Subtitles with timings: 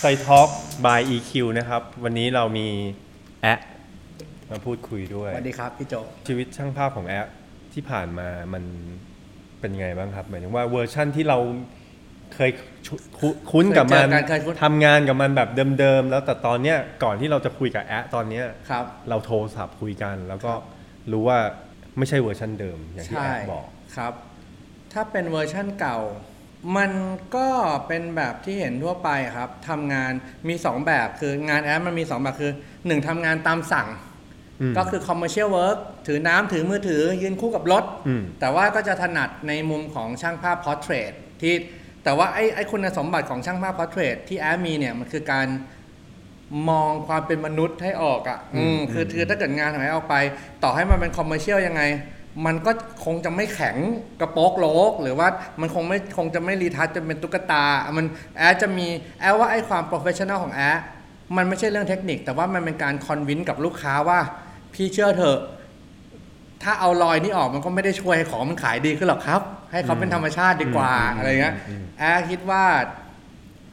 [0.00, 0.48] Psych Talk
[0.86, 2.68] by EQ นะครับ วันนี้เรามี
[3.42, 3.60] แอ๊ะ
[4.50, 5.94] มาพูดคุยด้วย สวัสดีครับ พี่โจ
[6.26, 7.26] ชีวิตช่างภาพของแอ๊ะ
[7.72, 8.64] ที่ผ่านมามัน
[9.60, 11.38] เป็นไงบ้างครับ หมายถึงว่าเวอร์ชั่นที่เรา
[12.34, 12.50] เคย
[12.86, 15.48] ชุคุคุ้นกับมันเคยเจอกันเคยคุ้นทำงานกับมันแบบ
[15.80, 20.52] เดิมๆ แล้วแต่ตอนเนี้ยก่อนที่เราจะคุยกับแอ๊ะตอนเนี้ยครับเราโทรศัพท์คุยกัน แล้วก็
[21.12, 21.38] รู้ว่า
[21.98, 23.66] ไม่ใช่เวอร์ชันเดิมอย่างที่ใช่แอ๊ะบอก
[23.96, 24.14] ครับ
[24.92, 25.98] ถ้าเป็นเวอร์ชั่นเก่า
[26.76, 26.92] มัน
[27.36, 27.48] ก็
[27.86, 30.12] เป็นแบบที่เห็นทั่วไปครับทำงาน
[30.48, 33.88] มี 2 แบบคืองานแอปมันมี 2 แบบคือ 1ทำงานตามสั่ง
[34.60, 41.54] อืมก็คือ commercial work ถือน้ำถือมือถือยืนคู่กับรถอืมแต่ว่าก็จะถนัดในมุมของช่างภาพ portrait ที่
[42.04, 45.46] แต่ว่าไอ้ไอ้คุณสมบัติของช่างภาพ portrait ที่แอปมีเนี่ยมันคือการ
[46.68, 50.16] มองความเป็นมนุษย์ให้ออกอะ่ะอืมคือคือถ้าเกิดงานของแอปออกไป
[50.62, 51.82] ต่อให้มันเป็น commercial ยังไง
[52.46, 52.72] มันก็
[53.04, 53.76] คงจะไม่แข็ง
[54.20, 55.28] กระโปกโลก หรือว่า
[55.60, 57.64] มันคงไม่คงจะไม่ retouch จะเป็นตุ๊กตา
[57.96, 58.06] มัน
[58.38, 58.86] แอ๊ะจะมี
[59.20, 60.78] แอ๊ะว่าไอ้ความ professional ของแอ๊ะ
[61.36, 64.20] มันไม่ใช่เรื่องเทคนิค แต่ว่ามันเป็นการ convince กับลูกค้าว่า
[64.74, 65.40] พี่เชื่อเถอะ
[66.62, 72.64] ถ้าเอารอยนี้ออกมันก็ไม่ได้ช่วยให้ของมันขายดีขึ้นหรอกครับ ให้เขาเป็นธรรมชาติดีกว่าอืมอะไรเงี้ยอืมแอ๊ะคิดว่า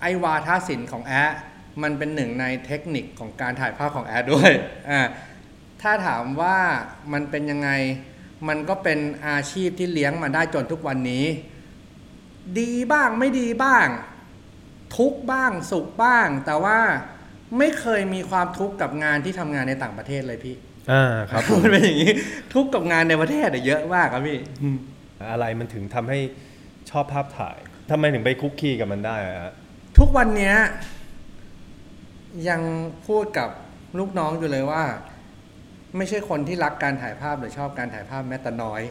[0.02, 1.38] ไอ้วาทศิลป์ของแอ๊ะ
[1.82, 4.52] มันเป็นหนึ่งในเทคนิคของการถ่ายภาพของแอ๊ะด้วย
[4.90, 5.02] อ่า
[5.82, 6.58] ถ้าถามว่า
[7.14, 7.70] มันเป็นยังไง
[8.48, 11.26] มันก็เป็นอาชีพที่เลี้ยงมาได้จนทุกวันนี้
[12.60, 13.88] ดีบ้างไม่ดีบ้าง
[14.98, 16.80] ทุกข์บ้างสุขบ้าง แต่ว่า
[17.58, 20.56] ไม่เคยมีความทุกข์กับงานที่ทำงานในต่างประเทศเลยพี่
[20.92, 22.12] อ่าครับผมมันเป็นอย่างนี้
[22.54, 24.40] ทุกข์กับงานในประเทศอะเยอะมากครับพี่
[25.32, 26.20] อะไรมันถึงทำให้
[26.90, 27.58] ชอบภาพถ่าย
[27.90, 29.54] ทำไมถึงไปคุกคีกับมันได้อะฮะ
[29.98, 30.56] ทุกวันเนี้ย
[32.50, 32.62] ยัง
[33.08, 33.50] พูดกับ
[34.00, 34.84] ลูกน้องอยู่เลยว่า
[35.98, 38.82] ไม่ใช่คนที่รักการถ่ายภาพหรือชอบการถ่ายภาพแม้แต่น้อย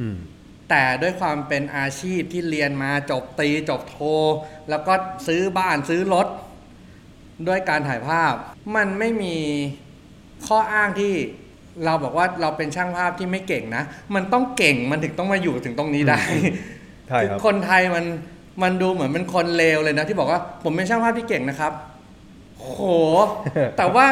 [0.00, 0.18] อืม
[0.70, 3.98] แต่ด้วยความเป็นอาชีพที่เรียนมาจบตรีจบโท
[4.70, 4.94] แล้วก็
[5.26, 6.26] ซื้อบ้านซื้อรถ
[7.48, 8.34] ด้วยการถ่ายภาพ
[8.76, 9.36] มันไม่มี
[10.46, 11.12] ข้ออ้างที่
[11.84, 13.82] เราบอกว่าเราเป็นช่างภาพที่ไม่เก่งนะ
[14.14, 16.20] มันต้องเก่งมันถึงต้องมาอยู่ถึงตรงนี้ได้
[17.08, 18.04] ใช่คือครับคนไทยมัน
[18.62, 21.72] มันดูเหมือนเป็นคนเลวเลยนะ ที่บอกว่าผมเป็นช่างภาพที่เก่งนะครับ
[22.58, 22.80] โห
[23.78, 24.06] แต่ว่า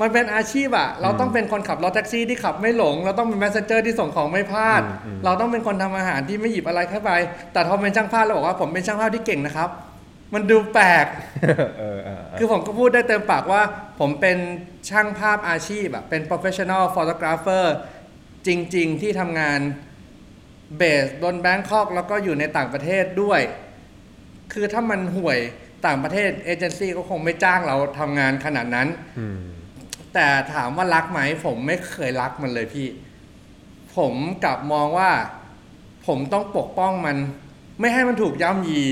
[0.00, 7.10] มันเป็นอาชีพอะเราต้องเป็นคนขับรถแท็กซี่ที่ขับไม่หลง เราต้องเป็นแมสเซนเจอร์ที่ส่งของไม่พลาดอืมอืมเราต้องเป็นคนทำอาหารที่ไม่หยิบอะไรเข้าไป
[7.52, 9.70] แต่พอเป็นช่างภาพเราบอกว่าผมเป็นช่างภาพที่เก่งนะครับ
[10.34, 11.06] มันดูแปลก
[11.42, 13.62] เออเออเออคือผมก็พูดได้เต็มปากว่า
[14.00, 14.38] ผมเป็น
[14.90, 17.64] ช่างภาพอาชีพอะเป็น professional photographer
[18.46, 19.60] จริง ๆ ที่ทำงาน
[20.76, 23.40] based บน Bangkok แล้วก็อยู่ในต่างประเทศด้วย
[24.52, 25.38] คือถ้ามันห่วย
[25.86, 28.88] ต่างประเทศเอเจนซี่ก็คงไม่จ้างเราทำงานขนาดนั้น
[29.18, 29.40] อืม
[30.14, 32.88] แต่ถามว่ารักไหมผมไม่เคยรักมันเลยพี่
[33.96, 34.14] ผม
[34.44, 35.10] กลับมองว่า
[36.06, 37.16] ผมต้องปกป้องมัน
[37.80, 38.82] ไม่ให้มันถูกย่ำยี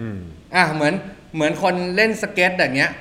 [0.00, 0.18] อืม
[0.54, 0.94] อะเหมือน
[1.34, 2.92] เหมือนคนเล่นสเก็ตอย่างเงี้ย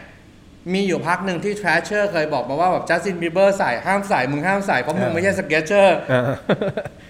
[0.74, 6.24] มีอยู่พักหนึ่งที่ Thrasher เคยบอกมาว่าแบบจัสตินบีเบอร์ใส่ห้ามใส่มึงห้ามใส่เพราะมึงอ่าไม่ใช่ skater อ่า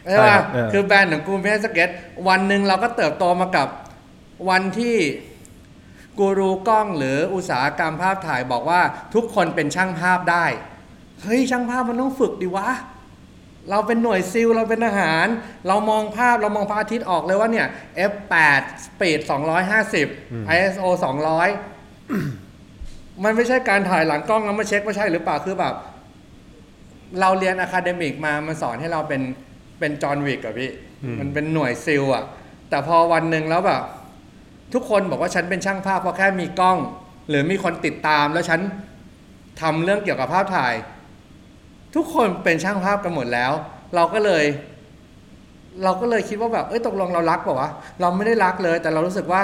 [0.10, 1.90] ใช่ป่ะเออคือแบรนด์ของกูไม่ใช่สเก็ต
[2.28, 3.68] วันหนึ่งเราก็เติบโตมากับ
[4.50, 4.96] วันที่
[6.20, 8.82] กูรูกล้องหรืออุตสาหกรรมภาพถ่ายบอกว่า
[9.14, 10.46] ทุกคนเป็นช่างภาพได้
[11.22, 12.68] เฮ้ยช่างภาพมันต้องฝึกดิวะ
[13.70, 15.28] เราเป็นหน่วยซิลเราเป็นทหาร
[15.68, 17.68] เรามองภาพเรามองพระอาทิตย์ออกเลยว่าเนี่ย
[18.12, 19.20] f8 speed
[19.88, 20.86] 250 ISO
[21.64, 25.74] 200 มันไม่ใช่การถ่ายหลังกล้องแล้วมาเช็คว่าใช่หรือเปล่าคือแบบ
[27.20, 29.22] เราเรียน academic มามันสอนให้เราเป็น
[29.80, 30.72] เป็น John Wick อะพี่
[31.04, 32.24] อืมมันเป็นหน่วยซีลอะ
[32.70, 33.82] แต่พอวันหนึ่งแล้วแบบ
[34.74, 36.78] ทุกคนบอกว่าฉันเป็นช่างภาพเพราะแค่มีกล้อง
[37.30, 38.60] หรือมีคนติดตามแล้วฉัน
[39.62, 40.74] ทำเรื่องเกี่ยวกับภาพถ่าย
[41.96, 43.52] ทุกคนเป็นช่างภาพกันหมดแล้ว
[43.96, 44.46] เราก็เลย
[45.84, 47.70] เราก็เลยคิดว่าแบบเอ้ยตกลงเรารักเปล่าวะ
[48.02, 49.42] เราไม่ได้รักเลย แต่เรารู้สึกว่า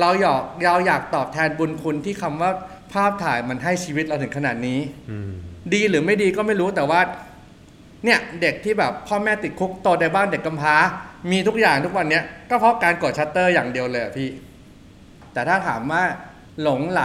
[0.00, 2.50] เราอยากเราอยากตอบแทนบุญคุณที่คำว่า
[2.92, 4.78] ภาพถ่ายมันให้ชีวิตเราถึงขนาดนี้
[5.10, 5.30] อืม
[5.74, 7.00] ดีหรือไม่ดีก็ไม่รู้แต่ว่า
[8.04, 10.76] เนี่ย เด็กที่แบบพ่อแม่ติดคุกโตในบ้านเด็กกำพร้า
[11.30, 14.30] มีทุกอย่างทุกวันเนี้ยก็เพราะการกดชัตเตอร์อย่างเดียวเลยอะพี่
[15.32, 16.02] แต่ถ้าถามว่า
[16.62, 17.02] หลงใหล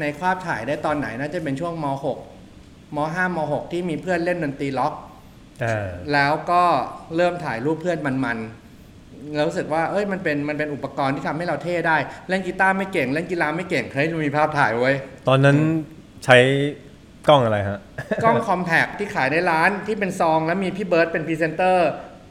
[0.00, 4.94] ในภาพถ่ายได้ตอนไหนน่าจะเป็นช่วงม .6 ม .5 ม .6 ที่มีเพื่อนเล่นดนตรีร็อก
[5.64, 6.62] อ่าแล้วก็
[7.16, 11.96] เริ่มถ่ายรูปเพื่อนมันๆแล้วรู้สึกว่าเอ้ยมันเป็นมันเป็นอุปกรณ์ที่ทำให้เราเท่ได้
[12.28, 14.94] เล่นกีตาร์ไม่เก่ง เล่นกีฬาไม่เก่งเฮ้ยมีภาพถ่ายไว้ย
[15.28, 15.56] ตอนนั้น
[16.24, 16.38] ใช้
[17.28, 17.78] กล้องอะไรฮะ
[18.24, 21.88] กล้องคอมแพคที่ขายในร้านที่เป็นซองแล้วมีพี่เบิร์ดเป็นพรีเซนเตอร์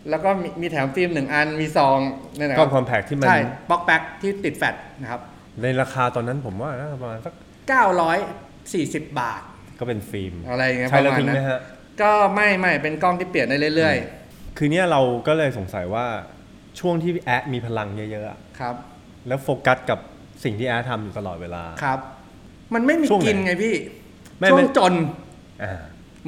[0.10, 2.00] แล้วก็มีมีแถมฟิล์มหนึ่งอันมีซอง
[2.38, 5.22] เนี่ยนะคกล้รัองคอมแพคที่มันใช่บล็อกแบ็กที่ติดแฟลชนะครับ
[5.62, 7.34] ในราคาตอนนั้นผมว่าน่าจะประมาณสัก
[8.06, 9.42] 940 บาท
[9.80, 11.60] ก็เป็นฟิล์มอะไรอย่างเงี้ยใช้ปแล้วระมาณทิ้งนั้ไหมนฮะ
[12.02, 13.98] ก็ไม่ไม่เป็นกล้องที่เปลี่ยนได้เรื่อย
[14.58, 16.06] คือเนี่ยเราก็เลยสงสัยว่า
[16.80, 18.76] ช่วงที่แอะมีพลังเยอะๆอะครับ
[19.28, 20.00] แล้วโฟกัสกับ
[20.44, 22.00] สิ่งที่แอะทำอยู่ตลอดเวลาครับ
[22.74, 23.76] มันไม่มีช่วงไหนกินไงพี่
[24.40, 24.94] ไม่ช่วไม่งจน
[25.64, 25.74] อ่า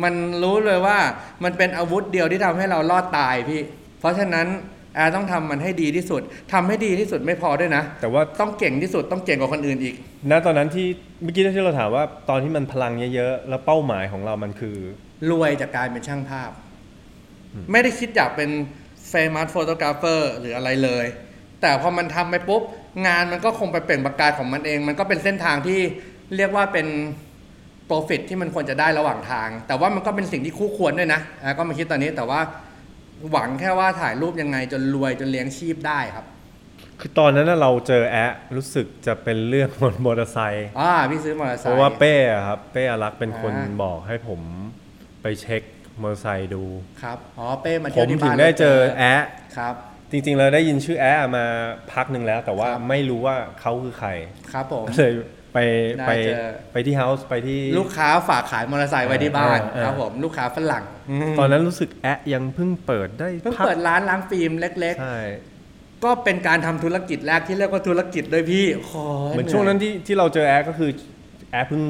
[0.03, 0.13] มัน
[0.44, 0.97] รู้เลยว่า
[1.44, 3.61] มันเป็นอาวุธเดียวที่ทำให้เรารอดตายพี่
[3.99, 4.47] เพราะฉะนั้น
[4.95, 6.21] แอร์ต้องทำมันให้ดีที่สุด
[6.53, 9.95] ทำให้ดีที่สุดไม่พอด้วยนะ แต่ว่าต้องเก่งที่สุดต้องเก่งกว่าคนอื่นอีก
[10.29, 10.88] ณตอนนั้นที่
[11.23, 14.75] เมื่อกี้ที่เราถามว่าตอนที่มันพลังเยอะๆแล้วเป้าหมายของเรามันคือ
[15.31, 16.51] รวยจากการเป็นช่างภาพ
[17.71, 18.49] ไม่ได้คิดอยากเป็น
[19.11, 21.05] famous photographer หรืออะไรเลย
[21.61, 22.61] แต่พอมันทำไปปุ๊บ
[23.07, 25.79] งานมันก็คงไปเปล่งประกายของมันเอง มันก็เป็นเส้นทางที่
[26.35, 26.88] เรียกว่าเป็น
[27.89, 32.39] profit ที่มันควรจะได้ระหว่างทาง แต่ว่ามันก็เป็นสิ่งที่คู่ควรด้วยนะอะก็มาคิดตอนนี้แต่ว่า
[33.31, 36.25] หวังแค่ว่าถ่ายรูปยังไงจนรวยจนเลี้ยงชีพได้ครับ
[37.00, 44.42] คือตอนนั้นน่ะเราเจอแอะรู้สึกจะเป็นเรื่องบนมอเตอร์ไซค์อ่าพี่ซื้อมอเตอร์ไซเพค์ราะว่าเป้อะครับเป้อารักษ์เป็นคนอ่าบอกให้ผม
[45.22, 45.63] ไปเช็ค
[46.01, 46.63] มอเตอร์ไซค์ดู
[47.01, 49.24] ครับอ๋อเป้มาผเที่ยวมที่ถึบ้างนได้เจอแล้วแอะ
[49.57, 49.74] ครับ
[50.12, 51.45] จริงๆเราได้ยินชื่อแอะมา
[51.94, 54.10] พักหนึ่งแล้ว แต่ว่าครับไม่รู้ว่าเขาคือใคร
[54.54, 55.12] ครับผมก็เลย
[55.57, 55.62] ไป
[56.00, 60.83] ได้ไปเจอไปที่เฮาส์ไปที่ลูกค้าฝากขายมอเตอร์ไซค์ไว้ที่บ้านเออเออครับผมลูกค้าฝรั่ง
[61.39, 70.92] ตอนนั้นรู้สึกแอะยังเพิ่งเปิดได้เพิ่งพักเปิดร้านล้างฟิล์มเล็กใช่ๆก็เป็นการทำธุรกิจแรกที่เรียกว่าธุรกิจด้วยพี่โอ้ยเหมือนช่วงนั้นที่ที่เราเจอแอะก็คือ
[71.51, 71.81] แอ๊ะเพิ่ง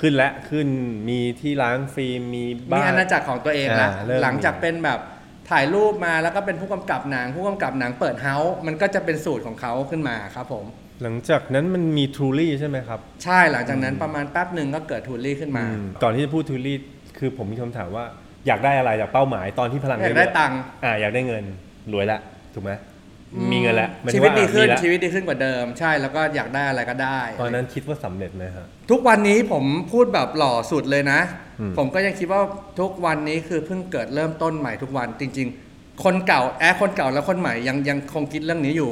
[0.00, 0.68] ขึ้นและขึ้น
[1.08, 5.00] มีที่ล้างฟิล์มมีมีบ้านอาณาจักรของตัวเองแล้วอ่าเริ่มหลังจากเป็นแบบ
[5.50, 10.64] ถ่ายรูปมาแล้วก็เป็นผู้กำกับหนัง ผู้กำกับหนังเปิด house มันก็จะเป็นสูตรของเขาขึ้นมาครับผม
[11.02, 16.76] หลังจากนั้นมันมีทูรี่ใช่ไหมครับ ใช่หลังจากนั้นประมาณแป๊บหนึ่งก็เกิดทูรี่ขึ้นมาอืมก่อนที่จะพูดทูรี่
[17.18, 18.04] คือผมมีคำถามว่า
[18.46, 21.44] อยากได้อะไรจากเป้าหมายตอนที่พลังอยากได้เยอะๆตังค์อ่าอยากได้เงิน
[21.92, 22.18] รวยละ
[22.54, 22.72] ถูกไหม
[23.52, 31.20] มีเงินแล้วหมายถึชีวิตดีขึ้นมีละชีวิตดีขึ้นกว่าเดิม ใช่แล้วก็อยากได้อะไรก็ได้ ตอนนั้นคิดว่าสำเร็จไหมครับทุกวันนี้ผมพูดแบบหล่อสุดเลยนะ
[31.60, 32.40] อืมผมก็ยังคิดว่า
[32.80, 38.90] ทุกวันนี้คือเพิ่งเกิดเริ่มต้นใหม่ทุกวันจริง ๆ คนเก่าแอ๊ะคนเก่าและคนใหม่ยังยังคงคิดเรื่องนี้อยู่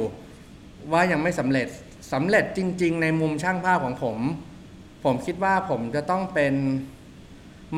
[0.91, 1.67] ว่ายังไม่สำเร็จ
[2.13, 4.17] สำเร็จจริง ๆ ในมุมช่างภาพของผม
[5.03, 6.53] ผมคิดว่าผมจะต้องเป็น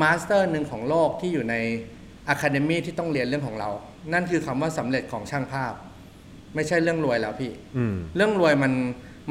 [0.01, 1.55] master หนึ่งของโลกที่อยู่ใน
[2.27, 3.69] academy ที่ต้องเรียนเรื่องของเรา
[4.13, 5.73] นั่นคือคำว่าสำเร็จของช่างภาพ
[6.55, 8.73] ไม่ใช่เรื่องรวยแล้วพี่อืมเรื่องรวยมัน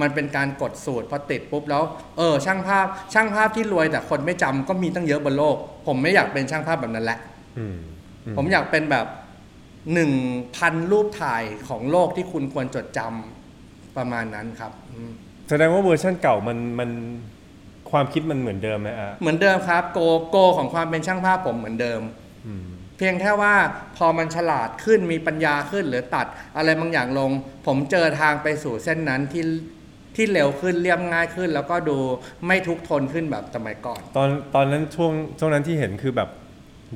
[0.00, 1.82] มันเป็นการกดสูตรพอติดปุ๊บแล้ว
[2.16, 5.56] เออ ช่างภาพ ช่างภาพที่รวยแต่คนไม่จำก็มีตั้งเยอะบนโลก
[5.87, 7.19] ผมไม่อยากเป็นช่างภาพแบบนั้นแหละ
[7.58, 7.76] อืม
[8.26, 9.06] อืผมอยากเป็นแบบ
[9.94, 10.12] หนึ่ง
[10.56, 13.41] พันรูปถ่ายของโลกที่คุณควรจดจำ
[13.96, 15.10] ประมาณนั้นครับอืม
[15.48, 16.90] แสดงว่าเวอร์ชันเก่ามันมัน
[17.90, 19.98] ความคิดมันเหมือนเดิมไหมอะเหมือนเดิมครับโก
[20.30, 22.00] โกของความเป็นช่างภาพผมเหมือนเดิม
[22.46, 22.66] อืม
[22.98, 23.54] เพียงแค่ว่า
[23.96, 27.30] พอมันฉลาดขึ้นมีปัญญาขึ้นหรือตัดอะไรบางอย่างลง
[27.66, 29.44] ผมเจอทางไปสู่เส้นนั้นที่
[30.16, 31.98] ที่เร็วขึ้นเรียบง่ายขึ้น แล้วก็ดู
[32.46, 36.28] ไม่ทุกข์ทนขึ้นแบบสมัยก่อน ตอนตอนนั้นช่วงช่วงนั้นที่เห็นคือแบบ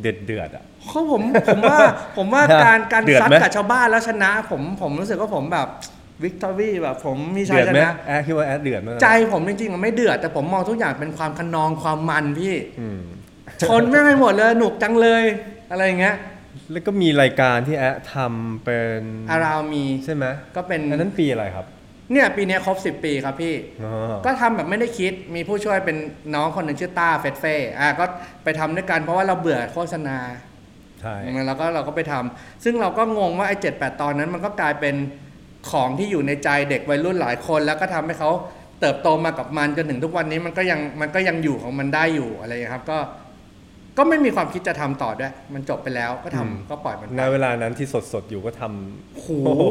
[0.00, 1.78] เดือดเดือดๆอะเขาผมผมว่า
[2.16, 5.68] ผมว่าฮะการการเดือดซัดไหมกับชาวบ้านแล้วชนะ ผมผมรู้สึกว่าผมแบบ
[6.22, 13.00] วิกตอรี่แบบผมมีชัเดืยอดชไหมนะแอดคิดว่าแอดเดือดไหมใจผมจริงๆมันไม่เดือด แต่ผมมองทุกอย่างเป็นความคะนองความมันพี่อืม
[13.68, 15.24] ชนไม่งไปหมดเลยหนุกจังเลย
[15.70, 16.16] อะไรอย่างเงี้ย
[16.70, 20.24] แล้วก็มีรายการที่แอดทำเป็นอาราวมีใช่ไหม
[20.56, 21.66] ก็เป็นอันนั้นปีอะไรครับ
[22.12, 23.54] เนี่ยปีเนี้ยครบ 10 ปีครับพี่
[23.84, 25.96] อ๋อก็ทำแบบไม่ได้คิดมีผู้ช่วยเป็น
[26.34, 28.04] น้องคนหนึ่งชื่อต้าเฟสเฟ่อะก็
[28.44, 30.18] ไปทำด้วยกันเพราะว่าเราเบื่อโฆษณา
[31.00, 31.14] ใช่
[31.46, 34.94] แล้วก็เราก็ไปทำซึ่งเราก็งงว่าไอ้เจ็ดแปดตอนนั้นมันก็กลายเป็น
[35.70, 38.30] ของที่อยู่ในใจเด็กวัยรุ่นหลายคน แล้วก็ทำให้เขา
[38.80, 42.98] เติบโตมากับมันจนถึงทุกวันนี้มันก็ยังมันก็ยังอยู่ของมันได้อยู่อะไรอย่างเงี้ยครับก็
[43.98, 48.62] ก็ไม่มีความคิดจะทำต่อด้วย มันจบไปแล้วก็ทำก็ปล่อยมันณไปเวลานั้นที่สดๆอยู่ก็ท
[49.14, 49.64] โอ้โหำโอ้โห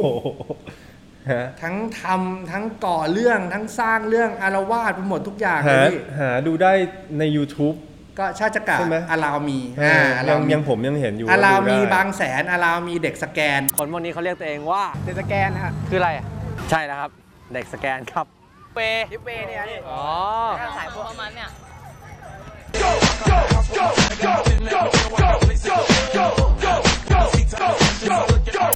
[1.32, 6.74] ฮะทั้งทำทั้งก่อเรื่องทั้งสร้างเรื่องอารวาสไปหมดทุกอย่างเลหายพี่หาดูได้
[7.20, 7.76] ใน YouTube
[8.20, 16.26] ก็ชาติกะใช่ไหมอาราวมีอ่าอายัรางวมียังผมยังเห็นอยู่อาราวมีดูได้บางแสนอาราวมีเด็กสแกน คนพวกนี้เขาเรียกตัวเองว่าเดสแกนฮะคืออะไรอะ
[16.70, 17.12] ใช่แล้วครับ
[17.54, 18.26] เด็กสแกนครับ
[18.76, 20.04] เปลิฟเปเนี่ยนี่อ๋อ
[20.78, 21.50] สายพวกมันเนี่ย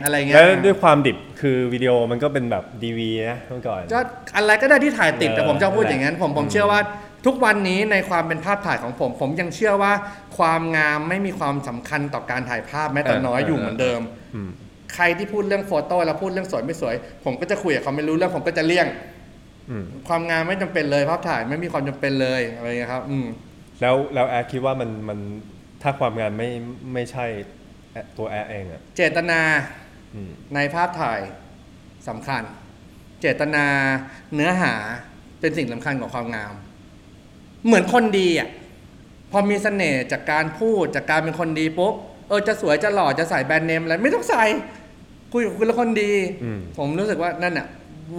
[0.03, 3.99] อะไรเงี้ยแล้วด้วยความดิบคือวิดีโอมันก็เป็นแบบดีวีนะเมื่อก่อนก็
[4.35, 6.79] อะไรก็ได้ที่ถ่ายติดเออแต่ผมจะพูดนั่นแหละอย่างนั้นผมผมอืมเชื่อว่า
[7.25, 9.93] ทุกวันนี้ในความเป็นภาพถ่ายของผม ผมยังเชื่อว่า
[10.37, 14.01] ความงามไม่มีความสำคัญต่อการถ่ายภาพแม้แต่น้อยอยู่เหมือนเดิม
[14.35, 14.49] อืม
[14.95, 16.95] ใครที่พูดเรื่องโฟโต้แล้วพูดเรื่องสวยไม่สวย
[17.25, 18.87] ผมก็จะคุยกับเขาไม่รู้เรื่องผมก็จะเลี่ยง
[19.69, 23.27] อืมความงามไม่จำเป็นเลย ภาพถ่ายไม่มีความจำเป็นเลยอะไรอย่างเงี้ยครับ อืม
[23.81, 25.19] แล้วแล้วแอดคิดว่ามันมัน
[25.81, 26.49] ถ้าความงานไม่
[26.93, 27.25] ไม่ใช่
[27.91, 29.41] แอดตัวแอดเองอะเจตนา
[30.15, 31.19] อืมในภาพถ่าย
[32.07, 32.43] สำคัญ
[33.21, 33.65] เจตนา
[34.35, 34.73] เนื้อหา
[35.39, 36.53] เป็นสิ่งสำคัญกว่าความงาม
[37.65, 38.49] เหมือนคนดีอะ
[39.31, 41.93] พอมีเสน่ห์จากการพูดจากการเป็นคนดีปุ๊บ
[42.27, 44.43] เออจะสวยจะหล่อจะใส่แบรนด์เนมอะไรไม่ต้องใส่
[45.31, 46.13] คุยกับคุณแล้วคนดี
[46.43, 47.67] อืมผมรู้สึกว่านั่นอะ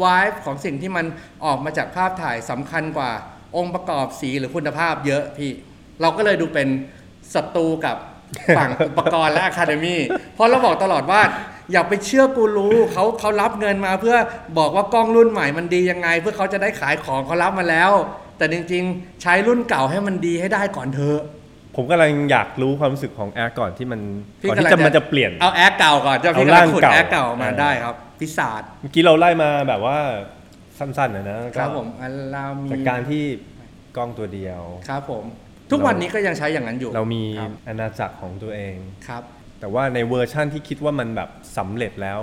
[0.02, 1.06] วายของสิ่งที่มัน
[1.44, 3.10] ออกมาจากภาพถ่ายสำคัญกว่า
[3.56, 5.52] องค์ประกอบสีหรือคุณภาพเยอะพี่
[6.00, 6.68] เราก็เลยดูเป็น
[7.34, 7.96] ศัตรูกับ
[8.56, 10.00] ฝั่งอุปกรณ์และอะคาเดมี่
[10.34, 11.20] เพราะเราบอกตลอดว่า
[11.72, 14.16] อย่าไปเชื่อกูรู้เขาเขารับเงินมาเพื่อ
[14.58, 17.92] บอกว่ากล้องรุ่นใหม่มันดียังไง เพื่อเขาจะได้ขายของเขารับมาแล้ว
[18.40, 21.20] แต่จริงๆ ใช้รุ่นเก่าให้มันดีให้ได้ก่อนเถอะ
[21.76, 24.00] ผมกำลังอยากรู้ความรู้สึกของแอร์ก่อนที่มัน
[24.40, 29.98] พี่ก่อนกำลัที่งจะจะ มันจะเปลี่ยน เอาแอร์เก่าก่อนจะเอาพี่กำลังร่างขุดเก่า แอร์เก่ามาเออได้ครับ พิศาจเมื่อกี้เราไล่มาแบบว่า
[30.78, 33.22] สั้นๆนะนะแล้วก็ครับผมอันเรามีจากการที่
[33.96, 35.24] กล้องตัวเดียว ครับผม
[35.70, 38.76] ทุกวันนี้ก็ยังใช้อย่างนั้นอยู่เรามีครับอาณาจักรของตัวเอง
[39.08, 39.22] ครับ
[39.60, 42.20] แต่ว่าในเวอร์ชั่นที่คิดว่ามันแบบสำเร็จแล้ว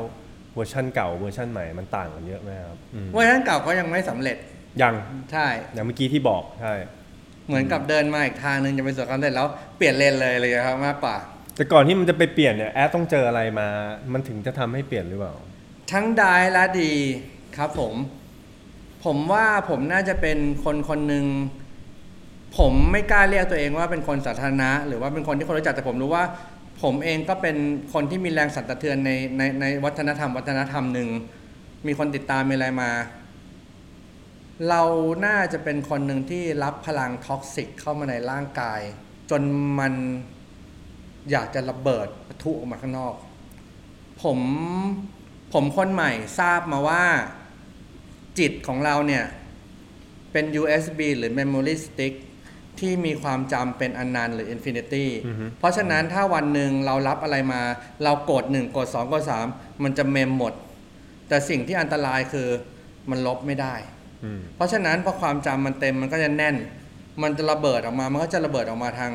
[0.55, 4.37] เวอร์ชั่นเก่าเวอร์ชั่นใหม่มันต่างกันเยอะไหมครับอืม เวอร์ชันเก่าก็ยังไม่สำเร็จ
[4.81, 4.95] ยัง
[5.31, 6.73] ใช่อย่างเมื่อกี้ที่บอกใช่
[7.47, 11.15] เหมือนกับเดินมาอีกทางหนึ่งจะไปสู่ความสำเร็จแล้วเปลี่ยนเลนเลยเลยครับมากกว่า
[11.55, 13.67] แต่ก่อนที่มันจะไปเปลี่ยนเนี่ยแอ๊ะต้องเจออะไรมา
[14.13, 15.33] มันถึงจะทำให้เปลี่ยนหรือเปล่า
[15.91, 16.91] ทั้งร้ายและดี
[17.57, 17.93] ครับผม
[19.05, 21.25] ผมว่าผมน่าจะเป็นคนคนหนึ่ง
[22.57, 26.23] ผมไม่กล้าเรียกตัวเองว่าเป็นคนสาธารณะ หรือว่าเป็นคนที่คนรู้จักแต่ผมรู้ว่า
[26.83, 27.55] ผมเองก็เป็น
[27.93, 31.09] คนที่มีแรงสั่นสะเทือนในในในวัฒนธรรม วัฒนธรรมหนึ่ง
[31.87, 32.89] มีคนติดตามมีอะไรมา
[34.69, 34.81] เรา
[35.25, 38.81] น่าจะเป็นคนหนึ่งที่รับพลังท็อกซิกเข้ามาในร่างกาย
[39.29, 39.41] จน
[39.79, 39.93] มัน
[41.31, 43.15] อยากจะระเบิดปะทุออกมาข้างนอก
[44.23, 44.39] ผม
[45.53, 47.03] ผมคนใหม่ทราบมาว่า
[48.39, 49.25] จิตของเราเนี่ย
[50.31, 52.13] เป็น USB หรือ Memory Stick
[52.79, 57.61] ที่มีความจำเป็นอนันต์หรือ Infinity อือฮึเพราะฉะนั้นถ้าวันหนึ่งเรารับอะไรมา
[58.03, 59.23] เรากด 1 กด 2 กด
[59.53, 60.53] 3 มันจะเมมหมด
[61.27, 62.47] แต่สิ่งที่อันตรายคือ
[63.09, 63.96] มันลบไม่ได้อืม
[64.55, 66.55] เพราะฉะนั้นพอความจำมันเต็มมันก็จะแน่น
[67.21, 69.11] มันจะระเบิดออกมา มันก็จะระเบิดออกมาทาง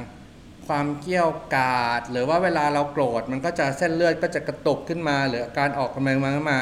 [0.66, 6.60] ความเกี้ยวกาด หรือว่าเวลาเราโกรธมันก็จะเส้นเลือดก็จะกระตุกขึ้นมา หรือการออกกำลังมาขึ้นมา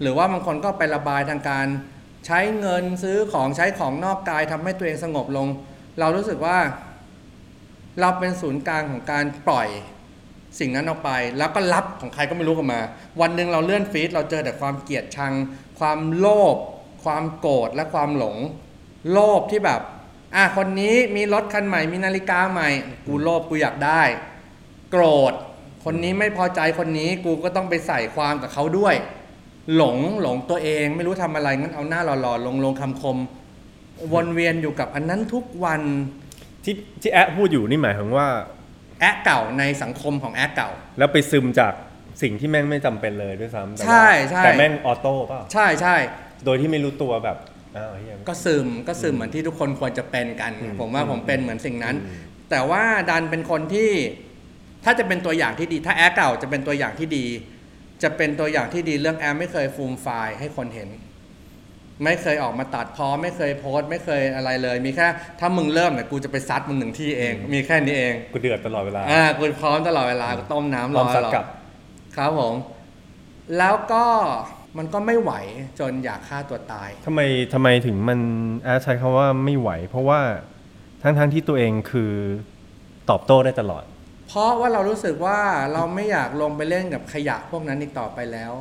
[0.00, 1.66] หรือว่าบางคนก็ไประบายทางการ
[2.26, 5.48] ใช้เงินซื้อของใช้ของนอกกายทำให้ตัวเองสงบลง
[5.98, 6.58] เรารู้สึกว่า
[8.00, 9.68] เราเป็นศูนย์กลางของการปล่อย
[10.58, 12.80] สิ่งนั้นออกไปแล้วก็รับของใครก็ไม่รู้กันมา
[13.20, 15.32] วันหนึ่งเราเลื่อนฟีดเราเจอแต่ความเกลียดชัง
[15.78, 16.56] ความโลภ
[17.04, 18.36] ความโกรธและความหลง
[19.12, 19.80] โลภที่แบบ
[20.34, 22.68] อะคนนี้มีรถคันใหม่มีนาฬิกาใหม่
[23.06, 24.02] กูโลภกูอยากได้
[24.90, 25.32] โกรธ
[25.84, 28.94] คนนี้ไม่พอใจคนนี้กูก็ต้องไปใส่ความกับเขาด้วย
[29.76, 33.16] หลงหลงตัวเองไม่รู้ทำอะไรงั้นเอาหน้าหล่อๆลงลงคำคม
[34.12, 35.82] วนเวียนอยู่กับอันนั้นทุกวัน
[36.64, 38.28] ที่ที่แอ๊ะพูดอยู่นี่หมายถึงว่า
[39.00, 41.72] แอ๊ะเก่าในสังคมของแอ๊ะเก่า แล้วไปซึมจาก
[42.22, 45.96] สิ่งที่แม่งไม่จำเป็นเลยด้วยซ้ำแต่ว่าใช่ใช่แต่แม่ง autoเปล่าใช่ใช่
[46.44, 47.36] โดยที่ไม่รู้ตัวแบบ
[47.76, 53.90] อ้าวเฮีย ก็ซึมก็ซึมเหมือนที่ทุกคนควรจะเป็นกัน อืมผมว่าผมเป็นเหมือนสิ่งนั้น อืม แต่ว่าดันเป็นคนที่
[54.84, 57.26] ถ้าจะเป็นตัวอย่างที่ดี ถ้าแอคเก่าจะเป็นตัวอย่างที่ดี
[58.02, 60.88] จะเป็นตัวอย่างที่ดีเรื่องแอปไม่เคยฟูมไฟล์ให้คนเห็น
[62.04, 65.06] ไม่เคยออกมาตัดพอไม่เคยโพสต์ ไม่เคยอะไรเลย มีแค่
[65.40, 71.46] ถ้ามึงเริ่มเนี่ยกูจะไปซัดมึงหนึ่งที่เอง มีแค่นี้เองกูเดือดตลอดเวลาอ่ากูพร้อมตลอดเวลากูต้มน้ำพรร้ออมซัดรอ กลับ
[72.16, 72.54] ครับผม
[73.58, 74.04] แล้วก็
[74.78, 75.32] มันก็ไม่ไหว
[75.80, 77.20] จนอยากฆ่าตัวตายทำไม
[77.52, 78.20] ทำไมถึงมัน
[78.64, 80.20] แอดใช้คำว่าไม่ไหว เพราะว่า
[81.02, 82.12] ทั้งทั้งที่ตัวเองคือ
[83.10, 83.84] ตอบโต้ได้ตลอด
[84.28, 85.38] เพราะว่าเรารู้สึกว่า
[85.72, 88.52] เราไม่อยากลงไปเล่นกับขยะพวกนั้นอีกต่อไปแล้ว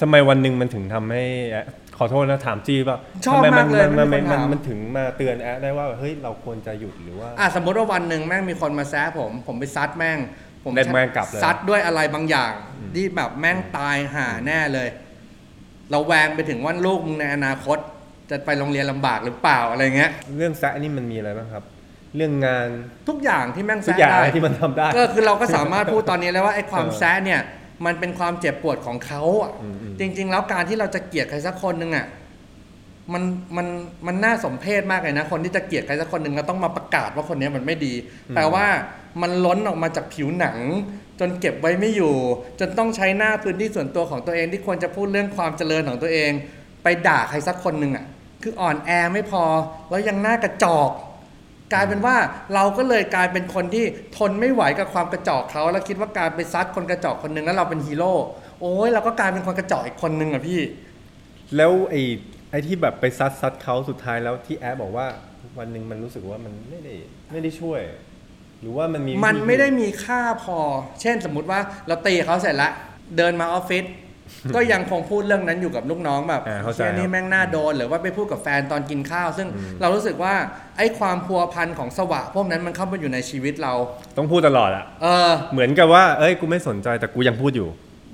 [0.00, 1.66] สมัยวันหนึ่งมันถึงทำให้แอด
[1.98, 10.18] ขอโทษนะถามจีป่ะชอบทำไมากเลยมันไม่มันมีคนมันถามมันถึงมาเตือนแอดได้ว่าเฮ้ยเราควรจะหยุดหรือว่าอะสมมติว่าวันหนึ่งแม่งมีคนมาแซะผม ผมไปซัดแม่ง
[10.64, 12.52] ผมเล่นแม่งกลับเลยซัดด้วยอะไรบางอย่าง
[12.94, 14.88] ที่แบบแม่งตายห่าแน่เลย
[15.90, 17.78] เราแวงไปถึงว่าลูกมึงในอนาคต
[18.30, 21.64] จะไปโรงเรียนลำบากหรือเปล่าอะไรเงี้ย เรื่องแซะนี่มันมีอะไรบ้างครับ
[22.16, 22.68] เรื่องงาน
[23.08, 27.40] ทุกอย่างที่แม่งทุกแซะอย่างได้ ที่มันทำได้ ก็คือเราก็สามารถพูดตอนนี้แล้วว่าไอ้ความเออแซะเนี่ย
[27.86, 32.06] มันเป็นความเจ็บปวดของเขาอะอืมอืม จริง ๆ แล้วการที่เราจะเกลียดใครสักคนหนึ่งอะ
[33.12, 33.22] มัน
[33.56, 33.66] มัน
[34.06, 37.94] มันน่าสมเพชมากเลยนะ คนที่จะเกลียดใครสักคนหนึ่งเราต้องมาประกาศว่าคนนี้มันไม่ดี
[38.34, 38.66] แปลว่า
[39.22, 40.58] มันล้นออกมาจากผิวหนัง
[41.20, 42.14] จนเก็บไว้ไม่อยู่
[42.60, 46.30] จนต้องใช้หน้าพื้นที่ส่วนตัวของตัวเองที่ควรจะพูดเรื่องความเจริญของตัวเอง
[46.82, 48.06] ไปด่าใครสักคนหนึ่งอะ
[48.42, 49.44] คืออ่อนแอไม่พอ
[49.88, 50.90] แล้วยังหน้ากระจอก
[51.72, 52.16] กลายเป็นว่า
[52.54, 53.84] เราก็เลยกลายเป็นคนที่
[54.16, 58.14] ทนไม่ไหวกับความกระจอกเขาแล้วคิดว่าการไปซัดคนกระจอกคนหนึ่งแล้วเราเป็นฮีโร่
[58.60, 60.60] โอ้ยเราก็กลายเป็นคนกระจอกอีกคนหนึ่งอะพี่
[61.56, 62.02] แล้วไอ้
[62.50, 65.06] ไอ้ที่แบบไปซัดซัดเขาสุดท้ายแล้วที่แอ๊ะบอกว่า
[65.58, 66.94] วันหนึ่งมันรู้สึกว่ามันไม่ได้
[67.32, 67.80] ไม่ได้ช่วย
[68.62, 70.58] หรือว่ามันมีมันวิธีไม่ได้มีค่าพอ
[71.00, 72.72] เช่นสมมุติว่าเราตีเขาเสร็จแล้ว
[73.16, 73.84] เดินมาออฟฟิศ
[74.54, 79.48] ก็ยังคงพูดเรื่องนั้นอยู่กับลูกน้องแบบอ่าเข้าใจเชี่ยนี่แม่งน่าโดนหรือว่าไปพูดกับแฟนตอนกินข้าว ซึ่ง
[79.80, 80.34] เรารู้สึกว่า
[80.78, 83.72] ไอ้ความพัวพันของสวะ พวกนั้นมันเข้ามาอยู่ในชีวิตเรา
[84.16, 87.68] ต้องพูดตลอดอะเออ เหมือนกับว่าเอ้ยกูไม่สนใจแต่กูยังพูดอยู่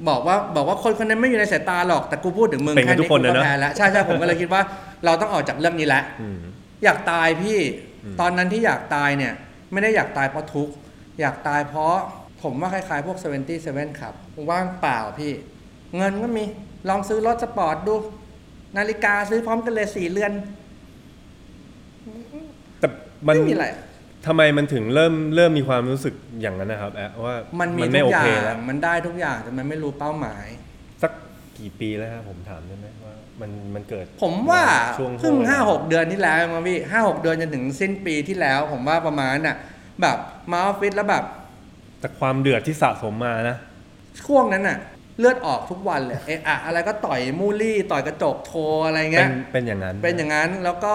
[0.08, 4.62] บอกว่าบอกว่าคนคนนั้นไม่อยู่ในสายตาหรอกแต่กูพูดถึงมึงเป็นกันแค่ทุกคนกูนะเนอะแพ้แล้วใช่ใช่ผมก็เลยคิดว่า
[5.04, 6.38] เราต้องออกจากเรื่องนี้แล้วอืม
[6.84, 7.58] อยากตายพี่
[8.04, 9.32] อืมตอนนั้นที่อยากตายเนี่ย
[9.74, 10.74] ไม่ได้อยากตายเพราะทุกข์
[11.20, 11.96] อยากตายเพราะ
[12.42, 13.18] ผมว่าคล้ายๆพวก
[13.60, 14.14] 77ครับ
[14.50, 15.32] ว่างเปล่าพี่
[15.96, 16.44] เงินก็มี
[16.88, 17.94] ลองซื้อรถสปอร์ตดู
[18.76, 20.32] นาฬิกาซื้อพร้อมกันเลยสี่เรือน
[22.80, 22.88] แต่
[23.28, 23.66] มันไม่มีอะไร
[24.26, 30.63] ทำไมมันถึงเริ่มเริ่มมีความรู้สึกอย่างนั้นนะครับแอะว่ามัมันมีไม่ทุโอกอย่าเคงแล้วมันได้ทุกอย่างแต่มันไม่รู้เป้าหมายสั
[31.54, 34.62] กกี่ปีแล้วครับผมถามได้ไหมว่ามันมันเกิด ผมว่า
[34.98, 39.56] ช่วงเพิ่งช่วห้าหกเดือนที่แล้วมั้งพี่ห้าหกเดือนจนถึงสิ้นปีที่แล้ว ผมว่าประมาณน่ะ
[40.02, 40.18] แบบ
[40.50, 41.24] มาออฟฟิศแล้วแบบ
[42.00, 43.56] แต่ความเดือดที่สะสมมานะ
[44.22, 44.78] ช่วงนั้นน่ะ
[45.18, 50.94] เลือดออกทุกวันเลยเอะอะอะไรก็ต่อยมูลลี่ต่อยกระจกโทรอะไรเป็เงี้นยเป็นอย่างนั้นเป็นอย่างนั้นแล้วก็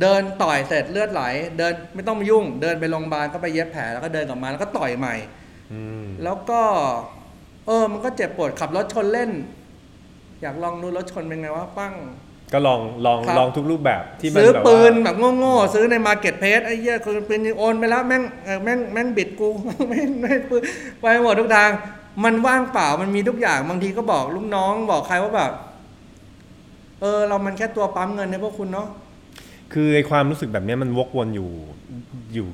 [0.00, 1.22] เดินต่อยเสร็จเลือดไหล
[1.58, 5.14] เดินไม่ต้องมายุ่ง เดินไปโรงพยาบาลก็ไปเย็บแผลแล้วก็เดินกลับมาแล้วก็ต่อยใหม่
[5.72, 6.60] อืมแล้วก็
[7.66, 9.30] เออ มันก็เจ็บปวดขับรถชนเล่น
[10.42, 11.94] อยากลองดูรถชนเป็นไงวะปั้ง
[12.52, 19.48] ก็ลองลองครับ ลองทุกรูปแบบที่มันซื้อแบบปืนว่าแบบโง่ๆซื้อในมาร์เก็ตเพสไอ้เหี้ยคือปืนยิงโอนไปแล้วแม่งเออแม่งแม่งบิดกู
[19.88, 20.62] ไม่ไม่ปืน
[21.00, 21.70] ไปหมดทุกทาง
[22.24, 25.52] มันว่างเปล่ามันมีทุกอย่างบางทีก็บอกลูกน้องบอกใครว่าแบบ
[27.00, 28.88] เออ เรามันแค่ตัวปั๊มเงินในพวกคุณเนาะ
[29.72, 31.50] คือไอความรู้สึกแบบเนี้ยมันวกวนอยู่
[32.34, 32.46] อยู่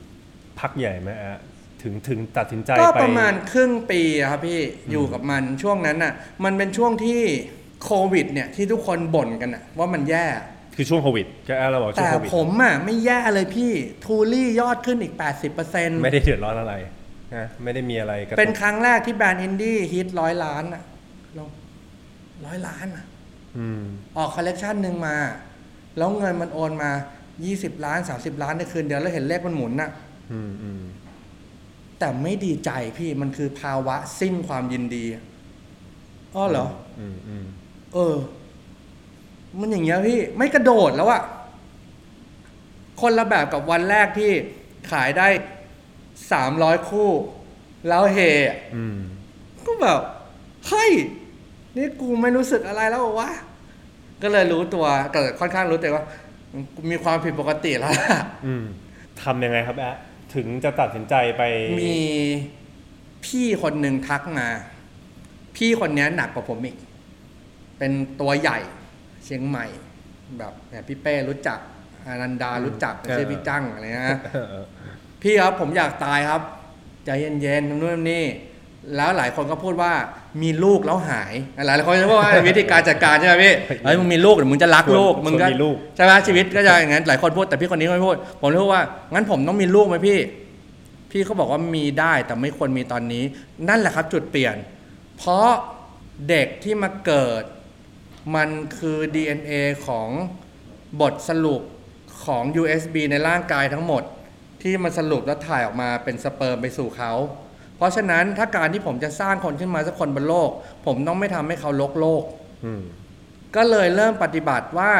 [0.60, 1.40] พักใหญ่ไหมอะ
[1.86, 6.12] ถึงถึงตัดสินใจก็ไปประมาณครึ่งปีอะครับพี่อยู่กับมันช่วงนั้นน่ะ
[6.44, 7.22] มันเป็นช่วงที่
[7.84, 10.26] โควิด เนี่ยที่ทุกคนบ่นกันอะว่ามันแย่
[10.76, 13.72] คือช่วงโควิดก็แอลเราบอกช่วแต่งโควิดผมอะไม่แย่เลยพี่
[14.04, 15.14] ทูลี่ยอดขึ้นอีก
[15.58, 16.74] 80%ไม่ได้เดือดร้อนอะไร
[17.34, 20.82] นะไม่ได้มีอะไรกระทบเป็นครั้งแรกที่แบรนด์อินดี้ฮิตร้อยล้านอะ
[21.38, 21.48] ลง
[22.46, 23.04] ร้อยล้านอะ
[23.58, 23.82] อืม
[24.16, 25.16] ออกคอลเลกชันหนึ่งมา
[25.98, 26.90] แล้วเงินมันโอนมา
[27.38, 29.90] 20 ล้าน 30 ล้านในคืนเดียวแล้วเห็นเลขมันหมุนน่ะ
[30.32, 30.82] อืมอืม
[31.98, 35.04] แต่ไม่ดีใจพี่มันคือภาวะสิ้นความยินดี
[36.34, 36.66] อ้อเหรอ
[36.98, 37.46] อืมอืม
[37.94, 38.14] เออ
[39.58, 41.22] มันอย่างเงี้ยพี่ ไม่กระโดดแล้วอะ
[43.00, 44.30] คนละแบบกับวันแรกที่
[44.90, 45.28] ขายได้
[46.32, 47.10] สามร้อยคู่
[47.88, 48.99] แล้วเฮอะอืม
[49.66, 50.00] ก็แบบ
[50.68, 50.90] เฮ้ย
[51.76, 53.30] นี่กูไม่รู้สึกอะไรแล้วเหรอวะ
[54.23, 56.04] ก็เลยรู้ตัวก็ค่อนข้างรู้ตัวว่า
[56.75, 58.64] กูมีความผิดปกติแล้วล่ะอืม
[59.23, 59.97] ทำยังไงครับแอะ
[60.36, 61.42] ถึงจะตัดสินใจไป
[61.80, 61.99] มี
[63.26, 64.49] พี่คนหนึ่งทักมา
[65.56, 66.76] พี่คนเนี้ยหนักกว่าผมอีก
[67.78, 68.58] เป็นตัวใหญ่
[69.25, 69.66] เชียงใหม่
[70.38, 71.58] แบบเนี่ยพี่เป้รู้จัก
[72.06, 74.66] อานันดารู้จักชื่อพี่จังอะไรเงี้ยเออเออ
[75.22, 76.42] พี่ครับผมอยากตายครับ
[77.04, 77.10] ใจ
[77.42, 78.25] เย็นๆนู่นนี่
[78.96, 79.92] แล้วหลายคนก็พูดว่า
[80.42, 81.34] มีลูกแล้วหาย
[81.66, 90.18] หลายคนจะพูดว่าวิธีการจัดการใช่ไหมพี่เฮ้ยมึงมีลูกเดี๋ยวมึงจะรักลูกมึงก็ชวนมีลูกใช่ไหมชีวิตก็จะอย่างนั้นหลายคนพูดแต่พี่คนนี้ไม่พูด ผมเลยพูดว่างั้นผมต้องมีลูกไหมพี่
[91.10, 93.25] พี่เขาบอกว่ามีได้แต่ไม่ควรมีตอนนี้
[93.68, 94.56] นั่นแหละครับจุดเปลี่ยน
[95.18, 95.49] เพราะ
[96.28, 97.42] เด็กที่มาเกิด
[98.34, 99.52] มันคือ DNA
[99.86, 100.08] ของ
[101.00, 101.62] บทสรุป
[102.25, 104.02] ของ USB ในร่างกายทั้งหมด
[104.62, 107.12] ที่มันสรุปแล้วถ่ายออกมาเป็นสเปิร์มไปสู่เขา
[107.76, 110.50] เพราะฉะนั้นถ้าการที่ผมจะสร้างคนขึ้นมาสักคนบนโลก
[110.86, 112.23] ผมต้องไม่ทำให้เขาลกโลก
[112.65, 112.82] อืม
[113.56, 114.93] ก็เลยเริ่มปฏิบัติว่า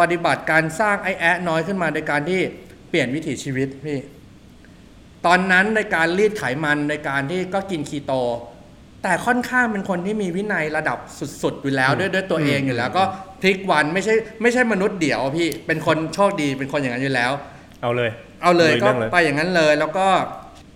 [0.00, 2.40] ปฏิบัติการสร้างไอแอะน้อยขึ้นมาโดยการที่
[2.88, 3.98] เปลี่ยนวิถีชีวิตพี่
[5.26, 8.12] ตอนนั้นในการรีดไขมันในการที่ก็กินคีโต
[9.02, 10.98] แต่ค่อนข้างเป็นคนที่มีวินัยระดับ
[11.42, 13.02] สุดๆอยู่แล้วด้วยด้วยตัวเองอยู่แล้ว ก็
[13.40, 17.32] พลิกวันไม่ใช่ไม่ใช่มนุษย์เดี่ยวพี่เป็นคนโชคดีเป็นคนอย่างนั้นอยู่แล้ว
[17.82, 18.10] เอาเลย
[18.42, 20.06] เอาเลยลุยก็แม่งเลยไปอย่างนั้นเลยแล้วก็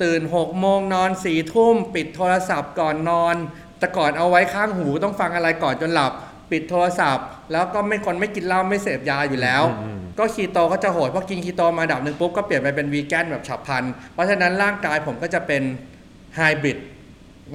[0.02, 3.36] ตื่นหกโมงนอนสี่ทุ่ม ปิดโทรศัพท์ก่อนนอน
[3.78, 6.12] แต่ก่อนเอาไว้ข้างหูต้องฟังอะไรก่อนจนหลับ
[6.50, 15.62] ปิดโทรศัพท์ แล้วก็ไม่คนไม่กินเหล้าไม่เสพยาอยู่แล้วอืมก็คีโตก็จะโหดพอกินคีโตมาดับหนึ่งปุ๊บก็เปลี่ยนไปเป็นวีแกนแบบฉับพลัน เพราะฉะนั้นร่างกายผมก็จะเป็น
[16.36, 16.78] ไฮบริด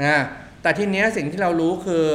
[0.04, 0.19] นะ
[0.62, 2.06] แต่ทีเนี้ยสิ่งที่เรารู้คือ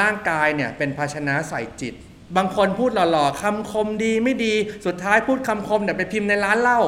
[0.00, 1.94] ร่างกายเนี่ยเป็นภาชนะใส่จิต
[2.36, 4.54] บางคนพูดหล่อๆคำคมดีไม่ดี
[4.86, 6.80] สุดท้ายพูดคำคมเนี่ยไปพิมพ์ในร้านเหล้า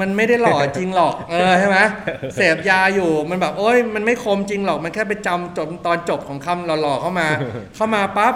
[0.00, 1.78] มันไม่ได้หล่อจริงหรอก เออใช่ไหม
[2.34, 7.28] เสพยาอยู่มันแบบโอ้ยมันไม่คมจริงหรอก มันแค่ไปจำจบตอนจบของคำหล่อๆเข้ามา
[7.74, 8.34] เข้ามาปั๊บ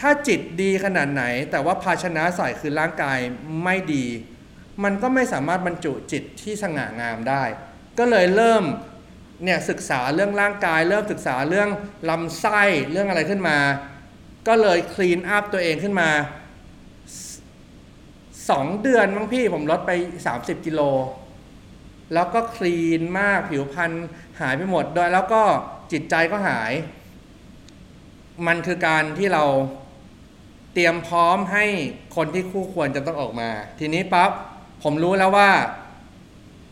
[0.00, 3.18] ถ้าจิตดีขนาดไหน แต่ว่าภาชนะใส่คือร่างกาย
[3.64, 4.04] ไม่ดี
[4.84, 7.42] มันก็ไม่สามารถบรรจุจิตที่สง่างามได้
[7.98, 8.64] ก็เลยเริ่ม
[9.44, 11.68] เนี่ยศึกษาเรื่องร่างกาย เริ่มศึกษาเรื่อง
[12.10, 13.58] ลำไส้เรื่องอะไรขึ้นมา
[14.48, 16.10] ก็เลยคลีนอัพตัวเองขึ้นมา
[18.50, 19.92] สองเดือนมั้งพี่ผมลดไป
[20.28, 20.80] 30 กิโล
[22.14, 23.92] แล้วก็คลีนมากผิวพรรณ
[24.40, 25.42] หายไปหมดโดยแล้วก็
[25.92, 26.72] จิตใจก็หาย
[28.46, 29.44] มันคือการที่เรา
[30.74, 31.64] เตรียมพร้อมให้
[32.16, 34.30] คนที่คู่ควรจะต้องออกมา ทีนี้ปั๊บ
[34.82, 35.50] ผมรู้แล้วว่า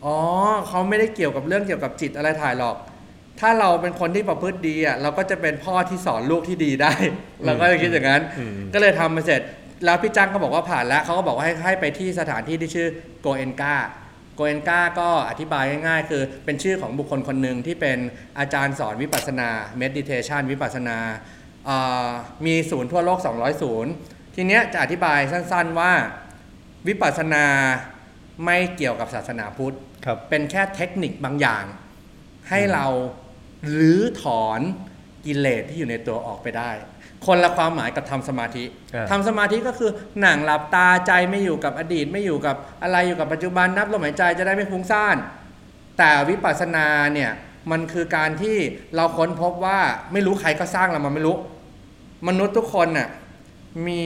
[0.05, 0.17] อ๋อ
[0.67, 2.77] เขาไม่ได้เกี่ยวกับเรื่องเกี่ยวกับจิตอะไรถ่ายหรอก
[3.39, 6.93] ถ้าเราเป็นคนที่ประพฤติดีอะเราก็จะเป็นพ่อที่สอนลูกที่ดีได้
[7.45, 9.41] เราก็จะคิดอย่างนั้นอืมก็เลยทำมาเสร็จ
[9.85, 12.87] แล้วพี่จ้างก็บอกว่าผ่านแล้วเขาก็บอกว่าให้ให้ไปที่สถานที่ที่ชื่อ
[13.21, 13.75] โกเอนกา
[14.35, 17.97] โกเอนกาก็อธิบายง่ายๆ คือเป็นชื่อของบุคคลคนหนึ่งที่เป็น
[18.39, 19.49] อาจารย์สอนวิปัสสนา
[19.81, 20.97] meditation วิปัสสนา
[21.65, 22.09] เอ่อ
[22.45, 23.91] มีศูนย์ทั่วโลก 200 ศูนย์
[24.35, 25.91] ทีเนี้ยจะอธิบายสั้นๆว่า
[26.87, 27.45] วิปัสสนา
[28.45, 31.63] ไม่เกี่ยวกับศาสนาพุทธครับเป็นแค่เทคนิคบางอย่าง
[32.49, 32.85] ให้เรา
[33.77, 34.59] รื้อถอน
[35.25, 36.71] กิเลสที่อยู่ในตัวออกไปได้
[37.25, 38.63] คนละความหมายกับทำสมาธิ
[38.95, 45.17] อ่าทำสมาธิก็คือหนังหลับตาใจไม่อยู่กับอดีต ไม่อยู่กับอะไรอยู่กับปัจจุบันนับลมหายใจจะได้ไม่ฟุ้งซ่าน
[45.97, 47.31] แต่วิปัสสนาเนี่ย
[47.71, 48.57] มันคือการที่
[48.95, 49.79] เราค้นพบว่า
[50.13, 51.37] ไม่รู้ใครก็สร้างเรามาไม่รู้
[52.27, 53.09] มนุษย์ทุกคนน่ะ
[53.87, 54.03] มี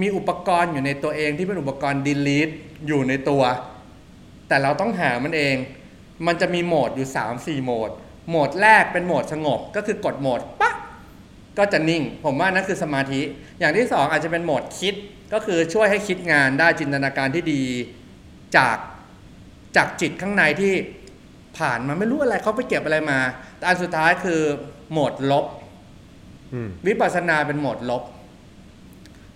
[0.00, 2.54] มีอุปกรณ์อยู่ในตัวเองที่เป็นอุปกรณ์ delete
[2.86, 3.42] อยู่ในตัว
[4.48, 5.56] แต่เราต้องหามันเอง
[6.26, 7.90] มันจะมีโหมดอยู่ 3 4 โหมด
[8.28, 10.76] โหมดแรกเป็นโหมดสงบ ก็คือกดโหมดปั๊บ
[11.58, 13.20] ก็จะนิ่ง ผมว่านั่นคือสมาธิ
[13.58, 14.94] อย่างที่ 2 อาจจะเป็นโหมดคิด
[15.32, 17.62] ก็คือช่วยให้คิดงานได้จินตนาการที่ดี
[18.56, 18.76] จาก
[19.76, 20.72] จากจิตข้างในที่
[21.58, 23.18] ผ่านมาไม่รู้อะไรเขาไปเก็บอะไรมา
[23.56, 24.40] แต่อันสุดท้ายคือ
[24.92, 25.46] โหมดลบ
[26.52, 28.02] อืมวิปัสสนาเป็นโหมดลบ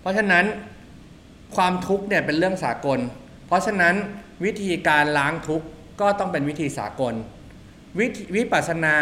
[0.01, 0.45] เพราะฉะนั้น
[1.57, 2.99] ความทุกข์เนี่ยเป็นเรื่องสากล
[3.47, 3.95] เพราะฉะนั้น
[4.45, 5.67] วิธีการล้างทุกข์
[6.01, 7.15] ก็ต้องเป็นวิธีสากล
[7.99, 8.97] วิธีวิปัสสนา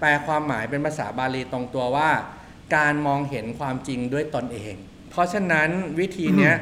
[0.00, 2.10] แปลความหมายเป็นภาษาบาลีตรงตัวว่า
[2.74, 4.74] การมองเห็นความจริงด้วยตนเอง
[5.10, 5.68] เพราะฉะนั้น
[6.00, 6.54] วิธีเนี้ย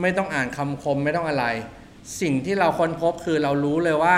[0.00, 1.46] ไม่ต้องอ่านคำคมไม่ต้องอะไร
[2.20, 4.16] สิ่งที่เราค้นพบคือเรารู้เลยว่า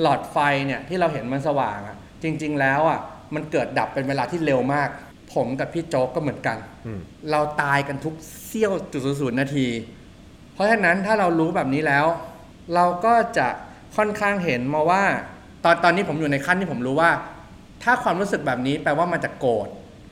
[0.00, 0.36] หลอดไฟ
[0.66, 3.00] เนี่ยที่เราเห็นมันสว่างอะจริง ๆ แล้วอะ
[3.34, 4.88] มันเกิดดับเป็นเวลาที่เร็วมาก
[5.34, 8.14] ผมกับพี่โจ๊กก็เหมือนกันอืมเราตายกันทุก
[8.46, 9.66] เสี้ยวจุดศูนย์นาที
[10.54, 12.06] เพราะฉะนั้นถ้าเรารู้แบบนี้แล้ว
[12.74, 13.48] เราก็จะ
[13.96, 15.02] ค่อนข้างเห็นมาว่า
[15.64, 17.10] ตอนตอนนี้ผมอยู่ในขั้นที่ผมรู้ว่า
[17.82, 19.68] ถ้าความรู้สึกแบบนี้แปลว่ามาจากโกรธ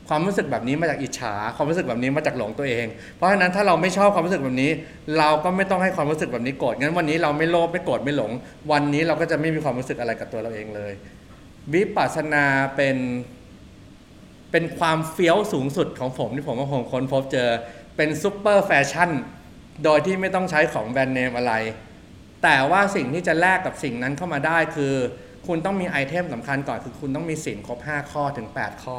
[0.09, 4.71] ความรู้สึกแบบนี้มาจากอิจฉา ความรู้สึกแบบนี้มาจากหลงตัวเอง เพราะฉะนั้นถ้าเราไม่ชอบความรู้สึกแบบนี้
[5.19, 8.31] เราก็ไม่ต้องให้ความรู้สึกแบบนี้โกรธงั้นวันนี้เราไม่โลภไม่โกรธไม่หลง
[8.73, 10.93] วันนี้เราก็จะไม่มีความรู้สึกอะไรกับตัวเราเองเลย
[11.75, 12.45] วิปัสสนา
[12.77, 12.97] เป็น
[14.51, 17.49] เป็นความเฟี้ยวสูงสุดของผมที่ผมว่าผมค้นพบเจอ
[17.97, 19.11] เป็น super fashion
[19.85, 21.55] โดยที่ไม่ต้องใช้ของแบรนด์เนมอะไร
[22.43, 24.95] แต่ว่าสิ่งที่จะแลกกับสิ่งนั้นเข้ามาได้คือ
[25.47, 28.99] คุณต้องมีไอเทมสำคัญก่อนคือคุณต้องมีศีลครบ 5 ข้อถึง 8 ข้อ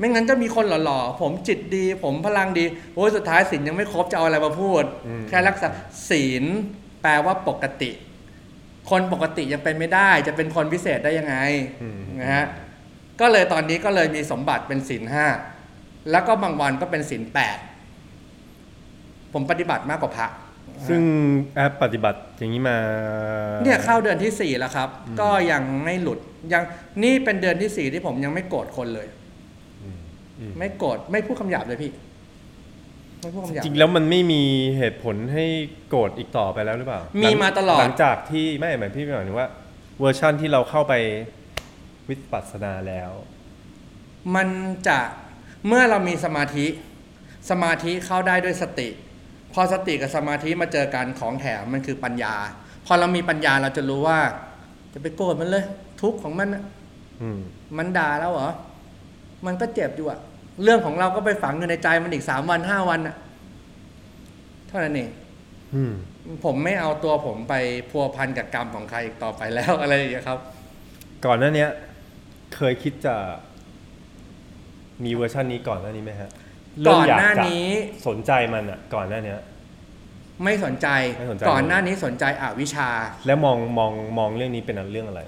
[0.00, 5.68] ไม่งั้นจะมีคนหล่อๆ ผมจิตดี ผมพลังดี โอ้ยสุดท้ายศีลยังไม่ครบจะเอาอะไรมาพูดอืมแค่รักษา
[6.10, 6.44] ศีล
[7.02, 7.90] แปลว่าปกติ
[8.90, 11.36] คนปกติยังเป็นไม่ได้ จะเป็นคนพิเศษได้ยังไง
[11.82, 12.46] อืมนะฮะ
[13.20, 15.26] ก็เลยตอนนี้ก็เลยมีสมบัติเป็นศีลห้า
[16.10, 17.58] แล้วก็บางวันก็เป็นศีลแปด
[19.32, 20.28] ผมปฏิบัติมากกว่าพระ
[20.88, 21.02] ซึ่ง
[21.56, 22.78] แอ๊ะปฏิบัติอย่างนี้มา
[23.64, 24.88] เนี่ยเข้าเดือนที่สี่แล้วครับ
[25.20, 26.18] ก็ยังไม่หลุด
[26.52, 26.62] ยัง
[27.02, 29.19] นี่เป็นเดือนที่สี่ที่ผมยังไม่โกรธคนเลยอืมอืม
[30.58, 31.92] ไม่โกรธไม่พูดคำหยาบเลยพี่
[33.20, 34.42] ไม่พูดคำหยาบจริงแล้วมันไม่มี
[34.78, 35.44] เหตุผลให้
[35.88, 39.48] โกรธอีกต่อไปแล้วหรือเปล่า มีหงมาตลอดหลังจากที่ไม่หมายพี่หมายถึงว่า
[40.00, 40.94] เวอร์ชั่นที่เราเข้าไป
[42.08, 43.10] วิปัสสนาแล้ว
[44.34, 44.48] มัน
[44.88, 44.98] จะ
[45.66, 46.66] เมื่อเรามีสมาธิ
[47.50, 48.88] สมาธิเข้าได้ด้วยสติ
[49.52, 52.34] พอสติกับสมาธิมาเจอกันของแถมมันคือปัญญา
[52.86, 54.18] พอเรามีปัญญาเราจะรู้ว่า
[54.92, 55.64] จะไปโกรธมันเลย
[56.02, 56.64] ทุกข์ของมันน่ะ
[57.22, 57.40] อืม
[57.78, 58.50] มันด่าแล้วเหรอ
[59.46, 60.20] มันก็เจ็บอยู่อะ
[60.62, 63.16] เรื่องของเราก็ไปฝังอยู่ในใจมันอีกสามวันห้าวันอะ
[64.68, 65.08] เท่านั้นเอง
[65.74, 65.92] อืม
[66.44, 67.54] ผมไม่เอาตัวผมไป
[67.90, 70.38] พัวพันกับกรรมของใครอีกต่อไปแล้วอะไรอย่างเงี้ยครับ
[71.26, 71.68] ก่อนหน้าเนี้ย
[72.54, 73.14] เคยคิดจะ
[75.04, 76.30] มีเวอร์ชันนี้ก่อนหน้านี้ไหมฮะ
[76.80, 77.66] เริ่ก่มอนยหน้าจะนี้
[78.08, 79.38] สนใจมันอะ ก่อนหน้าเนี้ย
[80.44, 82.88] ไม่สนใจไม่สนใจก่อนหน้านี้สนใจอวิชชา
[83.26, 85.22] แล้วมองมองมองเรื่องนี้เป็นเรื่องอะไร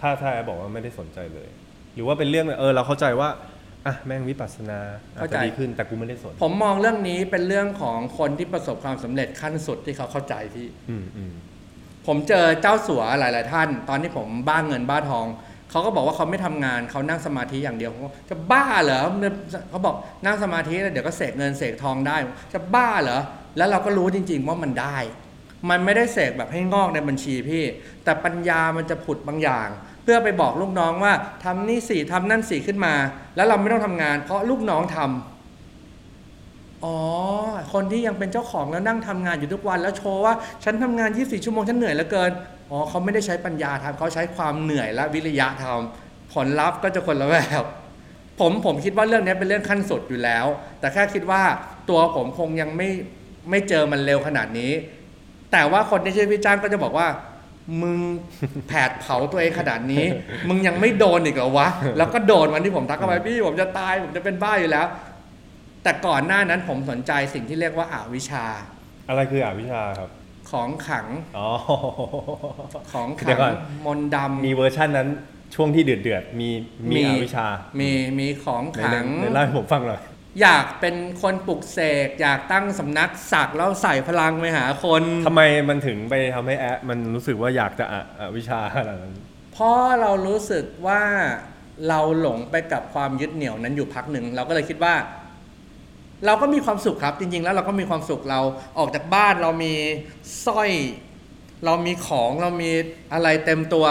[0.00, 1.48] ถ้าถ้าแอปบอกว่าไม่ได้สนใจเลย
[1.94, 3.28] หรือว่าเป็นเรื่องเออ เราเข้าใจว่า
[3.86, 4.78] อะแม่งวิปัสสนา
[5.16, 11.32] อาจเข้าจะใจดีขึ้นแต่กูไม่ได้สนผมมองเรื่องนี้เป็นเรื่องของคนที่ประสบความสำเร็จขั้นสุดที่เขาเข้าใจพี่อืมอืม
[12.06, 15.26] ผมเจอเจ้าสัวหลาย ๆ ท่าน ตอนที่ผมบ้าเงินบ้าทอง
[15.70, 19.02] เขาก็บอกว่าเขาไม่ทำงานเขานั่งสมาธิอย่างเดียวผมก็จะบ้าเหรอ
[19.70, 19.94] เขาบอก
[20.24, 22.16] นั่งสมาธิแล้วเดี๋ยวก็เสกเงินเสกทองได้
[22.52, 23.20] จะบ้าเหรอ
[23.56, 24.98] แล้วเราก็รู้จริง ๆ ว่ามันได้
[25.70, 27.64] มันไม่ได้เสกแบบให้งอกในบัญชีพี่
[28.04, 29.68] แต่ปัญญามันจะผุดบางอย่าง
[30.04, 31.12] เพื่อไปบอกลูกน้องว่า
[31.44, 32.94] ทำนี่สี่ทำนั่นสี่ขึ้นมา
[33.36, 36.96] แล้วเราไม่ต้องทำงาน เพราะลูกน้องทำอ๋อ
[37.72, 42.30] คนที่ยังเป็นเจ้าของแล้วนั่งทำงานอยู่ทุกวัน แล้วโชว์ว่าฉันทำงาน 24 ชั่วโมงฉันเหนื่อยเหลือเกิน
[42.70, 47.64] อ๋อเขาไม่ได้ใช้ปัญญาทำเขาใช้ความเหนื่อยและวิริยะทำผลลัพธ์ก็จะคนละแบบ
[48.40, 50.46] ผมผมคิดว่าเรื่องนี้เป็นเรื่องขั้นสุดอยู่แล้ว
[50.80, 51.42] แต่แค่คิดว่า
[51.88, 52.88] ตัวผมคงยังไม่
[53.50, 54.72] ไม่เจอมันเร็วขนาดนี้
[55.52, 57.06] แต่ว่าคนที่ชื่อพี่จ้างก็จะบอกว่า
[57.82, 57.98] มึง
[58.68, 60.04] แผดเผาตัวเองขนาดนี้
[60.48, 64.86] มึงยังไม่โดนอีกเหรอวะ แล้วก็โดนวันที่ผมทักเข้าไปพี่ผมจะตายผมจะเป็นบ้าอยู่แล้ว
[65.82, 68.44] แต่ก่อนหน้านั้นผมสนใจสิ่งที่เรียกว่าอาวิชชา
[69.08, 70.10] อะไรคืออวิชชาครับ
[70.50, 71.06] ของขัง
[71.38, 71.48] อ๋อ
[72.92, 73.54] ของเดี๋ขัยวก่อน
[73.86, 75.08] มนต์ดำมีเวอร์ชั่นนั้น
[75.54, 76.50] ช่วงที่เดือดเดือดๆมี
[76.90, 77.46] มีอวิชชา
[77.80, 80.00] มีมีของในขังในเล่าให้ผมฟังหน่อย
[80.40, 89.14] อยากเป็นคนปลุกเสกอยากตั้งสำนักสักแล้วใส่พลังไปหาคนทำไมมันถึงไปทำให้แอดมันรู้สึกว่าอยากจะอะอวิชชาขนาดนั้น
[89.52, 91.02] เพราะเรารู้สึกว่า
[91.88, 94.94] เราหลงไปกับความยึดเหนี่ยวนั้นอยู่พักหนึ่งเราก็เลยคิดว่า
[96.26, 98.40] เราก็มีความสุขครับ จริง ๆ แล้วเราก็มีความสุขเรา
[98.78, 99.74] ออกจากบ้านเรามี
[100.46, 100.70] สร้อย
[101.64, 102.70] เรามีของเรามี
[103.12, 103.86] อะไรเต็มตัว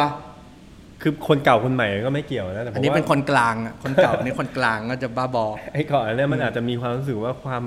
[1.03, 7.63] คือคนเก่าคนใหม่ก็ไม่เกี่ยวนะแต่ผอันมนี้ว่าเป็นคนกลางอะคนเก่าอันนี้คนกลางก็จะบ้าบอไอ้ก่อนเนี่ยมันอาจจะมีความรู้สึกว่าความ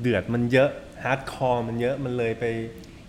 [0.00, 0.70] เดือดมันเยอะ
[1.04, 2.44] hardcore มันเยอะมันเลยไป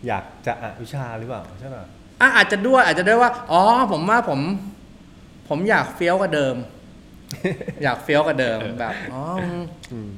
[0.07, 1.83] อยากจะอวิชชาหรือเปล่าใช่ป่ะ
[2.21, 3.61] อะอาจจะด้วยอาจจะด้วยว่า อ๋อ
[3.91, 4.39] ผมว่าผม
[5.49, 6.55] ผมอยากเฟี้ยวกว่าเดิม
[7.83, 9.61] อยากเฟี้ยวกว่าเดิมแบบอ๋อมึง
[9.91, 10.09] อืม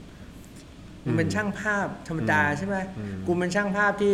[1.04, 4.14] มึงเป็นช่างภาพธรรมดาอืมใช่ไหมอืมกูเป็นช่างภาพที่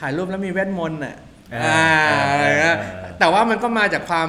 [0.00, 1.16] ถ่ายรูปแล้วมีเวทมนต์อะ
[1.54, 4.28] อ่าอ่าอะไรเงี้ยอ่าแต่ว่ามันก็มาจากความ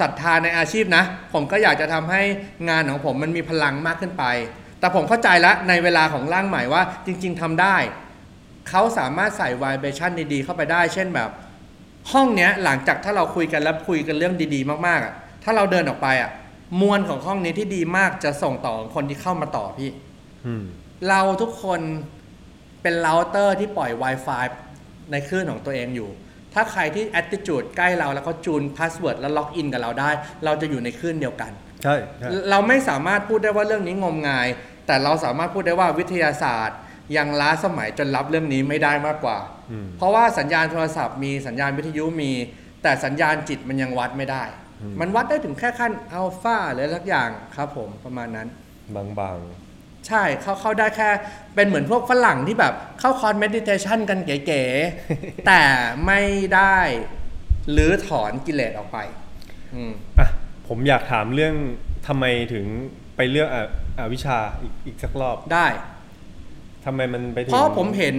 [0.00, 2.22] ศรัทธาในอาชีพนะ ผมก็อยากจะทำให้
[2.68, 4.24] งานของผมมันมีพลังมากขึ้นไป
[4.80, 7.76] แต่ผมเข้าใจแล้วในเวลาของร่างใหม่ว่าจริง ๆทำได้
[8.68, 11.30] เขาสามารถใส่ไวเบชั่นดีๆ เข้าไปได้ เช่นแบบ
[12.12, 16.30] ห้องเนี้ยหลังจากถ้าเราคุยกันแล้วคุยกันเรื่องดีๆ มากๆอะถ้าเราเดินออกไปอะ
[16.80, 19.90] มวลของห้องนี้ที่ดีมากจะส่งต่อคนที่เข้ามาต่อพี่
[20.46, 20.64] อืม
[21.08, 21.80] เราทุกคน
[22.82, 24.44] เป็นเราเตอร์ที่ปล่อย Wi-Fi
[25.10, 26.08] ในคลื่นของตัวเองอยู่
[26.54, 30.10] ถ้าใครที่ attitude ใกล้เราแล้วเขา tune password แล้ว login กับเราได้
[30.44, 34.48] เราจะอยู่ในคลื่นเดียวกันใช่ใช่เราไม่สามารถพูดได้ว่าเรื่องนี้งมงาย
[34.86, 36.78] แต่เราสามารถพูดได้ว่าวิทยาศาสตร์
[37.16, 39.38] ยังล้าสมัยจนรับเรื่องนี้ไม่ได้มากกว่า
[39.70, 42.32] อืมเพราะว่าสัญญาณโทรศัพท์มีสัญญาณวิทยุมี
[42.82, 44.44] แต่สัญญาณจิตมันยังวัดไม่ได้
[45.00, 48.48] มันวัดได้ถึงแค่ขั้นอัลฟาหรืออะไรสักอย่างครับผมประมาณนั้น
[48.94, 49.36] บางบาง
[50.08, 51.10] ใช่เข้าเข้าได้แค่
[51.54, 55.62] เป็นเหมือนพวกฝรั่งที่แบบเข้าคอร์สเมดิเทชันกันเก๋ๆ แต่
[56.06, 56.22] ไม่
[56.54, 56.78] ได้
[57.72, 58.98] หรือถอนกิเลสออกไป
[59.74, 60.28] อืมๆอะ
[60.68, 61.54] ผมอยากถามเรื่อง
[62.06, 62.66] ทำไมถึง
[63.16, 63.66] ไปเลือกอะ
[63.98, 65.66] อวิชชาอีกอีกสักรอบได้
[66.84, 68.16] ทำไมมันไปถึงเพราะผมเห็น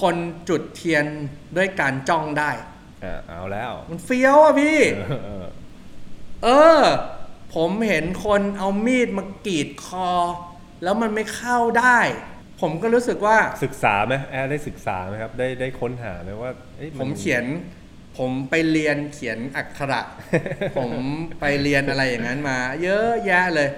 [0.00, 0.16] คน
[0.48, 1.04] จุดเทียน
[1.56, 2.50] ด้วยการจ้องได้
[3.04, 5.46] อะเอาแล้ว มันเฟี้ยวอะพี่ เออเออ
[6.44, 6.80] เออ
[7.54, 10.08] ผมเห็นคนเอามีดมากรีดคอ
[10.82, 11.98] แล้วมันไม่เข้าได้
[12.60, 17.44] ผมก็รู้สึกว่าศึกษาไหมแอร์ได้ศึกษาไหมครับ ได้ได้ค้นหาไหมว่าเอ๊ะผมเขียน
[18.18, 20.02] ผมไปเรียนเขียนอักขระ
[20.76, 20.90] ผม
[21.40, 23.68] ไปเรียนอะไรอย่างนั้นมา เยอะแยะเลย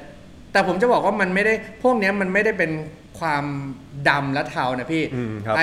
[0.53, 2.73] แต่ผมจะบอกว่ามันไม่ได้พวกเนี้ยมันไม่ได้เป็น
[3.21, 3.45] ความ
[4.09, 5.63] ดำและเทานะพี่อืมครับไอ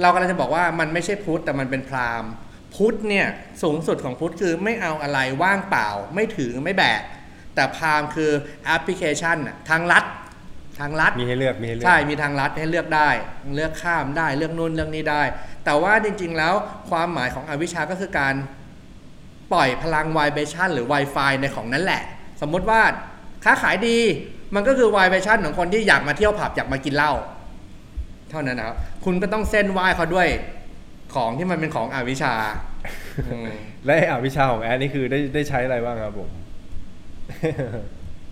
[0.00, 2.30] เรากำลังจะบอกว่ามันไม่ใช่พุทธแต่มันเป็นพราหมณ์
[2.76, 3.26] พุทธเนี่ย
[3.62, 7.02] สูงสุดของพุทธคือไม่เอาอะไรว่างเปล่า ไม่ถือไม่แบก
[7.54, 8.30] แต่พราหมณ์คือ
[8.64, 10.04] แอปพลิเคชันน่ะทางลัด
[10.80, 13.10] ทางลัดมีให้เลือกมีให้เลือกใช่มีทางลัดให้เลือกได้
[13.56, 15.22] เลือกข้ามได้เลือกนู่นเลือกนี้ได้
[15.64, 16.54] แต่ว่าจริง ๆ แล้ว
[16.90, 18.34] ความหมายของอวิชชาก็คือการ
[19.52, 22.02] ปล่อยพลัง vibration หรือ Wi-Fi ในของนั้นแหละ
[22.40, 22.80] สมมุติว่า
[23.44, 23.98] ค้าขายดี
[24.54, 27.12] มันก็คือ vibration ของคนที่อยากมาเที่ยวผับอยากมากินเหล้า
[28.30, 30.28] เท่านั้นนะครับคุณก็ต้องเส้นไหว้เขาด้วย
[31.14, 32.34] ของที่มันเป็นของอวิชชา
[33.26, 33.48] อืม
[33.84, 36.28] และไอ้อวิชชาของแอดนี่คือได้ได้ใช้อะไรบ้างครับผม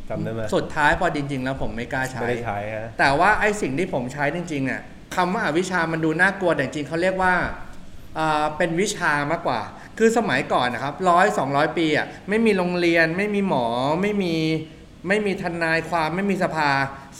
[0.08, 4.82] จำได้ไหมสุดท้ายพอจริง ๆ แล้วผมไม่กล้าใช้ไม่ได้ใช้ฮะแต่ว่าไอ้สิ่งที่ผมใช้จริงๆเนี่ย
[5.16, 7.34] คำว่าอวิชามันดูน่ากลัวแต่จริงๆเขาเรียกว่า
[8.18, 9.60] อ่าเป็นวิชามากกว่า
[9.98, 13.66] คือสมัยก่อนนะครับร้อยสองร้อยปีอะไม่มีโรงเรียน ไม่มีหมอ
[14.02, 14.34] ไม่มี
[15.08, 16.70] ไม่มีทนายความไม่มีสภา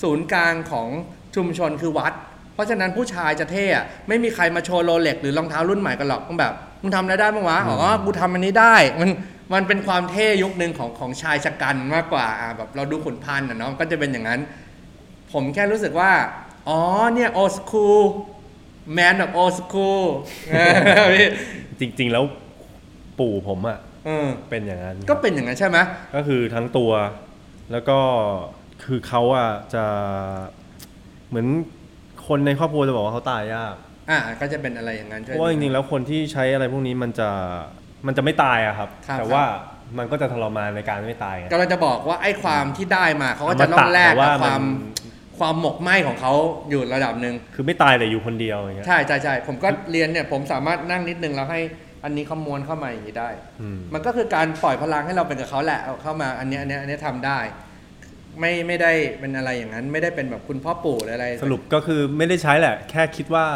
[0.03, 0.89] ศูนย์กลางของ
[1.37, 2.13] ชุมชนคือวัด
[2.55, 9.11] เพราะฉะนั้นผู้ชายจะเท่อะไม่มีใครมาโชว์โรเล็กหรือรองเท้ารุ่นใหม่กันหรอกต้องแบบมึงทำอะไรได้บ้างวะอ๋อกูทำอันนี้ได้มัน
[9.55, 14.41] มันเป็นความเท่ยุคหนึ่งของของชายชะกันมากกว่าอะแบบเราดูขุนพันธ์อะเนาะก็จะเป็นอย่างนั้น
[15.33, 16.13] ผมแค่รู้สึกว่า
[16.69, 16.81] อ๋อ
[17.15, 18.01] เนี่ยโอสคูล
[18.93, 20.03] แมนแบบโอสคูล
[21.81, 22.25] จริง ๆ แล้ว
[23.19, 25.79] ปู่ผมอะเออเป็นอย่างนั้น ก็เป็นอย่างนั้นใช่ไหม
[26.15, 26.93] ก็คือทั้งตัว
[27.73, 27.99] แล้วก็
[28.85, 29.85] คือเขาอะจะ
[31.29, 31.47] เหมือน
[32.27, 33.75] คนในครอบครัวจะบอกว่าเขาตายยาก
[34.11, 37.31] อ่าก็จะเป็นอะไรอย่างนั้นเพใช่ราะว่าจริงๆแล้วคนที่ใช้อะไรพวกนี้มันจะ
[38.07, 39.45] มันจะไม่ตายอะครับ ครับแต่ว่า
[39.99, 45.05] มันก็จะทรมานในการไม่ตายไง กำลังจะบอกว่าไอ้ความที่ได้มาเขาก็จะต้องแลกแต่กับว่าความมัน
[45.39, 46.33] ความหมกไหม้ของเขา
[46.71, 51.61] อยู่ระดับหนึ่ง คือไม่ตายแต่อยู่คนเดียวอย่างเงี้ย ใช่ใช่ใช่ผมก็เรียนเนี่ย ผมสามารถนั่งนิดนึงแล้วให้
[52.05, 53.31] อันนี้ขมวลเข้ามาอย่างนี้ได้
[53.61, 57.39] อืม มันก็คือการปล่อยพลังให้เราเป็นกับเขาแหละเอาเข้ามาอันเนี้ยอันเนี้ยอันเนี้ยทำได้
[58.41, 63.47] ไม่ไม่ได้เป็นอะไรอย่างนั้น ไม่ได้เป็นแบบคุณพ่อปู่หรืออะไร สรุปก็คือไม่ได้ใช้แหละ แค่คิดว่า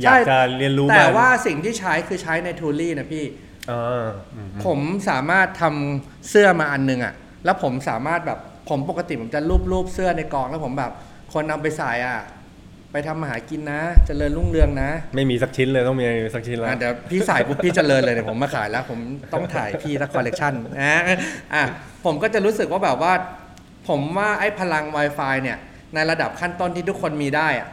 [0.00, 3.43] อยากใช่ จะเรียนรู้แต่มันว่าสิ่งที่ใช้คือใช้ในทูลี่นะพี่อ่าอืม
[4.66, 10.92] ผมสามารถทำเสื้อมาอันหนึงอะแล้วผมสามารถแบบผมปกติผมจะรูปรูปเสื้อในกองแล้วผมแบบ
[11.32, 12.20] คนเอาไปใส่อะ
[12.92, 18.98] ไปทำมาหากินนะเจริญรุ่งเรืองนะ ไม่มีสักชิ้นเลยต้องมีสักชิ้นแล้วอะเดี๋ยวพี่ใส่ปุ๊บพี่เจริญเลยเนี่ยผมมาขายแล้ว ผม
[19.32, 21.02] ต้องถ่ายพี่ละคอลเลกชันนะ
[21.54, 21.62] อะ
[22.04, 23.12] ผมก็จะรู้สึกว่าแบบว่า
[23.88, 25.58] ผมว่าไอ้พลัง Wi-Fi เนี่ย
[25.94, 27.68] ในระดับขั้นต้นที่ทุกคนมีได้อะ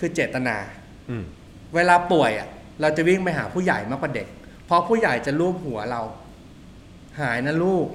[0.00, 0.56] คือเจตนา
[1.10, 1.24] อืม
[1.74, 2.48] เวลาป่วยอะ
[2.80, 4.26] เราจะวิ่งไปหาผู้ใหญ่มากกว่าเด็ก
[4.70, 6.02] เพราะผู้ใหญ่จะลูบหัวเรา
[7.20, 7.86] หายนะลูก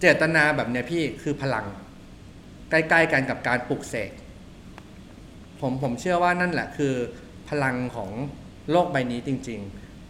[0.00, 1.66] เจตนาแบบเนี้ยพี่คือพลัง
[2.70, 4.10] ใกล้ๆกันกับการปลุกเสก
[5.60, 6.94] ผมผมเชื่อว่านั่นแหละคือ
[7.48, 8.10] พลังของ
[8.70, 9.60] โลกใบนี้จริง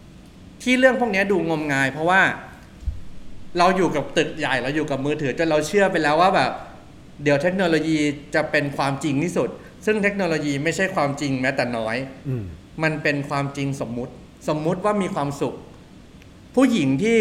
[0.06, 2.22] ๆ ที่เรื่องพวกเนี้ยดูงมงาย เพราะว่า
[3.58, 6.50] เราอยู่กับตึกใหญ่เราอยู่กับมือถือจนเราเชื่อไปแล้วว่าแบบ
[7.22, 7.98] เดี๋ยวเทคโนโลยี
[8.34, 9.48] จะเป็นความจริงที่สุด
[9.86, 11.96] ซึ่งเทคโนโลยีไม่ใช่ความจริงแม้แต่น้อย
[12.28, 12.44] อืม
[12.82, 14.12] มันเป็นความจริงสมมุติ
[14.48, 15.56] สมมุติว่ามีความสุข
[16.58, 17.18] ผู้หญิงที่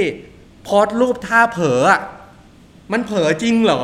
[0.63, 2.01] โพสต์รูปท่าเผลออะ
[2.91, 3.83] มันเผลอจริงเหรอ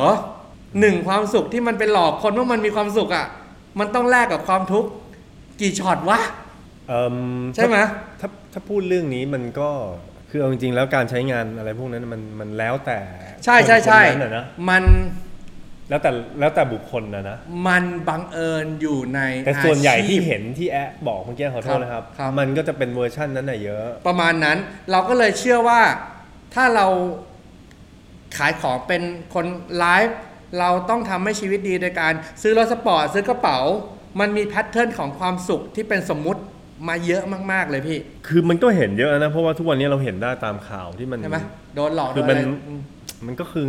[0.80, 3.26] หนึ่งความสุขที่มันเป็นหลอกคนว่ามันมีความสุขอะ
[3.78, 4.90] มันต้องแลกกับความทุกข์
[5.60, 6.18] กี่ช็อตวะ
[6.88, 7.16] เอิ่ม
[7.54, 7.78] ใช่ไหม
[8.20, 9.70] ถ้าถ้าพูดเรื่องนี้มันก็
[10.30, 12.98] คือเอาจริงๆแล้วการใช้งานอะไรพวกนั้นมันมันแล้วแต่
[13.44, 14.84] ใช่ใช่ใช่คนคนนั้นน่ะนะมัน
[15.88, 24.58] แล้วแต่แล้วแต่บุคคลนะนะ มันบังเอิญอยู่ในแต่ส่วนใหญ่อาชีพที่เห็นที่แอะบอกเมื่อกี้ขอโทษนะครับครับ มันก็จะเป็นเวอร์ชั่นนั้นน่ะเยอะ ประมาณนั้น
[24.90, 25.80] เราก็เลยเชื่อว่า
[26.54, 26.86] ถ้าเรา
[28.36, 29.02] ขายของเป็น
[29.34, 29.46] คน
[29.78, 30.18] ไลฟ์
[30.58, 33.58] เราต้องทำให้ชีวิตดีโดยการ ซื้อรถสปอร์ตซื้อกระเป๋า
[34.20, 36.40] มันมี pattern ของความสุขที่เป็นสมมุติ
[36.88, 41.38] มาเยอะมากๆเลยพี่ คือมันก็เห็นเยอะนะ เพราะว่าทุกวันนี้เราเห็นได้ตามข่าวที่มันใช่ไหม
[41.74, 42.42] โดนหลอกโดคืนออะมันไร
[43.26, 43.68] มันก็คือ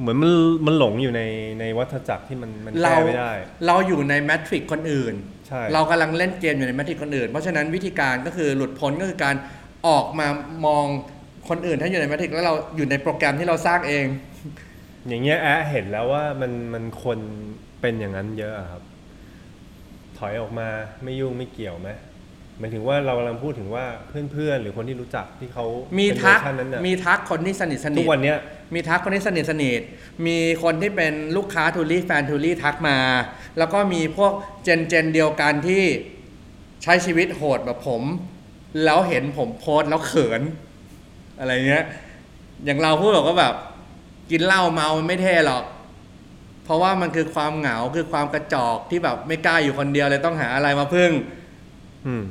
[0.00, 0.32] เหมือนมัน
[0.66, 1.22] มันหลงอยู่ใน
[1.60, 3.32] ในวัฏจักรที่มันมันเราแก้ไม่ได้
[3.66, 5.14] เราอยู่ใน matrix คนอื่น
[5.46, 9.36] ใช่เรากำลังเล่นเกมอยู่ใน matrix คนอื่น เพราะฉะนั้นวิธีการก็คือหลุดพ้นก็คือการ
[9.86, 10.26] ออกมา
[10.66, 10.84] มอง
[11.48, 14.06] คนอื่นถ้าอยู่ในแมทริกแล้วเราอยู่ในโปรแกรมที่เราสร้างเอง
[15.08, 17.18] อย่างเงี้ยแอะเห็นแล้วว่ามันมันคน
[17.80, 18.82] เป็นอย่างนั้นเยอะอะครับ
[20.18, 20.68] ถอยออกมา
[21.02, 21.90] ไม่ยุ่งไม่เกี่ยวไหม
[22.58, 23.84] หมายถึงว่าเรากำลังพูดถึงว่า
[24.32, 25.64] เพื่อนๆ หรือคนที่รู้จักที่เขา
[25.98, 28.38] มีเป็นทักเวอร์ชันนั้นน่ะมีทักคนที่สนิทสทุนิทกวันเนี้ย
[28.74, 29.80] มีทักคนที่สนิทสนิท
[30.26, 32.98] มีคนที่เป็นลูกค้าทูรี่แฟนทูรี่ทักมา
[33.58, 34.32] แล้วก็มีพวก
[34.64, 35.84] เจนเจนเดียวกันที่
[36.82, 38.02] ใช้ชีวิตโหดแบบผม
[38.84, 40.42] แล้วเห็นผมโพสต์แล้วเขิน
[41.38, 41.84] อะไรเงี้ย
[42.64, 43.54] อย่างเราพูดบอกว่าแบบ
[44.30, 45.64] กินเหล้าเมามันไม่เท่หรอก
[46.64, 51.38] เพราะว่ามันคือความเหงาคือความกระจอกที่แบบไม่กล้าอยู่คนเดียวเลยต้องหาอะไรมาพึ่งอืม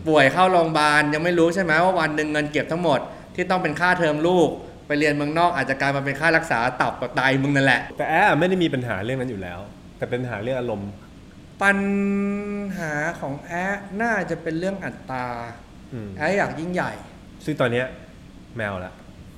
[0.08, 3.00] ป่วยเข้าโรงพยาบาลยังไม่รู้ใช่ไหมว่าวันหนึ่งเงินเก็บทั้งหมด
[3.36, 4.50] ที่ต้องเป็นค่าเทอมลูก
[4.88, 9.60] ไปเรียนเมืองนอกอาจจะกลายมาเป็นค่ารักษาตับกับไตมึงนั่นแหละ แต่แอะไม่ได้มีปัญหาเรื่องนั้นอยู่แล้ว
[9.98, 10.92] แต่เป็นปัญหาเรื่องอารมณ์
[11.64, 11.80] ปัญ
[12.78, 15.28] หาของแอะน่าจะเป็นเรื่องอัตรา
[15.94, 16.92] อืมแอะอยากยิ่งใหญ่
[17.46, 17.86] ซึ่งตอนเนี้ย
[18.58, 18.94] แมวละ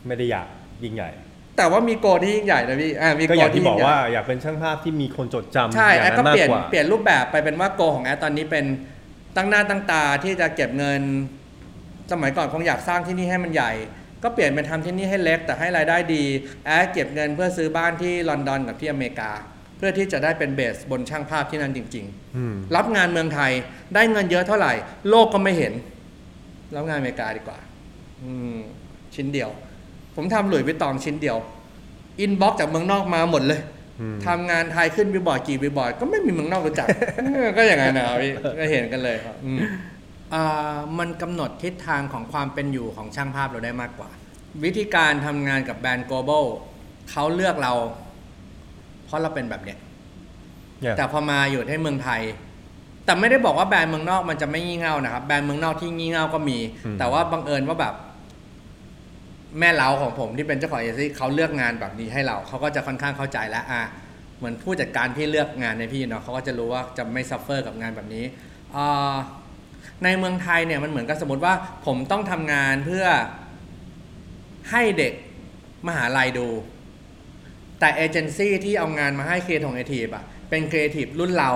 [0.07, 0.47] ไม่ได้อยาก
[0.83, 1.09] ยิ่งใหญ่
[1.57, 8.65] แต่ว่ามีโกลที่ยิ่งใหญ่นะพี่อ่ามีก็โกอลย่างที่ที่บอกยิ่งใหญ่ว่าอยากเป็นช่างภาพที่มีคนจดจำใช่อย่าแองดนั้ก็นมาเปลี่กยนกว่าเปลี่ยนรูปแบบไปเป็นว่าโกของแอดตอนนี้เป็น
[9.35, 11.01] ตั้งหน้าตั้งตาที่จะเก็บเงิน
[12.11, 13.71] สมัยก่อนคงอยากสร้างที่นี่ให้มันใหญ่
[14.23, 16.23] ก็เปลี่ยนเป็นทำที่นี่ให้เล็กแต่ให้รายได้ดี
[16.65, 19.31] แอ๊ะเก็บเงินเพื่อซื้อบ้านที่ลอนดอนกับที่อเมริกา
[19.77, 22.05] เพื่อที่จะได้เป็น base บนช่างภาพที่นั่นจริง
[22.37, 23.51] อืมๆรับงานเมืองไทย
[23.95, 24.73] ได้เงินเยอะเท่าไหร่
[25.09, 25.73] โลกก็ไม่เห็น
[26.75, 27.59] รับงานอเมริกาดีกว่า
[28.23, 28.57] อืม
[29.15, 29.49] ชิ้นเดียว
[30.15, 31.37] ผมทำ Louis Vuitton ชิ้นเดียว
[32.19, 33.78] inbox จากเมืองนอกมาหมดเลยอืม
[34.27, 36.87] ทำงานไทยขึ้นบิลบอร์ดกี่บิลบอร์ดก็ไม่มีเมืองนอกรู้จัก
[37.33, 39.59] เออก็อย่างนั้นนะครับพี่ก็เห็นกันเลยครับอืม
[40.33, 44.09] อ่ามันกำหนดทิศทางของความเป็นอยู่ของช่างภาพเราได้มากกว่า
[44.63, 46.45] วิธีการทำงานกับแบรนด์ global
[47.11, 47.73] เขาเลือกเรา
[49.05, 49.77] เพราะเราเป็นแบบเนี้ย
[50.81, 52.21] เนี่ยแต่พอมาอยู่ที่เมืองไทย
[53.05, 56.57] แต่ไม่ได้บอกว่าแบรนด์เมืองนอกมันจะไม่งี่เง่านะครับ แบรนด์เมืองนอกที่งี่เง่าก็มี
[56.99, 57.93] แต่ว่าบังเอิญว่าแบบ
[59.59, 63.81] แม่เล้าของผมที่เป็นเจ้าของเอเจนซี่เขาเลือกงานแบบนี้ให้เราเขาก็จะค่อนข้างเข้าใจแล้วอะ
[64.37, 68.25] เหมือนผู้จัดการที่เลือกงานในพี่เนาะเขาก็จะรู้ว่าจะไม่ suffer กับงานแบบนี้
[68.75, 69.15] อ่า
[70.03, 71.53] ในเมืองไทยเนี่ยมันเหมือนกับสมมติว่า
[71.85, 73.05] ผมต้องทำงานเพื่อ
[74.71, 75.13] ให้เด็ก
[75.87, 76.47] มหาลัยดู
[77.79, 81.51] แต่เอเจนซี่ที่เอางานมาให้ครีเอทของเอทีฟอะเป็นครีเอทีฟรุ่นเรา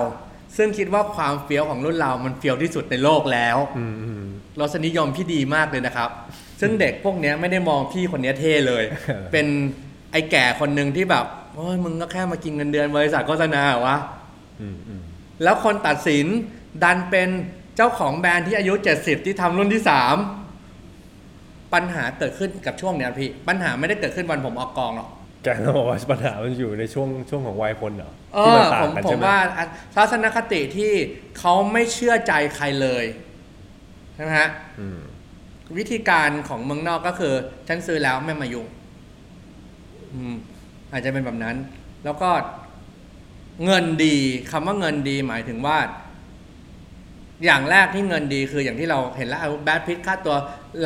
[0.56, 4.24] ซึ่งคิดว่าความเฟี้ยวของรุ่นเรา มันเฟี้ยวที่สุดในโลกแล้วอืมอืม
[4.60, 6.10] รสนิยมพี่ดีมากเลยนะครับ
[6.60, 8.84] ซึ่งเด็กพวกเนี้ยไม่ได้มองพี่คนเนี้ยเท่เลย
[9.32, 9.46] เป็น
[10.12, 11.24] ไอ้แก่คนหนึ่งที่แบบ
[11.54, 13.96] โอ้ยมึงก็แค่มากินเงินเดือนบริษัทโฆษณาเหรอวะ
[14.60, 15.02] อืมอืม
[15.42, 16.26] แล้วคนตัดสิน
[16.82, 17.28] ดันเป็น
[17.76, 19.82] เจ้าของแบรนด์ที่อายุ 70 ที่ทำรุ่นที่
[20.76, 25.08] 3 ปัญหาเกิดขึ้นกับช่วงเนี้ยพี่ ปัญหาไม่ได้เกิดขึ้นวันผมออกกองหรอก
[25.42, 29.36] แกต้องบอกว่าปัญหามันอยู่ในช่วงช่วงของวัยคนเหรอเอที่อมันต่าผงมกันผใช่มไหมว่า
[29.94, 30.92] ทัศนคติที่
[31.38, 33.04] เขาไม่เชื่อใจใครเลย
[34.14, 34.48] ใช่ไหมฮะ
[34.80, 35.00] อืม
[35.78, 37.34] วิธีการของเมืองนอกก็คือ
[37.68, 38.66] ฉันซื้อแล้วไม่มายุ่ง
[40.14, 40.34] อืม
[40.92, 41.56] อาจจะเป็นแบบนั้น
[42.04, 42.30] แล้วก็
[43.64, 44.16] เงินดี
[44.50, 45.78] คำว่าเงินดีหมายถึงว่า
[47.44, 50.36] อย่างแรกที่เงินดีคืออย่างที่เราเห็นแล้วแบทพิทค่าตัว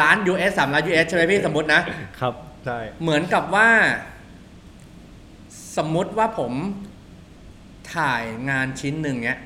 [0.01, 1.81] ล้าน US สามล้าน US ใช่ไหมพี่สมมตินะ
[2.21, 3.69] ครับใช่เหมือนกับว่า
[5.77, 6.53] สมมุติว่าผม
[7.95, 9.39] ถ่ายงานชิ้นหนึ่งเนี้ย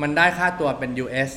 [0.00, 1.30] มันได้ค่าตัวเป็น US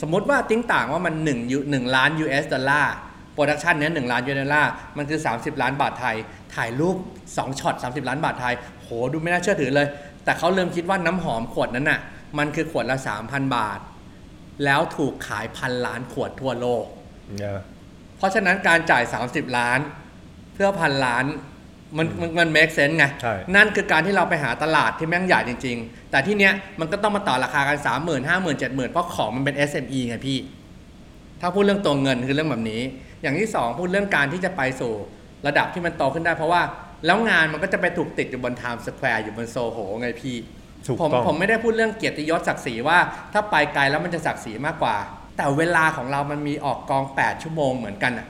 [0.00, 2.94] สมมติว่าติ้งต่างว่ามัน1ยู1ล้าน US ดอลลาร์
[3.32, 6.16] production เนี้ย1ล้าน US ดอลลาร์มันคือ 30 ล้านบาทไทย
[6.54, 6.96] ถ่ายรูป
[7.30, 9.86] 2ช็อต30 ล้านบาทไทย โหดูไม่น่าเชื่อถือเลย
[10.24, 12.00] แต่เขาเริ่มคิดว่าน้ำหอมขวดนั้นน่ะ
[12.38, 13.80] มันคือขวดละ 3,000 บาท
[14.64, 16.84] แล้วถูกขายพันล้านขวดทั่วโลก
[17.38, 17.58] เนี่ย
[18.16, 19.78] เพราะฉะนั้นการจ่าย 30 ล้าน
[20.54, 21.24] เพื่อพันล้าน
[21.96, 28.54] มันมันมัน make sense ไงใช่นั่นคือการที่เราไปหาตลาดที่แม่งใหญ่จริง ๆ แต่ที่เนี้ยมันก็ต้องมาต่อราคากัน 3 0 0 0 0 5 0 0 0
[28.54, 30.38] 0 7 0 0 0 เพราะของมันเป็น SME ไงพี่
[31.40, 32.82] ถ้าพูดเรื่องตัวเงินคือเรื่องแบบนี้
[33.22, 34.92] อย่างที่ 2 พูดเรื่องการที่จะไปสู่
[35.46, 36.62] ระดับที่มันโตขึ้นได้ เพราะว่า
[37.06, 40.36] แล้วงานมันก็จะไปถูกติดอยู่บน Times Square อยู่บนโซโหไงพี่
[40.86, 42.98] ถูกผมต้องผมไม่ได้พูดเรื่องเกียรติยศศักดิ์ศรีว่า
[43.32, 44.96] ถ้าไปไกลแล้วมันจะศักดิ์ศรีมากกว่า
[45.36, 48.26] แต่เวลาของเรามันมีออกกอง 8 ชั่วโมงเหมือนกันอะ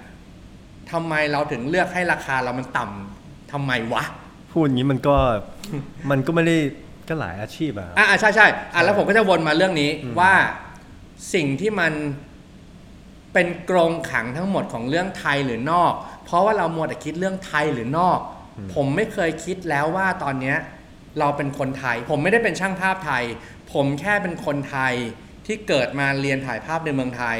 [0.92, 3.15] ทำไมเราถึงเลือกให้ราคาเรามันต่ำ
[3.52, 4.04] ทำไมวะ
[4.52, 5.16] พูดอย่างนี้มันก็
[6.10, 6.56] มันก็ไม่ได้
[7.08, 10.32] ก็หลายอาชีพอะครับอ่าใช่ใช่อะแล้วผมก็จะวนมาเรื่องนี้อืมว่า
[11.34, 11.92] สิ่งที่มัน
[13.32, 15.92] เป็นกรงขังทั้งหมดของเรื่องไทยหรือนอก
[16.24, 18.18] เพราะว่าเรามัวแต่คิดเรื่องไทยหรือนอก
[18.74, 20.58] ผมไม่เคยคิดแล้วว่าตอนเนี้ย
[21.18, 23.24] เราเป็นคนไทย ผมไม่ได้เป็นช่างภาพไทย
[23.72, 24.94] ผมแค่เป็นคนไทย
[25.46, 27.38] ที่เกิดมาเรียนถ่ายภาพในเมืองไทย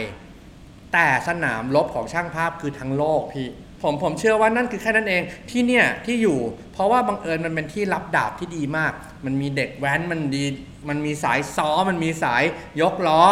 [0.92, 3.48] แต่สนามรบของช่างภาพคือทั้งโลกพี่
[3.82, 6.38] ผมผมเชื่อว่านั่นคือแค่นั้นเองที่เนี่ยที่อยู่
[6.72, 8.92] เพราะว่าบังเอิญมันเป็นที่รับดาบที่ดีมาก
[9.24, 10.44] มันมีเด็กแว้นมันดี
[10.88, 12.42] มันมีสายซ้อมันมีสาย
[12.80, 13.22] ยกล้อ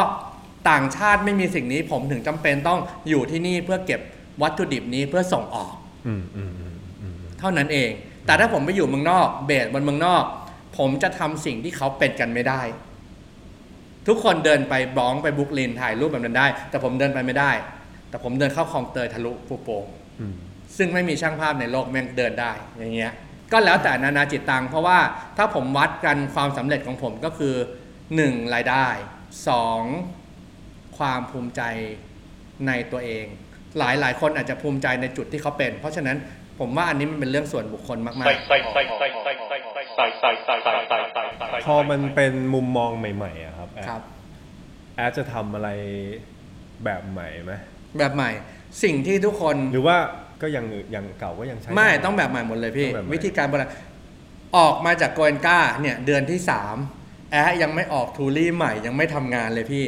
[0.71, 4.01] ต่างชาติไม่มีสิ่งนี้ ผมถึงจำเป็นต้องอยู่ที่นี่เพื่อเก็บ
[4.43, 5.75] วัตถุดิบนี้เพื่อส่งออก
[6.07, 7.91] อืมอืมอืมอืมเท่านั้นเอง
[8.27, 10.25] แต่ถ้าผมไปอยู่เมืองนอกเบสบนเมืองนอก
[10.79, 12.63] ผมจะทำสิ่งที่เขาเป็นกันไม่ได้
[14.09, 17.51] ทุกคนเดินไปบร้องไปบรุกลินถ่ายรูปแบบนั้นได้ แต่ผมเดินไปไม่ได้
[18.09, 20.04] แต่ผมเดินเข้าคลองเตยทะลุปูโป่งอืม
[20.77, 23.13] ซึ่งไม่มีช่างภาพในโลกแม่งเดินได้อย่างเงี้ย
[23.53, 24.99] ก็แล้วแต่นานาจิตตังเพราะว่า
[25.37, 27.55] ถ้าผมวัดกันความสำเร็จของผมก็คือ
[28.05, 28.55] 1.
[28.55, 28.87] รายได้
[30.13, 30.99] 2.
[30.99, 31.63] ความภูมิใจ
[32.67, 33.25] ในตัวเอง
[33.79, 36.17] หลายหลายคนอาจจะภูมิใจในจุดที่เขาเป็น เพราะฉะนั้น
[36.61, 38.19] ผมว่าอันนี้มันเป็นเรื่องส่วนบุคคลมากๆ
[41.67, 44.03] พอมันเป็นมุมมองใหม่ๆอะครับแอดครับ
[44.97, 45.69] แอดจะทำอะไร
[46.85, 47.53] แบบใหม่ไหม
[47.99, 48.31] แบบใหม่
[48.83, 49.97] สิ่งที่ทุกคนหรือว่า
[50.43, 50.65] ก็ยัง
[50.95, 53.71] ยังเก่าก็ยังใช้ไม่ด้ต้องแบบใหม่หมดเลยพี่ต้องแบบใหม่วิธีการบริหาร
[54.57, 56.77] ออกมาจากโกเอนก้าเนี่ยเดือนที่สาม
[57.33, 59.85] แอะยังไม่ออกทูรี่ใหม่ยังไม่ทำงานเลยพี่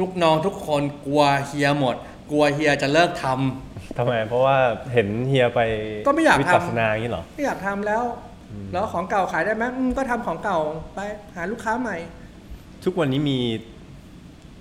[0.00, 1.96] ลูกน้องทุกคนกลัวเฮียหมด
[2.30, 4.56] กลัวเฮียจะเลิกทำทำไมเพราะว่า
[4.92, 5.60] เห็นเฮียไป
[6.06, 8.04] ก็ไม่อยากวิทำปัสสนาอย่างนี้เหรอไม่อยากทำแล้ว
[8.72, 10.58] แล้วของเก่าขายได้ไหมอืมก็ทำของเก่า
[10.94, 10.98] ไป
[11.36, 11.96] หาลูกค้าใหม่
[12.84, 13.38] ทุกวันนี้มี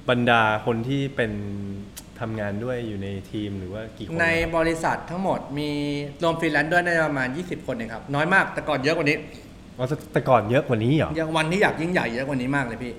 [0.09, 1.31] บรรดาคนที่เป็น
[2.24, 5.69] ทำงานด้วยอยู่ในทีมหรือว่ากี่คนในนะครับบริษัททั้งหมดมี
[6.24, 9.17] รวมฟรีแลนซ์ด้วยได้ประมาณ 20 คนเองครับ น้อยมากแต่ก่อนเยอะกว่านี้
[9.78, 12.93] อ๋อแต่แต่ก่อนเยอะกว่านี้เหรอยังวันที่อยากยิ่งใหญ่เยอะกว่านี้มากเลยพี่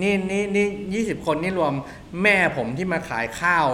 [0.00, 1.72] นี่นี่นี่ยี่สิบคนนี่รวม
[2.22, 3.66] แม่ผมที่มาขายข้าว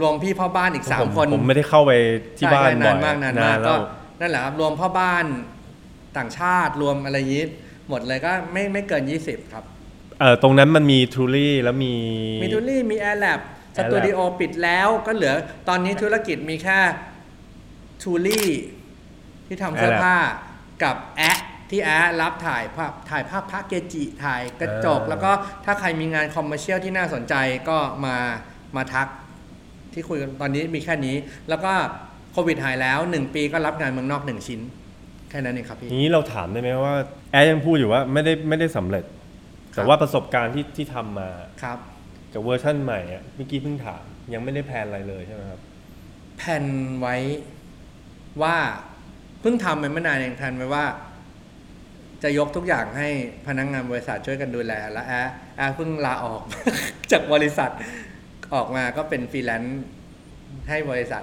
[0.00, 1.92] รวมพี่พ่อบ้านอีกสามผมคนผมไม่ได้เข้าไป
[2.38, 3.78] ที่บ้านใช่ใช่บ่อยนานมากนานมากแล้ก็ว
[4.20, 5.24] นั่นแหละครับรวมพ่อบ้าน
[6.16, 7.48] ต่างชาติรวมอะไรยิบ
[7.88, 9.64] หมดเลยก็ไม่ไม่เกิน 20 ครับ
[10.20, 11.94] เออตรงนั้นมันมีทูรี่แล้วมี
[12.42, 13.40] มีทูรี่มีแอร์แลบ
[13.76, 15.34] ส Air Lab ตูดิโอปิดแล้วก็เหลือ
[15.68, 16.78] ตอนนี้ธุรกิจมีแค่
[18.02, 18.48] ทูรี่
[19.46, 20.16] ที่ทำเสื้อ Air Lab ผ้า
[20.82, 21.38] กับแอะ
[21.70, 25.30] ที่แอะรับถ่ายภาพถ่ายภาพพระเกจิถ่ายกระจกเออแล้วก็
[25.64, 27.34] ถ้าใครมีงาน commercial ที่น่าสนใจ
[27.68, 28.16] ก็มา
[28.76, 29.08] มาทัก
[29.92, 31.16] ที่คุยกันตอนนี้มีแค่นี้
[31.48, 31.72] แล้วก็
[32.32, 34.60] โควิดหายแล้ว 1 ปีก็รับงานเมืองนอก 1 ชิ้น
[35.30, 36.94] แค่นั้นเองครับพี่ทีนี้เราถามได้ไหมว่า
[37.32, 39.04] แอ๊ะยังพูดอยู่ว่าไม่ได้ไม่ได้สำเร็จ
[39.72, 41.28] แต่ว่าประสบการณ์ที่ที่ทำมา
[41.62, 41.78] ครับ
[42.34, 44.02] กับเวอร์ชั่นใหม่อะเมื่อกี้เพิ่งถาม
[44.34, 45.60] ยังไม่ได้ plan อะไรเลยใช่ไหมครับ
[46.38, 46.64] แผน
[47.00, 47.16] ไว้
[48.42, 48.56] ว่า
[49.40, 50.84] เพิ่งทำไปไม่นานเองแผนไว้ว่า
[52.22, 53.08] จะยกทุกอย่างให้
[53.46, 56.42] พนักงานบริษัทช่วยกันดูแล และแอ๊ะแอ๊ะเพิ่งลาออก
[57.12, 57.70] จากบริษัท
[58.54, 59.82] ออกมาก็เป็นฟรีแลนซ์
[60.68, 61.22] ให้บริษัท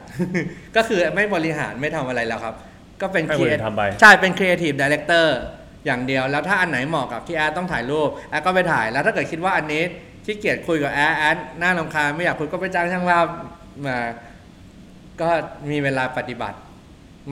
[0.76, 2.56] ก็คือไม่บริหารไม่ทำอะไรแล้วครับ
[3.02, 5.38] ก็เป็นให้คนอื่นทำไป ใช่เป็น creative director
[5.86, 9.84] อย่างเดียว แล้วถ้าอันไหนเหมาะกับที่แอ๊ะต้องถ่ายรูปแอ๊ะก็ไปถ่ายแล้วถ้าเกิดคิดว่าอันนี้
[10.30, 13.26] ขี้เกียจคุยกับแอ๊ะแอ๊ะน่ารำคาญไม่อยากคุยก็ไปจ้างช่างภาพ
[13.86, 14.00] มา
[15.22, 15.30] ก็
[15.72, 16.58] มีเวลาปฏิบัติ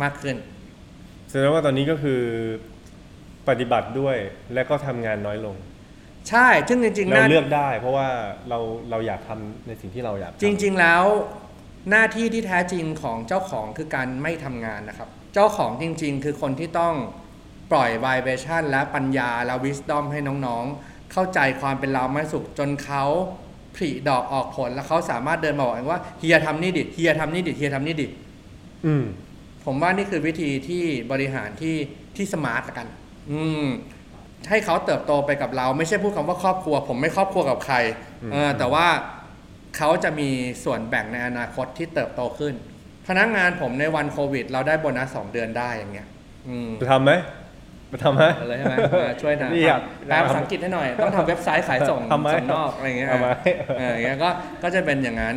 [0.02, 0.36] มากขึ้น
[1.30, 2.22] แสดงว่าตอนนี้ก็คือ
[3.50, 4.18] ปฏิบัติด้วย
[4.54, 5.56] และก็ทำงานน้อยลง
[6.30, 8.08] ใช่ ซึ่งจริงๆเราน่าเลือกได้ เพราะว่า
[8.50, 11.04] เราเราอยากทำในสิ่งที่เราอยากทำจริง ๆ แล้ว
[11.90, 16.96] หน้าที่ที่แท้จริงของเจ้าของคือการไม่ทำงานนะครับ เจ้าของจริง ๆ คือคนที่ต้อง
[17.72, 23.04] ปล่อย vibration และปัญญาและ wisdom ให้น้องๆ เข้าใจความเป็นเราไม่สุขจนเขา
[23.76, 28.08] ผลิดอกออกผลแล้วเขาสามารถเดินมาบอกเองว่าเฮียทำนี่ดิเฮียทำนี่ดิเฮียทำนี่ดิ
[28.86, 29.04] อืม
[29.66, 31.76] ผมว่านี่คือวิธีที่บริหารที่
[32.16, 32.88] ที่สมาร์ทละกัน
[33.32, 33.68] อืม
[34.50, 37.76] ให้เขาเติบโตไปกับเรา ไม่ใช่พูดคำว่าครอบครัว ผมไม่ครอบครัวกับใคร
[38.24, 38.88] อืมเออแต่ว่า
[39.78, 40.30] เขาจะมี
[40.64, 42.54] ส่วนแบ่งในอนาคตที่เติบโตขึ้น
[43.08, 46.08] พนักงานผมในวันโควิด เราได้โบนัสสองเดือนได้อย่างเงี้ย
[46.48, 47.12] อืมจะทำไหม
[47.92, 53.30] จะทำไหมอะไรใช่ไหมมาช่วยนะนี่อยากแปลภาษาอังกฤษให้หน่อย ต้องทำเว็บไซต์ขายส่งทำไหมส่งนอกอะไรอย่างเงี้ยทำไหม
[53.80, 54.30] เอออย่างเงี้ยก็
[54.64, 55.36] ก็จะเป็นอย่างนั้น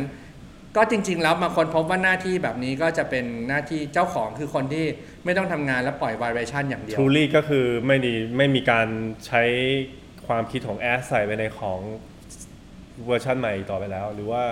[0.77, 4.85] ก็จริง ๆ แล้วมาคนพบว่าหน้าที่แบบนี้ก็จะเป็นหน้าที่เจ้าของคือคนที่
[5.25, 8.87] ไม่ต้องทำงานแล้วปล่อย vibration อย่างเดียวทูรี่ก็คือไม่ดีไม่มีการ
[9.27, 9.43] ใช้
[10.27, 11.79] ความคิดของแอสใส่ไปในของ
[13.05, 14.43] เวอร์ชันใหม่อีกต่อไปแล้ว หรือว่า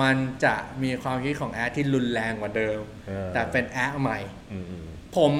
[0.00, 4.18] มันจะมีความคิดของแอดที่รุนแรงกว่าเดิมเออแต่เป็นแอดใหม่
[4.52, 5.32] อืมอืมผม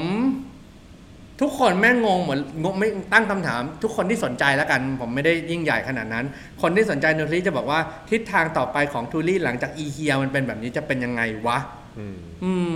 [1.40, 6.26] ทุกคนแม่งงงเหมือนงงไม่ตั้งคำถาม ทุกคนที่สนใจแล้วกัน ผมไม่ได้ยิ่งใหญ่ขนาดนั้น
[6.62, 7.80] คนที่สนใจทูลี่จะบอกว่า
[8.10, 11.58] ทิศทางต่อไปของทูลี่หลังจากไอ้เฮียมันเป็นแบบนี้จะเป็นยังไงวะ
[11.98, 12.72] อืมอืม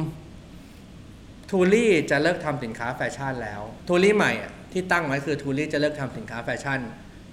[1.51, 6.81] ทูลี่จะเลิกทำสินค้าแฟชั่นแล้วทูลี่ใหม่อะที่ตั้งไว้คือทูลี่จะเลิกทำสินค้าแฟชั่น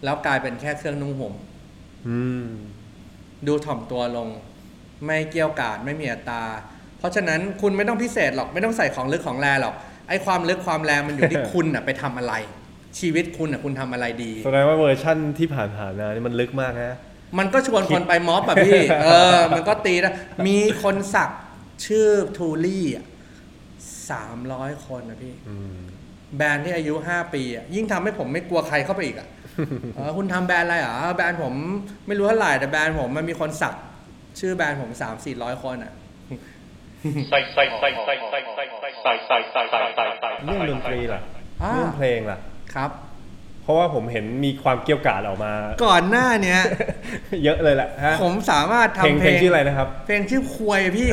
[0.03, 1.33] แล้วกลายเป็นแค่เครื่องนุ่งห่ม
[2.07, 2.47] อืม
[3.47, 4.27] ดูถ่อมตัวลง
[5.05, 6.43] ไม่เกรี้ยวกราดไม่มีอัตตา
[6.99, 9.75] เพราะฉะนั้นคุณไม่ต้องพิเศษหรอกไม่ต้องใส่ของลึกของแรงหรอก
[10.07, 12.33] ไอ้ความลึกความแรงมันอยู่ที่คุณน่ะไปทำอะไร
[12.99, 16.97] ชีวิตคุณน่ะคุณทำอะไรดีแสดงว่าเวอร์ชั่นที่ผ่านผ่านๆมานี่มันลึกมากฮะ
[17.39, 20.13] มันก็ชวนคนไปม็อบแบบพี่ เออ มันก็ตีนะ
[20.47, 21.29] มีคนสัก
[21.85, 23.05] ชื่อทูลี่อะ
[24.11, 25.77] สามร้อยคนนะพี่อืม
[26.37, 29.27] แบรนด์ที่อายุห้าปีอะยิ่งทำให้ผมไม่กลัวใครเข้าไปอีกอะ
[29.95, 31.53] เออคุณทำแบรนด์อะไรเหรอแบรนด์ผม
[32.07, 33.75] ไม่รู้เท่าไหร่แต่แบรนด์ผมมันมีคนสัก
[34.39, 35.93] ชื่อแบรนด์ผมสามสี่ร้อยคนอะ
[40.43, 41.21] เรื่องดนตรีล่ะ
[41.63, 42.37] อ่า เรื่องเพลงล่ะ
[42.75, 42.89] ครับ
[43.63, 45.53] เพราะว่าผมเห็นมีความเกรี้ยวกราดออกมา
[45.85, 46.59] ก่อนหน้าเนี้ย
[47.43, 51.07] เยอะเลยแหละฮะผมสามารถเพลงทำเพลงชื่ออะไรนะครับ เพลงชื่อควยพี่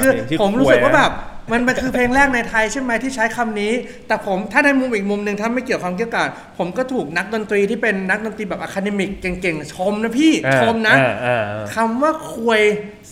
[0.00, 1.12] คือเพลงชื่อผมรู้สึกควยว่าแบบ
[1.50, 3.72] มันมันคือเพลงแรกในไทยใช่ไหมที่ใช้คำนี้
[4.06, 6.26] แต่ผมถ้าในมุมอีกมุมหนึ่งถ้าไม่เกี่ยวกับความเกรี้ยวกราด
[6.58, 12.62] ผมก็ถูกนักดนตรีที่เป็นนักดนตรีแบบ academic เก่งๆ ชมนะพี่อ่าชมนะอ่าอ่าอ่าคำว่าควย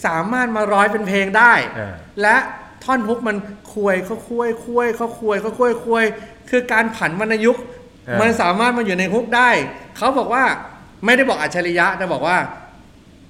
[0.05, 2.37] สามารถมาร้อยเป็นเพลงได้อ่าและ
[2.85, 3.37] ท่อนฮุกมัน
[3.73, 6.05] ควยเขาควยควยเขาควยเขาควยควย
[6.51, 7.63] คือการผันวรรณยุกต์
[8.09, 9.51] อ่ามัมันสามารถมาอยู่ในฮุกได้
[9.97, 10.45] เขาบอกว่า
[11.05, 12.37] ไม่ได้บอกอัจฉริยะแต่บอกว่า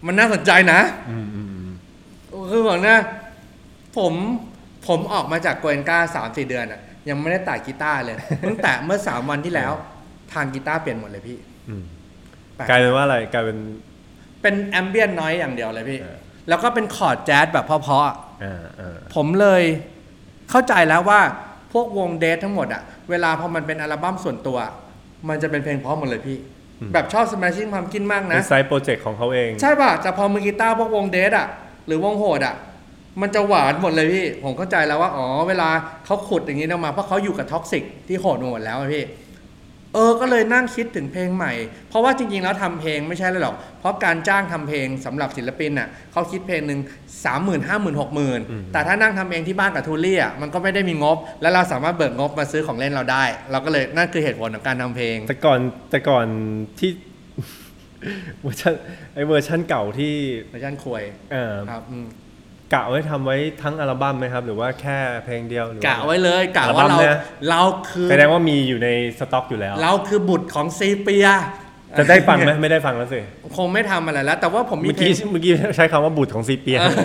[0.06, 0.80] มันน่าสนใจนะ
[1.10, 1.72] อืมอืมอืม
[2.50, 2.98] คือบอกนะ
[3.98, 4.14] ผม
[4.86, 8.16] ผมออกมาจากโกเอนกาสามสี่เดือนอะยังไม่ได้แตะกีตาร์เลย
[8.46, 9.72] ตั้งแต่เมื่อสามวันที่แล้ว
[10.32, 11.82] ทางกีตาร์เปลี่ยนหมดเลยพี่อืม
[12.54, 13.58] แปลกกลายเป็นว่าอะไรกลายเป็น
[14.42, 16.18] เป็นแอมเบียนน้อยอย่างเดียวเลยพี่เออ
[16.48, 19.62] แล้วก็เป็นคอร์ดแจ๊สแบบเพราะๆอะอ่าอ่าผมเลย
[20.50, 21.20] เข้าใจแล้วว่า
[21.72, 24.58] พวกวงเดททั้งหมดอะเวลาพอมันเป็นอัลบั้มส่วนตัว
[25.28, 26.38] มันจะเป็นเพลงเพราะหมดเลยพี่
[26.92, 31.46] แบบชอบ Smashing Pumpkin มากเป็นะนไซต์โปรเจกต์ของเขาเอง ใช่ป่ะแต่พอมือกีตาร์พวกวงเดทอะ
[31.86, 32.54] หรือวงโหดอะ
[33.20, 35.68] มันจะหวานหมดเลยพี่ ผมเข้าใจแล้วว่า อ๋อ เวลา
[36.06, 39.04] เขาขุดอย่างนี้ออกมา เพราะเขาอยู่กับท็อกซิกที่โหดหมดแล้วอะพี่
[39.94, 41.52] เออ ก็เลยนั่งคิดถึงเพลงใหม่
[41.88, 46.80] เพราะว่าจริง ๆ แล้วทำเพลงไม่ใช่เลยหรอก เพราะการจ้างทำเพลงสำหรับศิลปินน่ะเขาคิดเพลงหนึ่ง
[47.24, 55.60] สามหมื่นห้าหมื่นหกหมื่นอืมแต่ถ้านั่งทำเองที่บ้านกับทูลี่อะมันก็ไม่ได้มีงบ แล้วเราสามารถเบิกงบมาซื้อของเล่นเราได้ เราก็เลยนั่นคือเหตุผลของการทำเพลง แต่ก่อน
[55.90, 56.26] แต่ก่อน
[56.78, 56.90] ที่
[58.42, 58.74] เวอร์ชัน
[59.14, 60.12] ไอเวอร์ชันเก่าที่
[60.48, 61.02] เวอร์ชันควย
[61.32, 62.06] เออครับอืม
[62.72, 67.16] กะไว้ทำไว้ทั้งอัลบั้มไหมครับ หรือว่าแค่เพลงเดียวหรือกะไว้เลยกะอัลบั้ว่ามเราเนี่ย
[67.50, 68.88] เราคือแสดงว่ามีอยู่ใน
[69.18, 71.28] สต็อกอยู่แล้ว เราคือบุตรของซีเปีย
[71.98, 73.20] จะได้ฟังไหมไม่ได้ฟังแล้วสิ
[73.56, 76.96] คงไม่ทำอะไรแล้ว แต่ว่าผมมีเมื่อเพลกี้งเมื่อกี้ใช้คำว่าบุตรของซีเปียเออ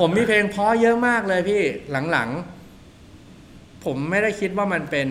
[0.00, 1.62] ผมมีเพลงเพราะเยอะมากเลยพี่
[2.12, 5.06] หลังๆ ผมไม่ได้คิดว่ามันเป็น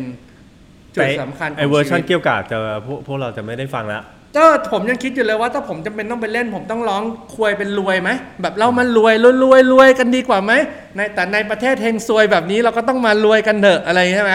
[0.96, 4.04] จุดสำคัญขไอองเวอร์ชันชีวิตเกี่ยวกาดจะพวกพวกเราจะไม่ได้ฟังแล้ว
[4.36, 7.04] เออผมยังคิดอยู่เลยว่าถ้าผมจำเป็นต้องไปเล่น ผมต้องร้อง
[7.36, 8.10] ควยเป็นรวยไหม
[8.42, 10.54] แบบเรามันรวยรวยรวยรวยกันดีกว่าไหม
[10.96, 14.34] ในแต่ในประเทศเฮงซวยแบบนี้เราก็ต้องมารวยกันเถอะอะไรใช่ไหม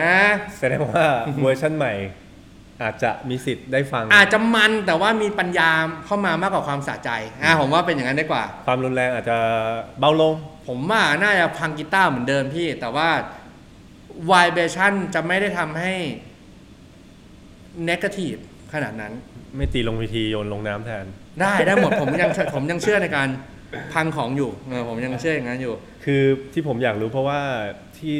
[0.00, 0.20] อ่า
[0.58, 1.04] แสดงว่า
[1.42, 1.92] เวอร์ชันใหม่
[2.82, 5.70] อาจจะมีสิทธิ์ได้ฟัง อาจจะมันแต่ว่ามีปัญญา
[6.04, 7.10] เข้ามามากกว่าความสะใจ
[7.42, 9.38] อ่าผมว่าเป็นอย่างนั้นดีกว่า ความรุนแรงอาจจะ
[10.00, 10.34] เบาลง
[10.68, 13.08] ผมว่าน่าจะพังกีตาร์เหมือนเดิมพี่ แต่ว่า
[14.30, 15.94] vibration จะไม่ได้ทำให้
[17.88, 18.40] negative
[18.74, 19.12] ขนาดนั้น
[19.56, 21.04] ไม่ตีลงวิธีโยนลงน้ำแทน
[21.40, 23.28] ได้ได้หมดผมยังผมยังเชื่อในการ
[23.92, 27.40] พังของอยู่เออผมยังเชื่ออย่างนั้นอยู่ คือที่ผมอยากรู้เพราะว่า
[27.98, 28.16] ที่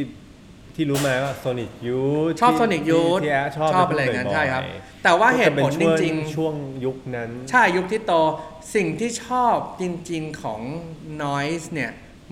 [0.74, 2.00] ที่รู้มาว่าโซนิ c ยู
[2.30, 4.62] ทชอบ Sonic Youth ที่แอชอบชอบอะไรอย่างนั้นบ่ๆใช่ครับ
[5.04, 8.12] แต่ว่าเหตุผลจริงๆๆช่วงยุคนั้น ใช่ยุคที่โต
[8.74, 10.60] สิ่งที่ชอบจริง ๆของ
[11.24, 11.90] noise เนี่ย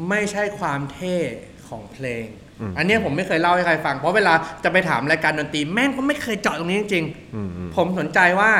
[0.08, 1.16] ไม่ใช่ความเท่
[1.68, 2.26] ของเพลง
[2.60, 4.34] อืมอันเนี้ยผมไม่เคยเล่าให้ใครฟัง เพราะเวลา
[4.64, 7.04] จะไปถามรายการดนตรีแม่งก็ไม่เคยเจาะตรงนี้จริง
[7.34, 8.52] อืมอืมๆผมสนใจว่า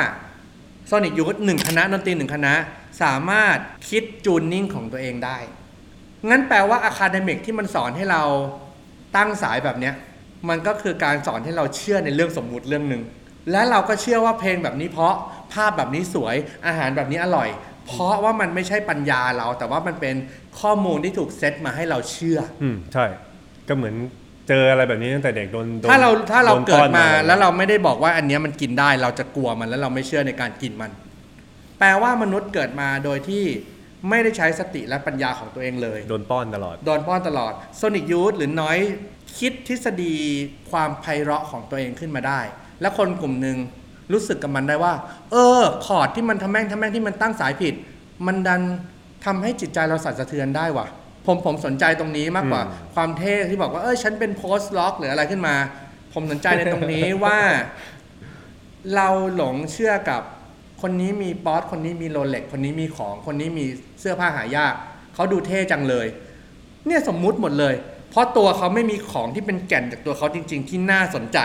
[0.89, 2.53] Sonic Youth หนึ่งคณะดนตรีหนึ่งคณะ
[3.03, 3.57] สามารถ
[3.89, 5.37] คิด tuning ของตัวเองได้
[6.29, 8.23] งั้นแปลว่า academic ที่มันสอนให้เรา
[9.15, 9.93] ตั้งสายแบบเนี้ย
[10.49, 13.01] มันก็คือการสอนให้เราเชื่อในเรื่องสมมุติเรื่องหนึ่ง
[13.51, 15.13] และเราก็เชื่อว่าเพลงแบบนี้เพราะ
[15.53, 16.35] ภาพแบบนี้สวย
[16.67, 17.49] อาหารแบบนี้อร่อย
[17.87, 20.15] เพราะว่ามันไม่ใช่ปัญญาเรา แต่ว่ามันเป็น
[20.59, 23.05] ข้อมูลที่ถูกเซตมาให้เราเชื่อ อืมใช่
[23.71, 23.95] ก็เหมือน
[24.49, 30.91] เจออะไรแบบนี้ตั้งแต่เด็กโดนโดนถ้าเราถ้าเราโนเกิดป้อนมาอะไรแล้วเราไม่ได้บอกว่าอันเนี้ยมันกินได้เราจะกลัวมันแล้วเราไม่เชื่อในการกินมัน
[31.79, 33.43] แปลว่ามนุษย์เกิดมาโดยที่
[34.09, 38.77] ไม่ได้ใช้สติและปัญญาของตัวเองเลย โดนป้อนตลอด โดนป้อนตลอด Sonic Youth หรือน้อย
[39.39, 40.15] คิดทฤษฎี
[40.71, 42.39] ความไพเราะของตัวเองขึ้นมาได้
[42.81, 43.57] และคนกลุ่มหนึ่ง
[44.11, 44.93] รู้สึกกับมันได้ว่า
[45.31, 47.73] เออ คอร์ดที่มันทำแม่งทำแม่งที่มันตั้งสายผิด
[48.27, 48.61] มันดัน
[49.25, 50.87] ทำให้จิตใจเราสั่นสะเทือนได้ว่ะ
[51.25, 55.55] ผมผมสนใจตรงนี้มากกว่าอืมความเท่ที่บอกว่าเออฉันเป็นโพสต์ล็อกหรืออะไรขึ้นมา
[56.13, 57.39] ผมสนใจในตรงนี้ว่า
[58.95, 60.21] เราหลงเชื่อกับ
[60.81, 63.65] คนนี้มีป๊อตคนนี้มีโรเล็ก คนนี้มีของ คนนี้มี
[63.99, 64.73] เสื้อผ้าหายาก
[65.15, 66.07] เขาดูเท่จังเลย
[66.87, 67.75] เนี่ยสมมุติหมดเลย
[68.09, 71.39] เพราะตัวเขาไม่มีของที่เป็นแก่นจากตัวเขาจริง ๆ ที่น่าสนใจ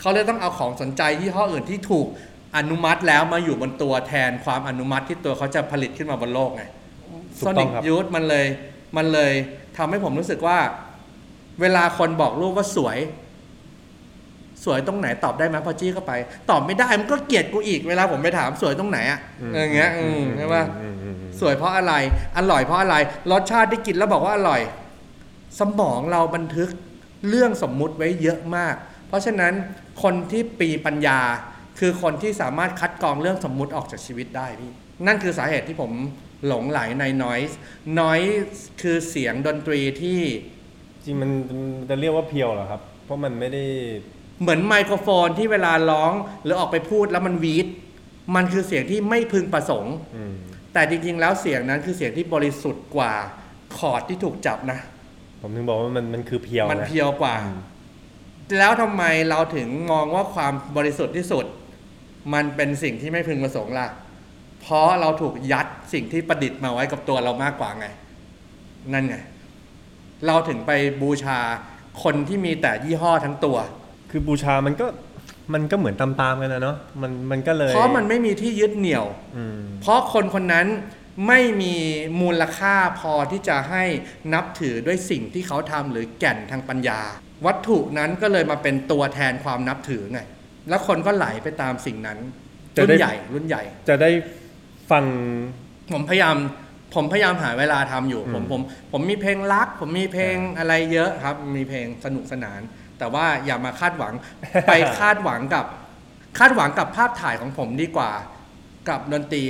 [0.00, 2.06] เขาเลยต้องเอาของสนใจยี่ห้ออื่นที่ถูก
[2.56, 6.62] อนุมัติแล้วมาอยู่บนตัวแทนความอนุมัติที่ตัวเขาจะผลิตขึ้นมาบนโลกไง
[7.38, 8.46] ถูโซกต้นิอกงครับยูทมันเลย
[8.96, 9.32] มันเลย
[9.76, 10.58] ทำให้ผมรู้สึกว่า
[11.60, 12.98] เวลาคนบอกรูปว่าสวย
[14.64, 16.12] สวยตรงไหนตอบได้ไหมพอจี้เข้าไป
[16.50, 19.20] ตอบไม่ได้มันก็เกลียดกูอีกเวลาผมไปถามสวยตรงไหนอะ
[19.54, 21.94] อย่างเงี้ยอืมใช่ปะอืมอืมอืมสวยเพราะอะไร
[22.38, 22.96] อร่อยเพราะอะไร
[23.32, 24.60] รสชาติที่กินแล้วบอกว่าอร่อย
[25.60, 26.68] สมองเราบันทึก
[27.28, 28.74] เรื่องสมมุติไว้เยอะมาก
[29.08, 29.52] เพราะฉะนั้น
[30.02, 31.20] คนที่ปีปัญญา
[31.78, 34.72] คือคนที่สามารถคัดกรองเรื่องสมมุติออกจากชีวิตได้พี่
[35.06, 35.90] นั่นคือสาเหตุที่ผม
[36.46, 37.54] หลงไหลใน noise
[38.00, 40.20] noise คือเสียงดนตรีที่
[41.04, 43.64] จริงมันมันจะเรียกว่าเพียวเหรอครับ เพราะมันไม่ได้
[44.40, 46.12] เหมือนไมโครโฟนที่เวลาร้อง
[46.44, 47.66] หรือออกไปพูดแล้วมันวีด
[48.36, 50.34] มันคือเสียงที่ไม่พึงประสงค์อืม
[50.72, 53.12] แต่จริงๆ แล้วเสียงนั้นคือเสียงที่บริสุทธิ์กว่า
[53.76, 54.78] คอร์ดที่ถูกจับนะ
[55.42, 57.58] ผมถึงบอกว่ามันมันคือเพียวมันนะเพียวกว่าอืม
[58.58, 61.44] แล้วทำไมเราถึงมองว่าความบริสุทธิ์ที่สุด
[62.34, 63.88] มันเป็นสิ่งที่ไม่พึงประสงค์ล่ะ
[64.70, 67.86] เพราะเราถูกยัดสิ่งที่ประดิษฐ์มาไว้กับตัวเรามากกว่าไง
[68.92, 69.16] นั่นไง
[70.26, 70.70] เราถึงไป
[71.02, 71.38] บูชา
[72.02, 73.56] คนที่มีแต่ยี่ห้อทั้งตัว
[74.10, 74.86] คือบูชามันก็
[75.54, 79.06] มันก็เหมือนตามๆกันนะเนาะมันมันก็เลย เพราะมันไม่มีที่ยึดเหนี่ยว
[79.36, 80.66] อืมเพราะคนคนนั้น
[81.28, 81.74] ไม่มี
[82.20, 83.84] มูลค่าพอที่จะให้
[84.34, 87.00] นับถือด้วยสิ่งที่เขาทำหรือแก่นทางปัญญา
[87.46, 90.20] วัตถุนั้นก็เลยมาเป็นตัวแทนความนับถือไง
[90.68, 92.18] แล้วคนก็ไหลไปตามสิ่งนั้น
[92.76, 94.10] จะรุ่ได้นใหญ่รุ่นใหญ่ จะได้
[94.90, 95.04] ฟัง
[95.92, 96.36] ผมพยายาม
[96.94, 98.60] ผมพยายามหาเวลาทำอยู่ผมอืมผม
[98.92, 102.60] ผมมีเพลงรัก ผมมีเพลงอะไรเยอะครับ มีเพลงสนุกสนาน
[102.98, 104.14] แต่ว่าอย่ามาคาดหวัง
[104.66, 105.64] ไปคาดหวังกับ
[106.38, 108.12] คาดหวังกับภาพถ่ายของผมดีกว่า
[108.88, 109.44] กับดนตรี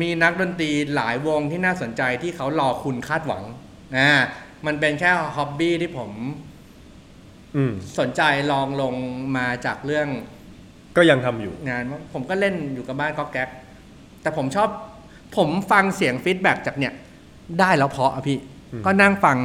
[0.00, 3.44] มีนักดนตรีหลายวงที่น่าสนใจที่เขารอคุณคาดหวัง
[3.96, 4.08] นะ
[4.66, 6.10] มันเป็นแค่ฮ็อบบี้ที่ผม
[7.56, 8.22] อืมสนใจ
[8.52, 8.94] ลองลง
[9.36, 10.08] มาจากเรื่อง
[10.96, 13.48] ก็ยังทำอยู่งานว่าผมก็เล่นอยู่กับบ้านก็แก๊ก
[14.22, 14.68] แต่ผมชอบ
[15.36, 16.92] ผมฟังเสียงฟีดแบ็กจากเนี่ย
[17.60, 18.38] ได้แล้วเพราะอะพี่
[18.72, 19.38] อืมก็นั่งฟัง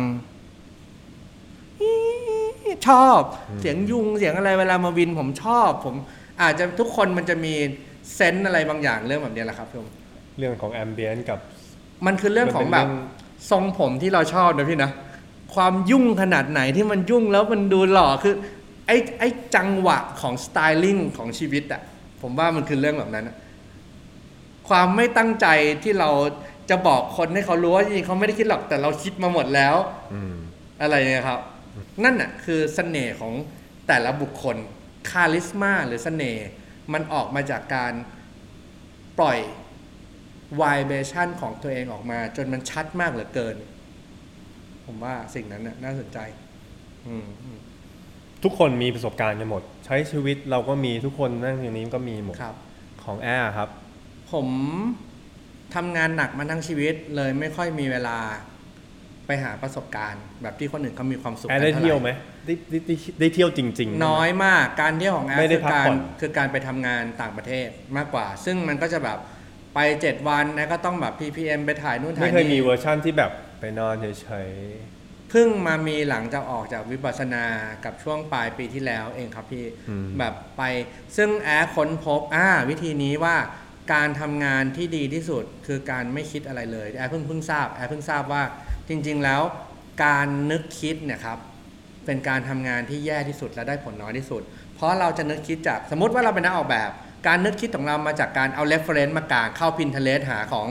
[2.87, 3.21] ชอบ
[3.61, 5.95] เสียงยุงเสียงอะไรเวลามาวินผมชอบ ผม
[6.41, 7.53] อาจจะทุกคนมันจะมี
[8.15, 9.89] เซนส์อะไรบางอย่างเรื่องแบบเนี้ยแหละครับพี่ผม
[10.39, 11.39] เรื่องของแอมเบียนกับ
[12.05, 14.91] มันคือเรื่องของแบบมันเป็นเรื่ทรงผมที่เราชอบนะพี่นะ
[15.55, 18.35] ความยุ่งขนาดไหนที่มันยุ่งแล้วมันดูหล่อคือ
[18.87, 21.81] ไอ้ไอ้จังหวะของสไตลิ่งของชีวิตอะ
[22.21, 23.35] ผมว่ามันคือเรื่องแบบนั้นอะ
[24.67, 25.47] ความไม่ตั้งใจ
[25.83, 26.09] ที่เรา
[26.69, 29.75] จะบอกคนให้เขารู้ว่าจริงๆเขาไม่ได้คิดหรอกแต่เราคิดมาหมดแล้ว
[30.13, 30.35] อืม
[30.81, 31.39] อะไรเนี่ยครับ
[32.03, 33.33] นั่นน่ะคือเสน่ห์ของ
[33.87, 34.57] แต่ละบุคคล
[35.09, 36.47] คาลิสมาหรือเสน่ห์
[36.93, 37.93] มันออกมาจากการ
[39.19, 39.39] ปล่อย
[40.61, 43.55] vibration ของตัวเองออกมา จนมันชัดมากเหลือเกิน
[44.85, 46.19] ผมว่าสิ่งนั้นน่ะน่าสนใจ
[47.07, 47.57] อืมอืม
[48.43, 52.55] ทุกคนมีประสบการณ์กันหมด ใช้ชีวิตเราก็มีทุกคนนั่งอย่างนี้ก็มีหมดครับ
[53.03, 53.69] ของแอร์ครับ
[54.35, 54.47] ผม
[55.75, 58.17] ทำงานหนักมาทั้งชีวิตเลยไม่ค่อยมีเวลา
[59.27, 67.67] ไปหาประสบการณ์ แบบที่คนอื่นเขามีความสุขแอกัร์นได้เท่าเที่ยวไหไหร่มได้ได้ได้ได้เที่ยวจริงๆ น้อยมากการเที่ยวของแอร์ไม่ได้คือพักการผ่อน คือการไปทำงานต่างประเทศ
[67.97, 69.17] มากกว่า ซึ่งมันก็จะแบบ
[69.75, 74.49] ไปเจ็ดวันนะก็ต้องแบบ ppm ไปถ่ายนู่นถ่าไม่ยเคยมีนี่เวอร์ชั่นที่แบบไปนอนเฉย
[75.29, 77.45] เพิ่งมามีหลังจากออกจากวิปัสสนา
[77.85, 80.63] กับช่วงปลายปีที่แล้วเองครับพี่อืมแบบไป
[81.17, 83.35] ซึ่งแอร์ค้นพบอ่าวิธีนี้ว่า
[83.93, 88.43] การทำงานที่ดีที่สุดคือการไม่คิดอะไรเลยแอร์เพิ่งเพิ่งทราบแอร์เพิ่งทราบว่า
[88.89, 89.41] จริง ๆ แล้ว
[90.05, 91.37] การนึกคิดเนี่ยครับ
[92.05, 94.41] เป็นการทำงานที่แย่ที่สุดและได้ผลน้อยที่สุด
[94.75, 96.89] เพราะเราจะนึกคิดจากสมมติว่าเราเป็นนักออกแบบ
[97.27, 100.67] การนึกคิดของเรามาจากการเอา reference มากางเข้า Pinterest หาของ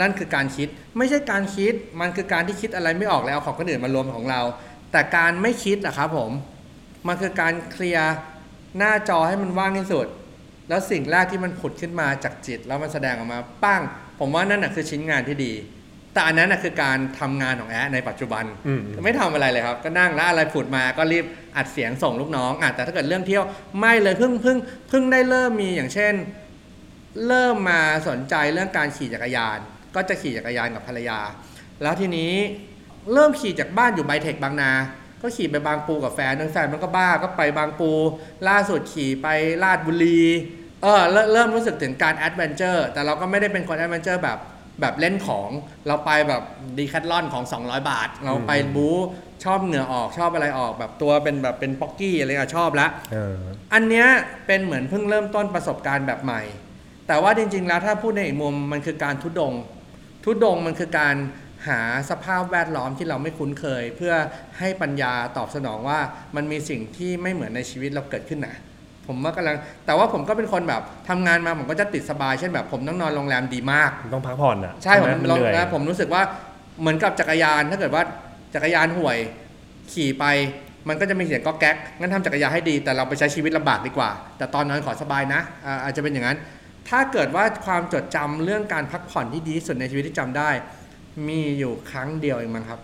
[0.00, 4.40] นั่นคือการคิดไม่ใช่การคิดมันคือการที่คิดอะไรไม่ออกแล้วเอาของคนอื่นมารวมของเรา
[4.92, 6.30] แต่การไม่คิดอะครับผม
[7.08, 8.14] มันคือการเคลียร์
[8.78, 10.06] หน้าจอให้มันว่างที่สุด
[10.68, 13.82] แล้วสิ่งแรกที่มันผุดขึ้นมาจากจิต แล้วมันแสดงออกมาปั้ง
[14.20, 15.52] ผมว่านั่นน่ะคือชิ้นงานที่ดี
[16.12, 21.24] แต่อันนั้นน่ะคือการทำงานของแอดในปัจจุบันอืมไม่ทำอะไรเลยครับ ก็นั่งแล้วอะไรผุดมาก็รีบ
[21.56, 23.44] อัดเสียงส่งลูกน้องอะแต่ถ้าเกิดเรื่องเที่ยว
[23.78, 24.58] ไม่เลยเพิ่งเพิ่ง
[24.88, 26.14] เพิ่งได้เริ่มมีอย่างเช่น
[27.28, 29.58] เริ่มมาสนใจเรื่องการขี่จักรยาน
[29.94, 31.18] ก็จะขี่จักรยานกับภรรยา
[31.82, 32.32] แล้วทีนี้
[33.12, 34.70] เริ่มขี่จากบ้านอยู่ไบเทคบางนา
[35.26, 37.90] ก็ขี่ไปบางปูกับแฟนแฟนมันก็บ้าก็ไปบางปู
[38.48, 39.28] ล่าสุดขี่ไป
[39.62, 40.22] ราชบุรี
[40.82, 44.38] เออเริ่มเริ่มรู้สึกถึงการ adventure แต่เราก็ไม่ได้เป็นคน adventure แบบ
[44.80, 45.48] แบบเล่นของ
[45.86, 46.42] เราไปแบบ
[46.78, 48.96] Decathlon ของ 200 บาท เราไปบู๊
[49.44, 53.38] ชอบเหงื่อออกชอบอะไรออกแบบตัวเป็นแบบเป็นป๊อกกี้อะไรก็ชอบละเออ
[53.74, 54.06] อันเนี้ย
[54.46, 56.42] เป็นเหมือนเพิ่งเริ่มต้นประสบการณ์แบบใหม่
[57.06, 59.62] แต่ว่าจริง ๆ แล้วถ้าพูดในอีกมุมมันคือการทุดงค์
[60.24, 61.14] ทุดงค์มันคือการ
[61.68, 64.14] หาสภาพแวดล้อมที่เราไม่คุ้นเคย เพื่อ
[64.58, 66.00] ให้ปัญญาตอบสนองว่า
[66.36, 68.56] มันมีสิ่งที่ไม่เหมือนในชีวิตเราเกิดขึ้นนะ
[69.06, 69.56] ผมว่ากำลัง
[69.86, 76.22] แต่ว่าผมก็เป็นคนแบบทำงานมาผมก็จะติดสบายเช่นแบบผมต้องนอนโรงแรมดีมากต้องพักผ่อนอะใช่ผมไหนลองเหนื่อยนะผมรู้สึกว่า
[76.80, 78.02] เหมือนกับจักรยานถ้าเกิดว่า
[78.54, 79.18] จักรยานห่วย
[79.92, 80.24] ขี่ไป
[80.88, 86.38] มันก็จะมีเสียงก๊อกแก๊ก งั้นทำจักรยานให้ดี แต่เราไปใช้ชีวิตลำบากดีกว่า แต่ตอนนั้นขอสบายนะอ่าอาจจะเป็นอย่างนั้น
[86.88, 90.50] ถ้าเกิดว่าความจดจำเรื่องการพักผ่อนที่ดีที่สุดในชีวิตที่จำได้
[91.28, 92.80] มีอยู่ครั้งเดียวเองมั้งครับ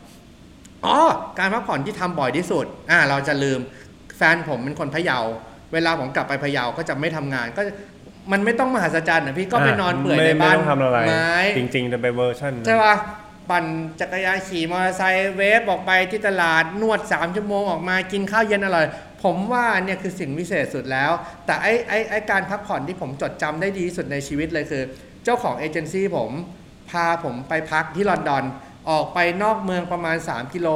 [0.87, 0.99] อ๋อ
[1.39, 3.61] การพักผ่อนที่ทำบ่อยที่สุด อ่า เราจะลืม
[4.17, 5.19] แฟนผมเป็นคนพะเยา
[5.73, 7.63] เวลาผมกลับไปพะเยาก็จะไม่ทำงาน ก็
[8.33, 12.95] มันไม่ต้องมหัศจรรย์นะพี่ ก็ไปนอนเปื่อยไม่ในบ้านไม่ต้องทำอะไรไม้จริงๆจะไปเวอร์ชันนั้นใช่ป่ะ
[13.51, 13.65] ปั่น
[14.01, 18.87] จักรยานขี่มอเตอร์ไซค์เวฟออกไปที่ตลาดนวด 3 ชั่วโมงออกมากินข้าวเย็นอร่อย
[19.25, 21.11] ผมว่าเนี่ยคือสิ่งวิเศษสุดแล้ว
[21.47, 24.83] แต่ไอ้ไอ้ไอ้การพักผ่อนที่ผมจดจำได้ดีที่สุดในชีวิตเลยคือ
[25.25, 26.31] เจ้าของเอเจนซี่ผม
[26.93, 28.45] พาผมไปพักที่ลอนดอน
[28.91, 30.69] ออกไปนอกเมืองประมาณ 3 กิโล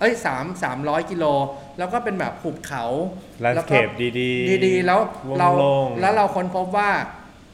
[0.00, 1.24] เอ้ย3 300 กิโล
[1.78, 2.84] แล้วก็เป็นแบบหุบเขา
[3.40, 4.08] แลนด์แล้วสเคก็ปดี
[4.66, 5.00] ดีๆ แล้ว
[5.38, 6.90] เราโล่งๆ แล้วเราค้นพบว่า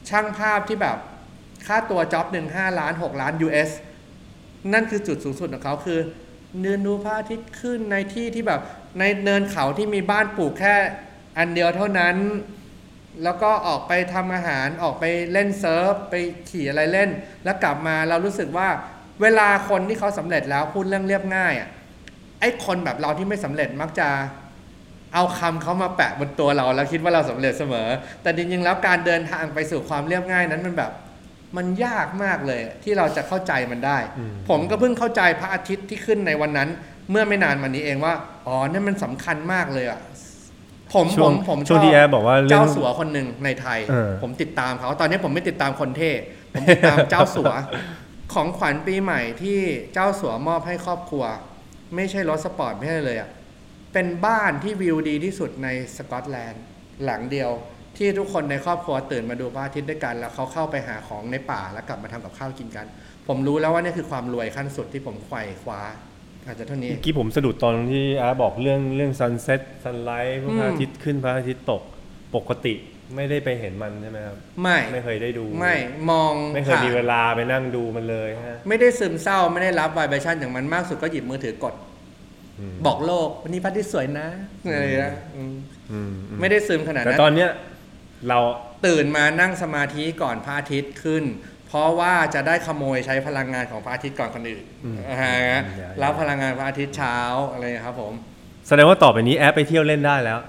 [0.09, 0.97] ช่างภาพที่แบบ
[1.67, 3.69] ค่าตัวจ็อบหนึ่งห้าล้านหกล้าน US
[4.73, 5.99] นั่นคือจุดสูงสุดของเขาคือ
[6.61, 8.61] เดินดูพระอาทิตย์ขึ้นในที่ที่แบบ
[8.99, 10.75] ในเนินเขาที่มีบ้านปลูกแค่
[11.37, 12.15] อันเดียวเท่านั้น
[13.23, 16.15] แล้วก็ออกไปทำอาหารออกไปเล่นเซิร์ฟไป
[16.49, 17.09] ขี่อะไรเล่น
[17.43, 18.67] แล้วกลับมาเรารู้สึกว่า
[19.21, 21.69] เวลาคนที่เขาสำเร็จแล้วพูดเรื่องเรียบง่ายอะ
[22.39, 24.09] ไอ้คนแบบเราที่ไม่สำเร็จมักจะ
[25.13, 27.87] เอาคำเขามาแปะบนตัวเราแล้วคิดว่าเราสำเร็จเสมอ
[28.21, 30.91] แต่จริงๆแล้วการเดินทางไปสู่ความเรียบง่ายนั้นมันแบบ
[31.57, 36.69] มันยากมากเลยที่เราจะเข้าใจมันได้อืมผมก็เพิ่งเข้าใจพระอาทิตย์ที่ขึ้นในวันนั้น
[37.11, 38.13] เมื่อไม่นานมานี้เองว่า
[38.47, 39.99] อ๋อนั่นมันสำคัญมากเลยอะ
[40.95, 46.11] ผมช่ผวงมผมชช่วงอบที่แอร์บอกว่าเรื่องเจ้าสัวคนหนึ่งในไทย เออ ผมติดตามเขาตอนนี้ผมไม่ติดตามคนเท่
[46.53, 47.51] ผมติดตามเจ้าสัว
[48.33, 49.59] ของขวัญปีใหม่ที่
[49.93, 51.23] เจ้าสัวมอบให้ครอบครัว
[51.95, 53.29] ไม่ใช่รถสปอร์ตไม่ใช่เลยอะ
[53.93, 55.67] เป็นบ้านที่วิวดีที่สุดใน
[55.97, 56.63] สกอตแลนด์
[57.05, 57.51] หลังเดียว
[57.97, 62.85] ที่ทุกคนในครอบครัวตื่นมาดูพระอาทิตย์ด้วยกัน แล้วเขาเข้าไปหาของในป่าแล้วกลับมาทำกับข้าวกินกัน
[63.27, 65.81] ผมรู้แล้วว่านี่คือความรวยขั้นสุดที่ผมไขว่คว้า
[66.47, 71.81] อาจจะเท่านี้เมื่อกี้ผมสะดุดตอนที่อาบอกเรื่องเรื่อง sunset sunlight พวกอืมพระอาทิตย์ขึ้นพระอาทิตย์ตก
[72.35, 72.73] ปกติ
[73.15, 75.75] ไม่ได้ไปเห็นมันใช่ไหมครับ ไม่ไม่เคยได้ดู ไม่
[76.09, 84.27] มองไม่เคยผ่านมีเวลาไปนั่งดูมันเลยฮะไม่ได้ซึมเศร้าไม่ได้รับไวเบชั่นอย่างมันมากสุดก็หยิบมือถือกดบอกโลกวันนี้พระอาทิตย์สวยนะ
[84.63, 85.55] อะไรนะอืม
[85.91, 87.49] อืมอืมไม่ได้ซึมขนาดนั้น แต่ตอนเนี้ย
[88.27, 88.39] เรา
[88.85, 91.23] ตื่นมานั่งสมาธิก่อนพระอาทิตย์ขึ้น
[91.67, 94.63] เพราะว่าจะได้ขโมยใช้พลังงานของพระอาทิตย์ก่อนคนอื่น
[95.09, 95.37] อ่าฮะ
[96.01, 97.17] รับพลังงานพระอาทิตย์เช้า
[97.51, 98.13] อะไรครับผม
[98.67, 100.39] แสดงว่าต่อไปนี้แอปไปเที่ยวเล่นได้แล้ว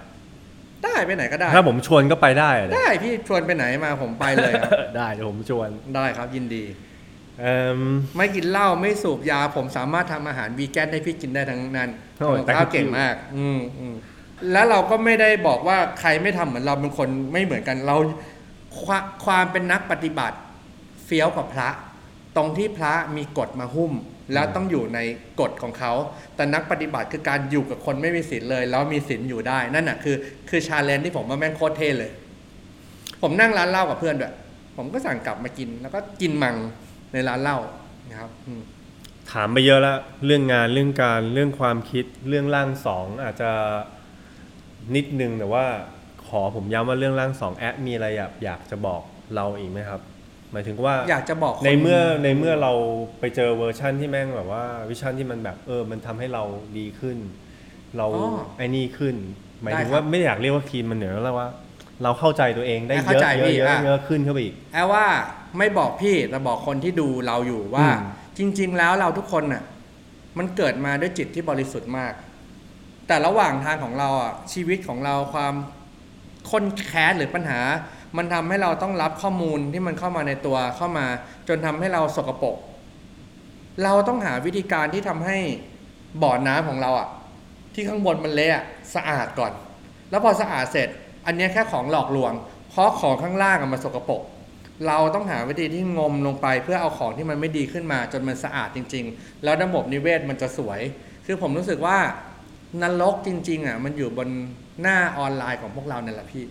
[0.84, 6.64] ได้ไปไหนก็ได้ ถ้าผมชวนก็ไปได้อะได้พี่ชวนไปไหนมาผมไปเลยครับได้เดี๋ยวผมชวนได้ครับยินดี
[7.40, 7.80] เอิ่ม
[8.16, 13.94] ไม่กินเหล้าไม่สูบยา ผมสามารถทำอาหารวีแกนให้พี่กินได้ทั้งนั้นโอ้ยผมข้าว thank you เก่งมากอืมอืม
[14.52, 17.96] แล้วเราก็ไม่ได้บอกว่าใครไม่ทำเหมือนเราเป็นคนไม่เหมือนกันเรา
[18.82, 20.36] ควาความเป็นนักปฏิบัติ
[21.08, 21.68] เฟี้ยวกับพระ
[22.36, 23.92] ตรงที่พระมีกฎมาหุ้ม
[24.32, 24.98] แล้วต้องอยู่ใน
[25.40, 25.92] กฎของเขา
[26.36, 30.16] แต่นักปฏิบัติคือการอยู่กับคนไม่มีศีลเลย แล้วมีศีลอยู่ได้ นั่นน่ะคือ
[30.50, 32.10] คือชาเลนที่ผมว่าแม่งโคตรเท่เลย
[33.22, 34.34] ผมนั่งร้านเหล้ากับเพื่อนด้วย
[34.76, 36.56] ผมก็สั่งกลับมากิน แล้วก็กินมัง
[37.12, 37.58] ในร้านเหล้า
[38.08, 38.30] นะครับ
[39.32, 43.50] ถามไปเยอะแล้วเรื่องงานเรื่องการเรื่องความคิดเรื่องร่างสองอาจจะ
[44.94, 45.66] นิดนึงแต่ว่า
[46.26, 49.02] ขอผมย้ำว่าเรื่องร่างสองแอดมีอะไรอยากอยากจะบอก
[49.34, 50.00] เราอีกไหมครับ
[50.52, 52.72] หมายถึงว่าอยากจะบอกคนในเมื่อในเมื่อเรา
[53.20, 56.42] ไปเจอเวอร์ชั่นที่แม่งแบบว่าวิชั่นที่มันแบบเออมันทำให้เรา
[56.78, 57.16] ดีขึ้น
[57.96, 59.14] เราอ๋อไอ้นี่ขึ้น
[59.62, 61.48] หมายถึงได้ครับว่าไม่อยากเรียกว่าคีนมันเหนือแล้วว่า
[62.02, 65.04] เราเข้าใจตัวเองได้อะเยเข้าอะใจเยพี่อะเยอะอะเยอะขึ้นเข้าไปอีกแอลว่า
[65.58, 67.98] ไม่บอกพี่แต่บอกคนที่ดูเราอยู่ว่าอืม
[68.38, 69.62] จริง ๆ แล้วเราทุกคนน่ะ
[70.38, 72.12] มันเกิดมาด้วยจิตที่บริสุทธิ์มาก
[73.06, 75.54] แต่ระหว่างทางของเราอะชีวิตของเราความ
[76.50, 77.60] ค้นแค้นหรือปัญหา
[78.16, 81.06] มันทำให้เราต้องรับข้อมูลที่มันเข้ามาในตัวเข้ามา
[81.48, 82.56] จนทำให้เราสกปรก
[83.84, 85.38] เราต้องหาวิธีการที่ทำให้
[86.22, 87.08] บ่อน้ำของเราอะ
[87.74, 89.52] ที่ข้างบนมันเละอะสะอาดก่อน
[90.10, 90.88] แล้วพอสะอาดเสร็จ
[91.26, 92.32] อันนี้แค่ของหลอกลวง
[92.70, 94.22] เพราะของข้างล่างมันสกปรก
[94.86, 100.80] เราต้องหาวิธีที่งมลงไปเพื่อเอาของที่มันไม่ดีขึ้นมา จนมันสะอาดจริง ๆ แล้วระบบนิเวศมันจะสวย
[101.26, 101.98] คือผมรู้สึกว่า
[102.82, 104.28] นรกจริงๆอะมันอยู่บน
[104.82, 106.44] หน้าออนไลน์ของพวกเราเนี่ยแหละพี่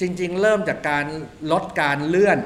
[0.00, 1.04] จริง ๆ เริ่มจากการ
[1.52, 2.38] ลดการเลื่อน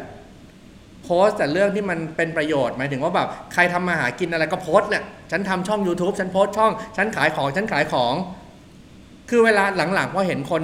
[1.04, 8.14] โพสต์แต่เรื่องที่มันเป็นประโยชน์หมายถึงว่าแบบใครทำมาหากินอะไรก็โพสต์เนี่ยฉันทำช่อง YouTube ฉันโพสต์ช่อง ฉันขายของฉันขายของ
[9.30, 10.62] คือเวลาหลังๆพอเห็นคน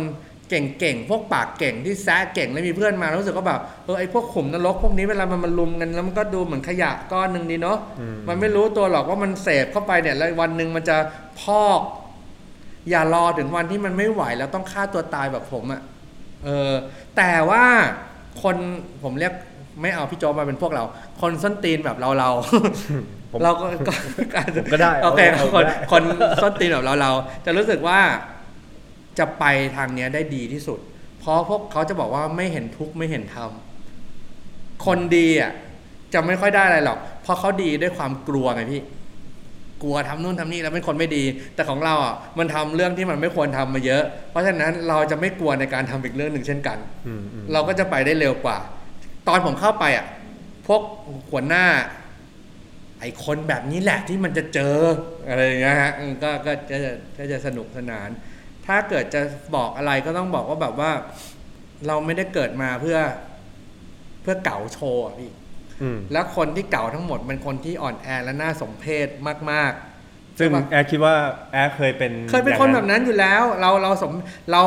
[0.51, 10.97] เก่งๆ พวกปากเก่งที่แซะเก่งแล้วมีเพื่อนมาแล้วรู้สึกว่าแบบเออไอพวกขุมนรกพวกนี้เวลามันมาลุมกันแล้วมันก็ดูเหมือนขยะก้อนหนึ่งดีเนาะอืมมันไม่รู้ตัวหรอกว่ามันเสพเข้าไปเนี่ยแล้ววันหนึ่งมันจะ
[11.41, 11.81] พอก
[12.91, 15.83] อย่ารอถึงวันที่มันไม่ไหวแล้วต้องฆ่าตัวตายแบบผมอะ่ะ
[16.45, 16.73] เออ
[17.17, 17.65] แต่ว่า
[18.43, 18.57] คน
[19.03, 19.33] ผมเรียก
[19.83, 20.85] ไม่เอาพี่โจกมาเป็นพวกเรา
[21.21, 22.31] คนส้นตีนแบบเราเรา
[23.33, 23.93] ผมเราก็ก็
[24.57, 26.03] ผมก็ได้โอเคเอาคนได้คน
[26.43, 27.11] ส้นตีนแบบเราเรา
[27.45, 28.01] จะรู้สึกว่า
[29.19, 29.45] จะไป
[29.77, 30.79] ทางเนี้ยได้ดีที่สุด
[31.21, 33.51] เพราะพวกเขาจะบอกว่าไม่เห็นทุกข์ไม่เห็นธรรม
[34.87, 35.53] คนดีอะ
[36.15, 38.83] จะไม่ค่อยได้อะไรหรอก เพราะเขาดีด้วยความกลัวไงพี่
[39.83, 41.25] กลัวทำนู่นทำนี่แล้วเป็นคนไม่ดี
[41.55, 48.59] แต่ของเราอะมันทำเรื่องที่มันไม่ควรทำมาเยอะ เพราะฉะนั้นเราจะไม่กลัวในการทำอีกเรื่องหนึ่งเช่นกันอืมอืมเราก็จะไปได้เร็วกว่า
[49.29, 50.07] ตอนผมเข้าไปอะ
[50.67, 50.83] พวก
[51.31, 51.65] หัวหน้า
[53.01, 54.77] ไอคนแบบนี้แหละที่มันจะเจอ
[55.29, 58.09] อะไรอย่างเงี้ยฮะอืมก็ก็ก็จะก็จะสนุกสนาน
[58.67, 59.21] ถ้าเกิดจะ
[59.57, 60.91] บอกอะไรก็ต้องบอกว่าแบบว่า
[61.87, 62.99] เราไม่ได้เกิดมาเพื่อ
[64.23, 65.48] เพื่อเก๋าโชว์อะพี่อืม
[66.13, 69.09] แล้วคนที่เก่าทั้งหมดเป็นคนที่อ่อนแอและน่าสมเพช
[69.51, 69.73] มาก
[70.05, 71.15] ๆ ซึ่งใช่ปะแอร์คิดว่า
[71.53, 74.13] แอร์เคยเป็นเคยเป็นคนแบบนั้นอยู่แล้ว เราเราสม
[74.53, 74.63] เรา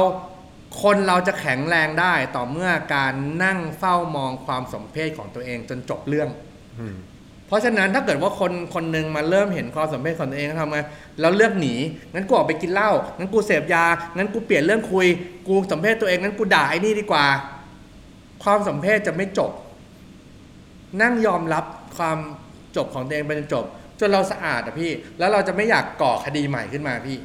[0.84, 6.30] คนเราจะแข็งแรงได้ต่อเมื่อการนั่งเฝ้ามองความสมเพศของตัวเองจนจบเรื่อง
[6.80, 6.96] อืม
[7.48, 10.80] เพราะฉะนั้นถ้าเกิดว่าคนคนหนึ่งมาเริ่มเห็นความสมเพศของตัวเองแล้วทำไง
[11.20, 11.76] แล้วเลือกหนี
[12.14, 13.86] งั้นกูออกไปกินเหล้างั้นกูเสพยา
[14.18, 15.08] งั้นกูเปลี่ยนเรื่องคุย
[15.48, 17.26] กูสมเพศตัวเองงั้นกูด่าไอ้นี่ดีกว่า
[18.44, 19.52] ความสมเพศจะไม่จบ
[21.02, 21.66] นั่งยอมรับ
[21.98, 22.18] ความ
[22.76, 23.66] จบของตัวเองไปจนจบ
[24.00, 27.18] จนเราสะอาดอะพี่ แล้วเราจะไม่อยากก่อคดีใหม่ขึ้นมาพี่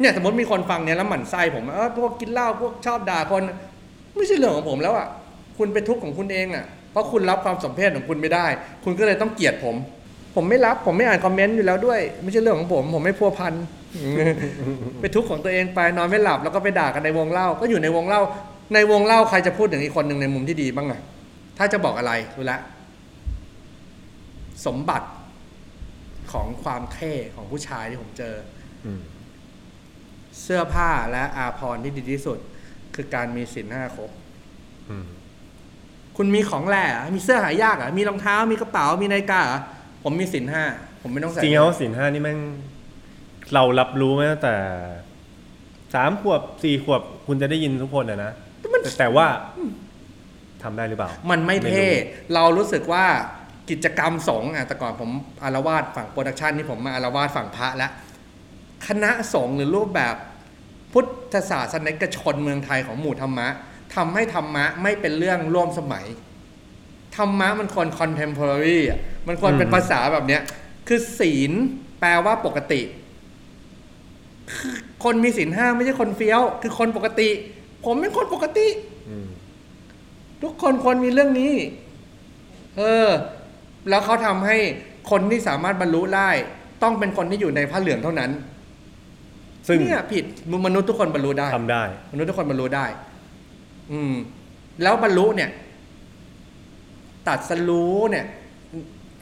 [0.00, 3.42] เนี่ยสมมติมีคนฟังเนี่ยแล้วหมั่นไส้ผมเออพวกกินเหล้าพวกชอบด่าคน
[4.16, 5.06] ไม่ใช่เรื่องของผมแล้วอะ
[5.58, 8.46] คุณเป็นทุกข์ของคุณเองอะเพราะคุณรับความสมเพศของคุณไม่ได้
[8.84, 9.76] คุณก็เลยต้องเกลียดผม
[10.34, 13.54] ผมไม่รับผมไม่อ่านคอมเมนต์อยู่แล้วด้วย ไม่ใช่เรื่องของผม ผมไม่พัวพัน
[15.00, 18.20] เป็นทุกข์ของตัวเองไปนอนไม่หลับแล้วก็ไปด่ากันในวงเล่า ก็อยู่ในวงเล่า
[18.74, 21.00] ในวงเล่าใครจะพูดถึงอีกคนหนึ่งในมุมที่ดีบ้างอะ
[21.62, 22.58] ถ้าจะบอกอะไรรู้ละ
[24.66, 25.08] สมบัติ
[26.32, 28.34] ของความเท่ของผู้ชายที่ผมเจอ
[28.84, 29.00] อืม
[30.42, 32.38] เสื้อผ้าและอาภรณ์ที่ดีที่สุด
[32.94, 34.10] คือการมีสินห้าครบ
[34.90, 35.06] อืม
[36.16, 39.60] คุณมีของแหล่เหรอมีเสื้อหายากเหรอะมีรองเท้ามีกระเป๋ามีนาฬิกาเหรอ
[40.02, 40.64] ผมมีสินห้า
[41.02, 42.38] ผมไม่ต้องใส่จริงๆแล้วสินห้านี่แม่ง
[43.54, 44.56] เรารับรู้มาตั้งแต่
[45.94, 48.32] สามขวบสี่ขวบคุณจะได้ยินทุกคนอะนะ
[48.82, 49.26] แต่แต่ว่า
[50.64, 53.06] ทำได้หรือเปล่า มันไม่ไม่เท่รู้เรารู้สึกว่า
[53.70, 55.10] กิจกรรมสงฆ์อะแต่ก่อนผม
[55.44, 57.92] อารวาสฝั่งโปรดักชันนี่ผมมาอารวาสฝั่งพระแล้ว
[58.86, 60.14] คณะสงฆ์หรือรูปแบบ
[60.92, 63.48] พุทธศาสนิกชนเมืองไทยของหมู่ธรรมะ
[63.94, 66.06] ทำให้ธรรมะไม่เป็นเรื่องร่วมสมัย
[67.16, 70.42] ธรรมะมันควร contemporary อะมันควรเป็นภาษาแบบเนี้ย
[70.88, 71.52] คือศีล
[72.00, 72.82] แปลว่าปกติ
[74.52, 77.28] คือคนมีศีลห้าไม่ใช่คนเฟี้ยว คือคนปกติ
[77.84, 78.66] ผมเป็นคนปกติ
[78.99, 78.99] อืม
[80.42, 81.54] ทุกคนควรมีเรื่องนี้
[82.78, 83.08] เออ
[83.88, 84.56] แล้วเขาทำให้
[85.10, 86.30] คนที่สามารถบรรลุได้
[86.82, 88.30] ต้องเป็นคนที่อยู่ในผ้าเหลืองเท่านั้น
[89.68, 90.24] ซึ่งเนี่ยผิด
[90.66, 91.82] มนุษย์ทุกคนบรรลุได้ทำได้
[92.12, 92.86] มนุษย์ทุกคนบรรลุได้
[93.92, 94.14] อืม
[94.82, 95.50] แล้วบรรลุเนี่ย
[97.28, 98.26] ตัดสรู้เนี่ย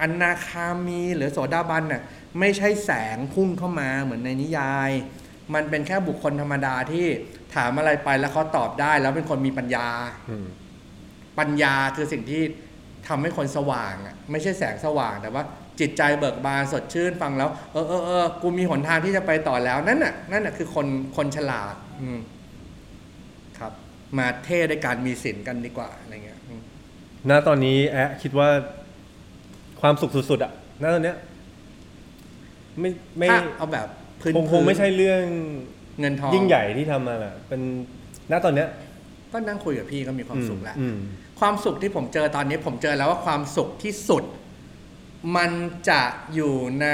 [0.03, 2.03] อนาคามีหรือโสดาบันน่ะ
[2.39, 4.91] ไม่ใช่แสงพุ่งเข้ามาเหมือนในนิยาย
[5.55, 7.07] มันเป็นแค่บุคคลธรรมดาที่
[7.55, 9.89] ถามอะไรไปแล้วเขาตอบได้ แล้วเป็นคนมีปัญญา
[10.31, 10.47] อืม
[11.39, 12.43] ปัญญาคือสิ่งที่
[13.09, 15.43] ทำให้คนสว่างอะไม่ใช่แสงสว่างแต่ว่า
[15.81, 20.87] จิตใจเบิกบานสดชื่นฟังแล้วเออเออเออกูมีหนทางที่จะไปต่อแล้วนั่นน่ะนั่นน่ะคือคน
[21.17, 22.21] คนฉลาด อืม
[23.59, 23.73] ครับ
[24.19, 26.61] มาเท่ด้วยการมีศีลกันดีกว่าอะไรเงี้ยอืม
[27.31, 28.49] ณตอนนี้แอะคิดว่า
[29.81, 31.17] ความสุขสุดๆอะณตอนเนี้ย
[32.81, 33.87] ไม่ไม่ถ้าเอาแบบ
[34.21, 35.23] พื้นคงคงไม่ใช่เรื่อง
[36.01, 37.61] เงินทองยิ่งใหญ่ที่ทำมาแหละเป็น
[38.31, 38.69] ณตอนเนี้ย
[39.33, 40.99] ก็นั่งคุยกับพี่ก็มีความสุขแล้วอืม
[41.39, 44.25] ความสุขที่ผมเจอตอนนี้ผมเจอแล้วว่าความสุขที่สุด
[45.37, 45.51] มัน
[45.89, 46.03] จะ
[46.35, 46.89] อยู่ใน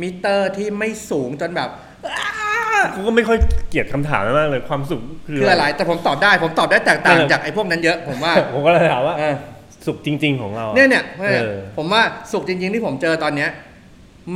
[0.00, 1.68] มิเตอร์ที่ไม่สูงจนแบบ
[2.94, 3.38] กูก็ไม่ค่อย
[3.68, 9.34] เกลียดคำถามมากเลยความสุขคือคืออะไรแต่ผมตอบได้ ผมตอบได้แตกต่างเออจากไอ้พวกนั้นเยอะผมว่าผมก็เลยถามว่าเออ
[9.86, 12.02] สุขจริง ๆ ของเราอะเนี่ยเนี่ยเออผมว่า
[12.32, 13.50] สุขจริง ๆ ที่ผมเจอตอนเนี้ย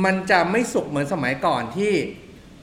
[0.05, 1.91] มันจะไม่สุขเหมือนสมัยก่อนที่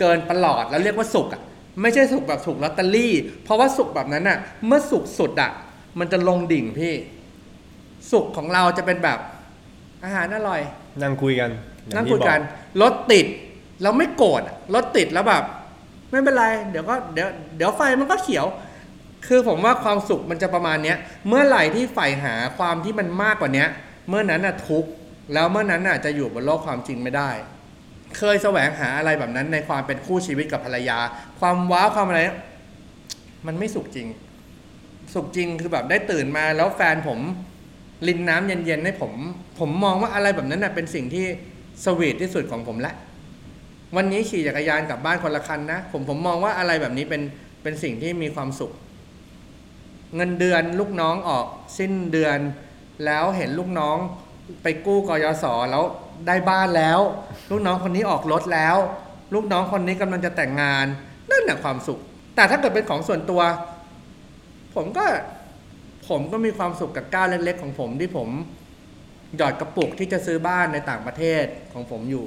[0.01, 1.43] เกินประหลอดแล้วเรียกว่าสุขอะ
[1.83, 3.14] ไม่ใช่สุขแบบถูกลอตเตอรี่
[3.45, 5.51] เพราะว่าสุขแบบนั้นอะ เมื่อสุขสุดอะ
[5.99, 6.94] มันจะลงดิ่งพี่
[8.12, 9.18] สุขของเราจะเป็นแบบ
[10.05, 10.61] อาหารอร่อย
[11.03, 11.51] นั่งคุยกัน
[11.86, 13.26] อางนั่งที่คุยกันบอรถติด
[13.82, 15.44] เราไม่โกรธอะรถติดแล้วแบบ
[16.11, 18.47] ไม่เป็นไร เดี๋ยวก็เดี๋ยวเดี๋ยวไฟมันก็เขียว
[19.26, 20.97] คือผมว่าความสุขมันจะประมาณเนี้ย
[21.28, 23.68] เมื่อไหร่ที่ใฝ่หาความที่มันมากกว่าเนี้ย
[24.09, 24.90] เมื่อนั้นน่ะทุกข์
[25.32, 27.30] แล้วเมื่อนั้นน่ะจะอยู่บนโลกความจริงไม่ได้
[28.18, 30.99] เคยแสวงหาอะไรแบบนั้นในความเป็นคู่ชีวิตกับภรรยา
[31.40, 32.38] ความว้าวความอะไรเนี่ย
[33.47, 34.07] มันไม่สุขจริง
[35.17, 37.21] สุขจริงคือแบบได้ตื่นมาแล้วแฟนผม
[38.09, 39.12] ลินน้ำเย็นๆให้ผม
[39.59, 41.25] ผมมองว่าอะไรแบบนั้นน่ะเป็นสิ่งที่
[41.85, 42.95] สวีทที่สุดของผมละ
[43.97, 47.23] วันนี้ขี่จักรยานกลับบ้านคนละคันนะ ผมผมมองว่าอะไรแบบนี้เป็น
[47.62, 48.73] เป็นสิ่งที่มีความสุข
[50.17, 51.47] เงินเดือนลูกน้องออก
[51.79, 52.39] สิ้นเดือน
[53.05, 53.97] แล้วเห็นลูกน้อง
[54.62, 55.85] ไปกู้กยศแล้ว
[56.27, 57.01] ได้บ้านแล้ว
[57.51, 58.77] ลูกน้องคนนี้ออกรถแล้ว
[59.35, 60.87] ลูกน้องคนนี้กำลังจะแต่งงาน
[61.31, 61.99] นั่นแหละความสุข
[62.37, 63.43] แต่ถ้าเกิดเป็นของส่วนตัว
[64.77, 65.07] ผมก็
[66.09, 68.29] ผมก็มีความสุขกับก้าวเล็ก ๆ ของผมที่ผม
[69.37, 72.24] หยอดกระปุกที่จะซื้อบ้านในต่างประเทศของผมอยู่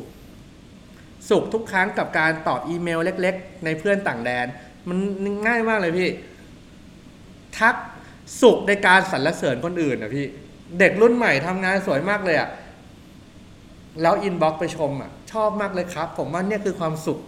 [1.30, 4.47] สุขทุกครั้งกับการตอบอีเมลเล็ก ๆ ในเพื่อนต่างแดน
[4.89, 4.97] มัน
[5.47, 6.10] ง่ายมากเลยพี่
[7.58, 7.76] ทัก
[8.41, 10.26] สุขในการสรรเสริญคนอื่นนะพี่
[10.80, 12.50] เด็กรุ่นใหม่ทำงานสวยมากเลยอะ่ะ
[14.02, 17.20] แล้วอินบ็อกไปชมอะ่ะ ชอบมากเลยครับ ผมว่าเนี่ยคือความสุข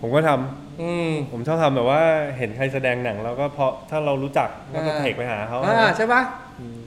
[0.00, 2.02] ผมก็ทำ อืมผมชอบทำแบบว่า
[2.36, 6.22] เห็นใครแสดงหนังแล้วก็เพราะถ้าเรารู้จักเราก็อ่าเทคไปหาเขาอ่าใช่ปะ
[6.60, 6.80] อืม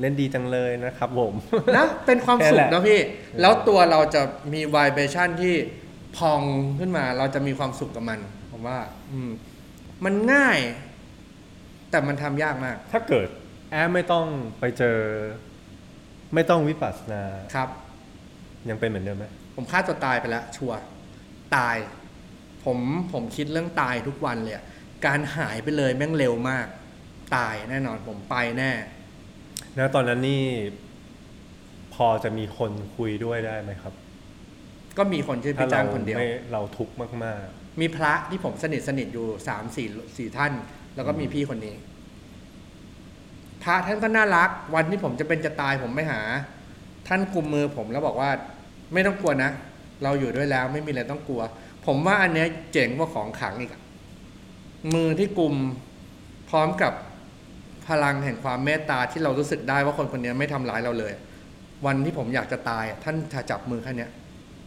[0.00, 1.34] เล่นดีจังเลยนะครับผม
[1.76, 3.00] นะเป็นความสุขแค่แหนะละพี่
[3.40, 4.22] แล้วตัวเราจะ
[4.52, 5.54] มีวายเบชั่นที่
[6.16, 6.40] พอง
[6.78, 8.18] ขึ้นมา เราจะมีความสุขกับมัน
[8.52, 8.78] ผมว่า
[9.12, 9.30] อืม
[10.04, 10.58] มันง่าย
[11.90, 13.28] แต่มันทำยากมาก ถ้าเกิด
[13.70, 14.26] แอมไม่ต้อง
[14.60, 14.98] ไปเจอ
[16.34, 17.22] ไม่ต้องวิปัสสนา
[17.54, 17.68] ครับ
[18.68, 19.24] ยังเป็นเหมือนเดิมไหม
[19.56, 20.78] ผมฆ่าตัวตายไปแล้วชัวร์
[21.56, 21.76] ตาย
[22.64, 22.78] ผม
[23.12, 24.64] ผมคิดเรื่องตายทุกวันเลยอะ
[25.06, 26.66] การหายไปเลยแม่งเร็วมาก
[27.36, 28.72] ตายแน่นอนผมไปแน่
[29.78, 30.44] นะตอนนั้นนี่
[31.94, 33.92] พอจะมีคนคุยด้วยได้ไหมครับ
[34.98, 36.94] ก็มีคนชื่อถ้าพี่เราจ้างคนเดียวไม่เราทุกข์
[37.24, 37.38] มาก
[37.80, 40.52] มีพระที่ผมสนิทสนิทอยู่สามสี่สี่ท่าน
[40.94, 41.74] แล้วก็มีพี่คนนี้
[43.62, 46.20] พระท่านก็น่ารัก วันที่ผมจะเป็นจะตายผมไม่หา
[47.08, 48.30] ท่านกุมมือผมแล้วบอกว่า
[48.92, 49.50] ไม่ต้องกลัวนะ
[50.02, 51.42] เราอยู่ด้วยแล้วไม่มีอะไรต้องกลัว
[51.86, 53.82] ผมว่าอันเนี้ยเจ๋งกว่าของขลังอีกอะ
[54.94, 55.54] มือที่กุม
[56.50, 56.92] พร้อมกับ
[57.88, 61.12] พลังแห่งความเมตตาที่เรารู้สึกได้ว่าคนคนนี้ไม่ทำร้ายเราเลย
[61.86, 64.10] วันที่ผมอยากจะตายอะท่านจะจับมือแค่เนี้ย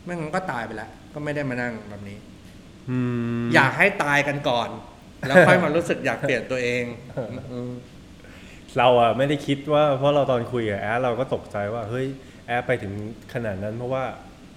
[0.03, 2.99] ไม่งั้นก็ตายไปแล้ว ก็ไม่ได้มานั่งแบบนี้ๆอื
[3.43, 4.69] มอยากให้ตายกันก่อน
[5.27, 6.83] แล้วค่อยมารู้สึกอยากเปลี่ยนตัวเอง
[8.77, 12.05] เราอะไม่ได้คิดว่าเพราะเราตอนคุยกับแอดเราก็ตกใจว่า เฮ้ย
[12.47, 12.93] แอดไปถึง
[13.33, 14.03] ขนาดนั้น เพราะว่า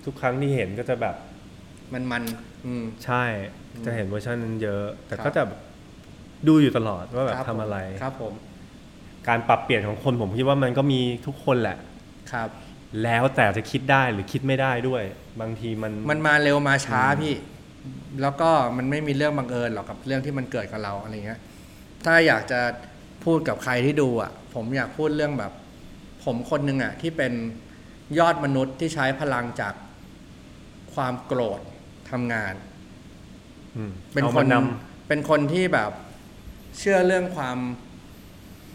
[0.05, 1.17] ทุกครั้งที่เห็นก็จะแบบ
[1.93, 2.50] มันมันอืม
[3.05, 3.25] ใช่
[3.85, 5.61] จะเห็นเวอร์ชันนั้นเยอะ แต่ครับก็จะแบบ
[6.49, 8.35] ดูอยู่ตลอดว่าแบบคทำอะไรครับผม
[9.29, 11.77] การปรับเปลี่ยนของคนผมคิดว่ามันก็มีทุกคนแหละ
[12.33, 12.49] ครับ
[13.03, 15.03] แล้วแต่จะคิดได้หรือคิดไม่ได้ด้วย
[15.41, 17.35] บางทีมันมันมาเร็วมาช้าพี่
[18.23, 21.41] แล้วก็มันไม่มีเรื่องบังเอิญหรอกกับเรื่องที่มันเกิดกับเราอะไรเงี้ย
[22.05, 22.61] ถ้าอยากจะ
[23.25, 25.53] พูดกับใครที่ดูอะ ผมอยากพูดเรื่องแบบ
[26.25, 27.33] ผมคนหนึ่งอะ ที่เป็น
[28.19, 29.75] ยอดมนุษย์ที่ใช้พลังจาก
[30.95, 31.61] ความโกรธ
[32.13, 32.55] ทำงาน
[33.77, 34.65] อืมเป็นอาคมานน
[35.09, 35.91] เป็นคนที่แบบ
[36.79, 37.59] เชื่อเรื่องความ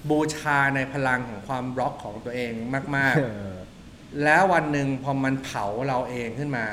[0.09, 2.51] บูชาในพลังของความบล็อกของตัวเอง
[2.95, 3.21] มากำเอ
[3.53, 6.65] อๆแล้ววันหนึ่งพอมันเผาเราเองขึ้นมา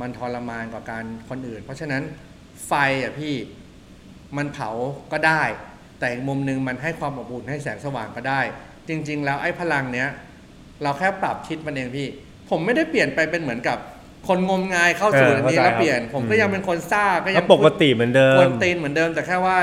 [0.00, 2.02] มันทรมานกว่าการคนอื่น เพราะฉะนั้น
[2.66, 2.72] ไฟ
[3.02, 3.34] อะพี่
[4.36, 4.70] มันเผา
[5.12, 5.42] ก็ได้
[5.98, 8.40] แต่อีกมุมหนึ่งมันให้ความอบอุ่นให้แสงสว่างก็ได้
[8.88, 10.08] จริง ๆ แล้วไอ้พลังเนี้ย
[10.82, 12.08] เราแค่ปรับคิดมันเองพี่
[12.50, 13.78] ผมไม่ได้เปลี่ยนไปเป็นเหมือนกับ
[14.28, 19.58] คนงมงายเข้าสู่เอออันนี้เข้าใจแล้วเปลี่ยนครับผมก็อืมยังเป็นคนซ่าก็ยัก็งปกติเหมือนเดิกมวนตีนเหมือนเดิมแต่แค่ว่า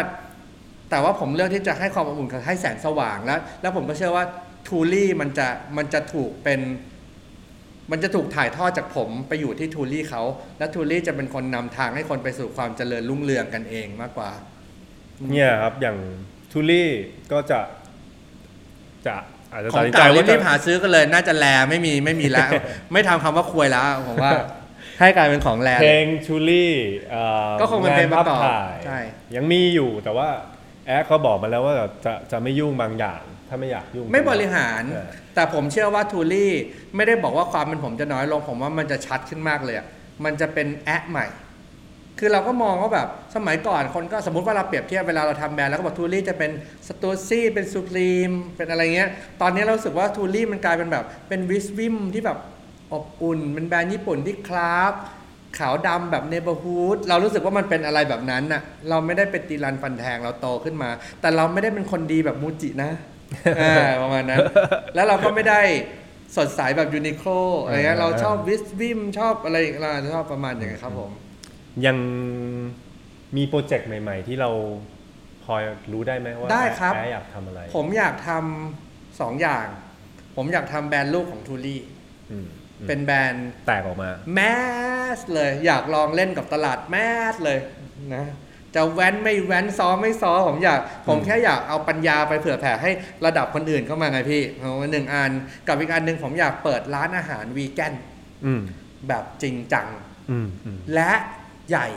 [0.90, 4.26] แต่ว่าผมเลือกที่จะให้ความอบอุ่นกับให้แสงสว่างแล้ว แล้วผมก็เชื่อว่า
[4.68, 5.48] ทูลี่มันจะ
[5.78, 6.60] มันจะถูกเป็น
[7.92, 10.22] มันจะถูกถ่ายทอดจากผมไปอยู่ที่ทูลี่เขา
[10.58, 14.32] และทูลี่จะเป็นคนนำทางให้คนไปสู่ความเจริญรุ่งเรืองกันเองมากกว่า
[15.32, 15.98] เนี่ยครับอย่าง
[16.52, 16.90] ทูลี่
[17.32, 17.60] ก็จะ
[19.08, 19.16] จะ
[19.54, 22.50] อาจจะขตัอดงสินใจเก่าว่ารีจะบๆหาซื้อกันเลย น่าจะแลไม่มีไม่มีแล้ว
[22.94, 24.32] ไม่ทำคำว่าควยแล้วผมว่า
[25.00, 26.74] ให้กลายเป็นของแล เพลงทูลี่
[27.12, 29.00] เอ่อก็คงเป็นเพลงประกอบานภาพถ่ายใช่
[29.36, 30.30] ยังมีอยู่แต่ว่า
[30.88, 31.74] แอดเขาบอกมาแล้วว่า
[32.06, 36.54] จะจะไม่ยุ่งบางอย่าง ถ้าไม่อยากยุ่ง ไม่บริหาร เออ แต่ผมเชื่อว่าทูลี่
[36.96, 39.88] ไม่ได้บอกว่าความเป็นผมจะน้อยลง ผมว่ามันจะชัดขึ้นมากเลยอะ
[40.26, 41.26] มันจะเป็นแอปใหม่
[42.20, 46.52] คือเราก็มองว่าแบบสมัยก่อนคนก็สมมติว่าเราเปรียบเทียบเวลาเราทำแบรนด์แล้วก็บอกทูลี่จะเป็น
[46.88, 49.10] Stüssy เป็น Supreme เป็นอะไรเงี้ย
[49.42, 52.38] ตอนนี้เรารู้สึกว่าทูลี่มันกลายเป็นแบบเป็น visvim ที่แบบ
[52.94, 54.94] อบอุ่นเป็นแบรนด์ญี่ปุ่นที่ craft
[55.58, 60.90] ขาวดำแบบ Neighborhood เรารู้สึกว่ามันเป็นอะไรแบบนั้นน่ะ เราไม่ได้เป็นตีรันฟันแทงเราโตขึ้นมา
[61.22, 62.92] แต่เราไม่ได้เป็นคนดีแบบ MUJI นะ
[63.60, 64.40] อ่าประมาณนั้น
[64.96, 65.62] แล้วเราก็ไม่ได้
[66.38, 67.30] สดใสแบบ Uniqlo
[67.64, 71.12] อะไรเงี้ยเราชอบวิสวิมชอบอะไรเราชอบประมาณอย่างเงี้ยครับผม
[71.86, 71.98] ยัง
[73.38, 74.50] มีโปรเจกต์ใหม่ ๆ ที่เรา
[75.44, 75.54] พอ
[75.92, 79.66] รู้ได้ไหมว่าได้ครับแอดอยากทำอะไร ผมอยากทำสองอย่าง
[80.36, 81.82] ผมอยากทำแบรนด์ลูกของทูลี่
[82.32, 82.48] อืม
[82.80, 84.40] อืมเป็นแบรนด์แตกออกมาแม
[85.18, 86.96] สเลย อยากลองเล่นกับตลาดแม
[87.32, 87.60] สเลย
[88.16, 88.26] นะ
[88.76, 92.92] จะแว้นไม่แว้นซ้อมไม่ซ้อมผมอยากผมแค่อยากเอาปัญญาไปเผื่อแผ่ให้
[93.26, 95.32] ระดับคนอื่นเข้ามาไงพี่เอาหนึ่งอัน
[95.68, 97.94] กับอีกอันหนึ่งผมอยากเปิดร้านอาหารวีแกน
[98.46, 98.62] อืม
[99.08, 99.88] แบบจริงจัง
[100.32, 101.12] อืมอืมและ
[101.70, 101.88] ใหญ่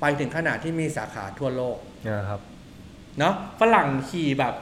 [0.00, 1.76] ไปถึงขนาดที่มีสาขาทั่วโลก
[2.08, 2.40] นะครับ
[3.18, 4.54] เนาะฝรั่งขี่แบบ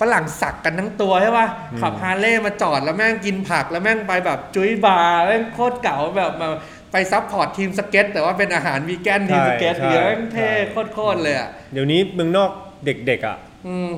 [0.00, 6.48] ฝรั่งสักกันทั้งตัวใช่ป่ะอืมขับฮาร์เลย์มาจอดแล้วแม่งกินผักแล้วแม่งไปแบบ juice bar แม่งโคตรเก๋าแบบมา
[6.92, 10.50] ไปซับพอร์ตทีมสเก็ตแต่ว่าเป็นอาหารวีแกนทีมสเก็ตใช่เยอะแม่งใช่เท่
[10.94, 12.50] โคตรๆเลยอะเดี๋ยวนี้เมืองนอก
[12.84, 13.36] เด็กๆอะ
[13.66, 13.90] อืม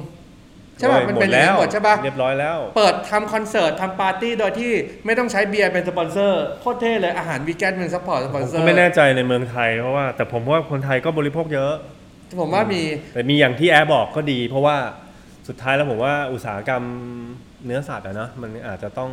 [0.78, 4.72] ใช่ป่ะโอ้ยมันเป็นอย่างนั้นหมดใช่ป่ะเรียบร้อยแล้ว เปิดทำคอนเสิร์ตทำปาร์ตี้โดยที่
[5.06, 11.72] ไม่ต้องใช้เบียร์เป็นสปอนเซอร์โคตรเท่เลยอาหารวีแกนเป็น support สปอนเซอร์ผมก็ไม่แน่ใจในเมืองไทยเพราะว่า แต่ผมว่าคนไทยก็บริโภคเยอะ
[12.40, 12.82] ผมว่ามี
[13.14, 14.76] แต่มีอย่างที่แอ๊ะบอกก็ดี เพราะว่า
[15.48, 16.82] สุดท้ายแล้วผมว่าอุตสาหกรรม
[17.66, 19.10] เนื้อสัตว์อะเนาะมันอาจจะต้อง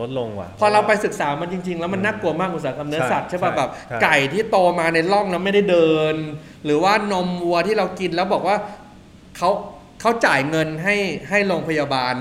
[0.00, 6.14] ลดลงว่ะ พอเราไปศึกษามันจริง ๆ แล้วมันน่ากลัวมากอุตสาหกรรมเนื้อสัตว์ใช่ใช่ป่ะใช่แบบใช่ไก่ที่โตมาในร่องแล้วไม่ได้เดิน
[6.64, 8.56] หรือว่านมวัวที่เรากินแล้วบอกว่า
[9.36, 9.50] เขา
[10.00, 10.96] เขาจ่ายเงินให้
[11.30, 12.14] ให้โรงพยาบาล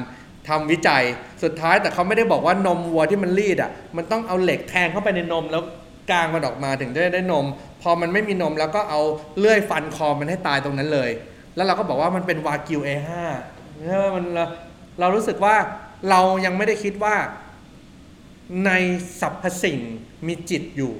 [0.48, 1.04] ทำวิจัย
[1.44, 5.64] สุดท้ายแต่เขาไม่ได้บอกว่านมวัวที่มันรีดอะมันต้องเอาเหล็กแทงเข้าไปในนมแล้ว
[6.12, 7.46] กลางมันออกมาถึงจะได้นม
[7.82, 9.02] พอมันไม่มีนมแล้วก็เอา
[9.38, 11.10] เลื่อยฟันคอมันให้ตายตรงนั้นเลย
[11.56, 13.02] แล้วเราก็บอกว่ามันเป็นวากิวเนี่ย
[14.16, 14.46] มันเรา
[15.00, 15.56] เรารู้สึกว่า
[16.10, 17.16] เรายังไม่ได้คิดว่า
[18.66, 18.72] ใน
[19.22, 19.80] สรรพสิ่ง
[20.28, 20.94] มีจิตอยู่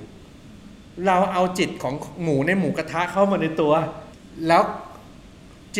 [1.08, 3.74] เราเอาจิตของหมูในหมูกระทะเข้ามาในตัว
[4.48, 4.62] แล้ว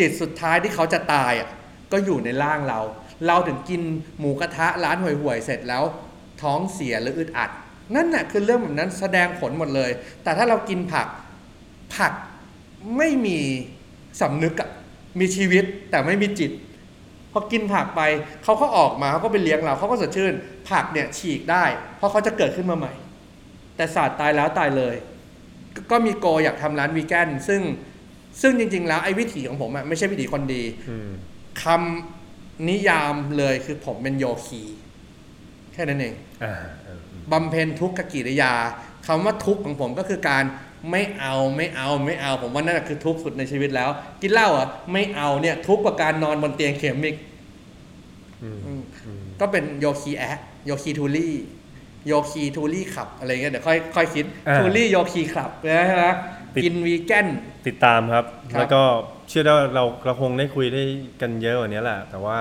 [0.00, 1.48] จิตสุดท้ายที่เขาจะตายอะ
[1.92, 2.80] ก็อยู่ในร่างเรา
[3.26, 3.82] เราถึงกิน
[4.18, 5.84] หมูกระทะร้านห่วยๆเสร็จแล้ว
[6.42, 7.50] ท้องเสียหรืออึดอัด
[7.94, 9.90] นั่นน่ะคือเรื่องแบบนั้นแสดงผลหมดเลย
[10.22, 11.06] แต่ถ้าเรากินผัก
[11.96, 12.12] ผัก
[12.96, 13.38] ไม่มี
[14.20, 14.70] สำนึกอะ
[15.20, 16.50] มีชีวิตแต่ไม่มีจิต
[17.32, 18.02] พอกินผักไป
[18.44, 20.32] เขาก็ออกมาเขาก็ไปเลี้ยงเราเขาก็สดชื่น
[20.70, 21.64] ผักเนี่ยฉีกได้
[21.96, 22.92] เพราะเขาจะเกิดขึ้นมาใหม่
[23.76, 24.94] แต่ศาสตร์ตายแล้วตายเลย
[25.74, 27.60] กก็มีโกอยากทำร้านวีแกนซึ่ง
[28.40, 31.10] ซึ่งจริง ๆ แล้วไอ้วิถีของผมอะไม่ใช่วิถีคนดีอืม
[31.62, 34.62] คำนิยามเลยคือผมเป็นโยคี
[35.72, 36.14] แค่นั้นเอง
[36.44, 36.54] อ่า
[36.84, 38.52] เอออืมบำเพ็ญทุกขกิริยา
[39.06, 40.44] คำว่าทุกข์ของผมก็คือการ
[40.90, 43.90] ไม่เอาไม่เอาไม่เอา ผมว่านั่นแหละคือทุกข์สุดในชีวิตแล้ว
[44.20, 47.16] กินเหล้าอะไม่เอาเนี่ย ทุกข์กว่าการนอนบนเตียงเข็มอีก
[48.42, 51.34] อืมอืมอืมก็เป็นโยคีแอคโยคีทูลี่
[52.06, 57.26] โยคีทูลี่ขับอะไรเงี้ยเดี๋ยวค่อยค่อยคิดอ่าทูลี่โยคีขับนะฮะติด กินวีแกน
[57.66, 58.82] ติดตามครับครับ แล้วก็
[59.28, 60.82] เชื่อได้ว่าเราเราคงได้คุยได้
[61.20, 62.38] กันเยอะกว่านี้แหละ แต่ว่า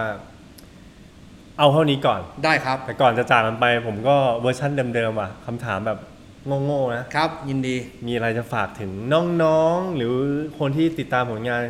[1.60, 6.00] เอาเท่านี้ก่อนได้ครับ แต่ก่อนจะจากกันไป ผมก็เวอร์ชันเดิมๆอะคำถามแบบ
[6.66, 7.76] โง่ๆนะครับ ยินดี
[8.08, 8.92] มีอะไรจะฝากถึง
[9.44, 10.16] น้องๆ หรือ
[10.60, 11.62] คนที่ติดตามผลงาน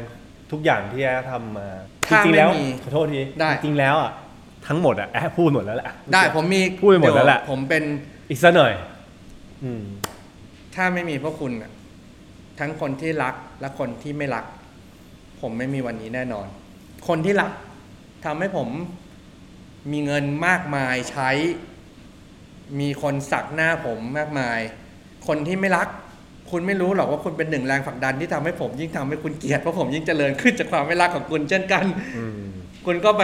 [0.51, 1.67] ทุกอย่างที่แอร์ทำมา
[2.09, 4.11] จถ้าริงๆแล้วไม่มีขอโทษทีได้จริงๆแล้วอะ
[4.67, 7.83] ทั้งหมดอะแอร์พูดหมดแล้วแหละได้ผมมีพูดไปหมดแล้วแหละเยผมเป็น
[8.29, 8.73] อีกสักหน่อย
[9.63, 9.83] อืม
[10.75, 11.71] ถ้าไม่มีพวกคุณน่ะ
[12.59, 14.45] ทั้งคนที่รักและคนที่ไม่รัก
[15.41, 16.47] ผมไม่มีวันนี้แน่นอน
[17.07, 17.51] คนที่รัก
[18.25, 18.67] ทำให้ผม
[19.91, 21.29] มีเงินมากมายใช้
[22.79, 24.59] มีคนสักหน้าผมมากมาย
[25.27, 25.87] คนที่ไม่รัก
[26.51, 31.85] คุณไม่รู้หรอกว่าคุณเป็นหนึ่งแรงผลักดันที่ทำให้ผมยิ่งทำให้คุณเกลียดเพราะผมยิ่งเจริญขึ้นจากความไม่รักของคุณเช่นกัน
[32.17, 32.41] อืม
[32.85, 33.23] คุณก็ไป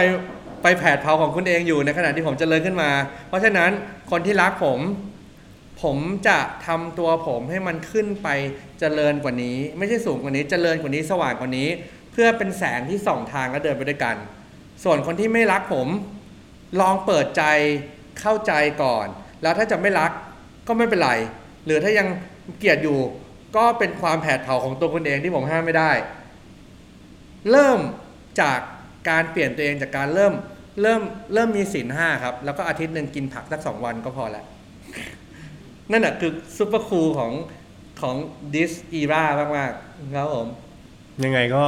[0.62, 2.90] ไปแผดเผาของคุณเองอยู่ในขณะที่ผมเจริญขึ้นมา
[3.28, 3.70] เพราะฉะนั้น
[4.10, 4.78] คนที่รักผม
[5.82, 5.98] ผม
[6.28, 8.28] จะทำตัวผมให้มันขึ้นไป
[8.80, 11.68] เจริญกว่านี้ ไม่ใช่สูงกว่านี้เจริญกว่านี้สว่างกว่านี้
[12.12, 14.16] เพื่อเป็นแสงที่ส่องทางและเดินไปด้วยกัน
[14.84, 15.88] ส่วนคนที่ไม่รักผม
[16.80, 17.42] ลองเปิดใจ
[18.20, 19.06] เข้าใจก่อน
[19.42, 20.10] แล้วถ้าจะไม่รัก
[20.68, 21.12] ก็ไม่เป็นไร
[21.64, 22.08] หรือถ้ายัง
[22.58, 22.98] เกลียดอยู่
[23.56, 25.92] ก็เป็นความแผดเผาของตัวคุณเองที่ผมห้ามไม่ได้
[27.50, 27.78] เริ่ม
[28.40, 28.58] จาก
[29.08, 30.32] การเปลี่ยนตัวเองจากการเริ่ม
[30.82, 31.02] เริ่ม
[31.34, 34.44] เริ่มมีศีลห้าครับ แล้วก็อาทิตย์หนึ่งกินผักสักสองวันก็พอแล้ว
[35.90, 37.32] นั่นแหละคือ super cool ของ
[38.02, 38.16] ของ
[38.54, 39.24] this era
[39.56, 40.46] มากๆครับผม
[41.24, 41.64] ยังไงก็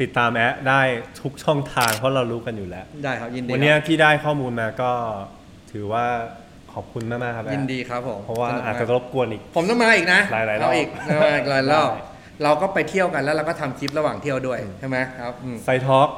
[0.00, 0.80] ติดตามแอ๊ะได้
[1.20, 4.90] ทุกช่องทางเพราะเรารู้กันอยู่แล้ว ได้ครับยินดีวันเนี้ยครับที่ได้ข้อมูลมาก็
[5.72, 6.04] ถือว่า
[6.72, 10.88] ขอบคุณมากๆครับแอยินดีครับผมเพราะว่าสนุกมกอาจจะรบกวนอีก ผมต้องมาอีกนะหลายๆรอบเอีก
[11.22, 12.12] มาอีกหลายรอบได้
[12.42, 16.08] เราก็ไปเที่ยวกันแล้วเราก็ทำคลิประหว่างเที่ยวด้วยใช่ไหมครับอืมไซทอล์ก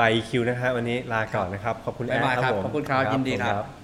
[0.00, 3.81] บายคิวนะฮะวันนี้ลาก่อนนะครับ ขอบคุณแอดบ๊ายบายครับครับผม ขอบคุณครับยินดีครับผม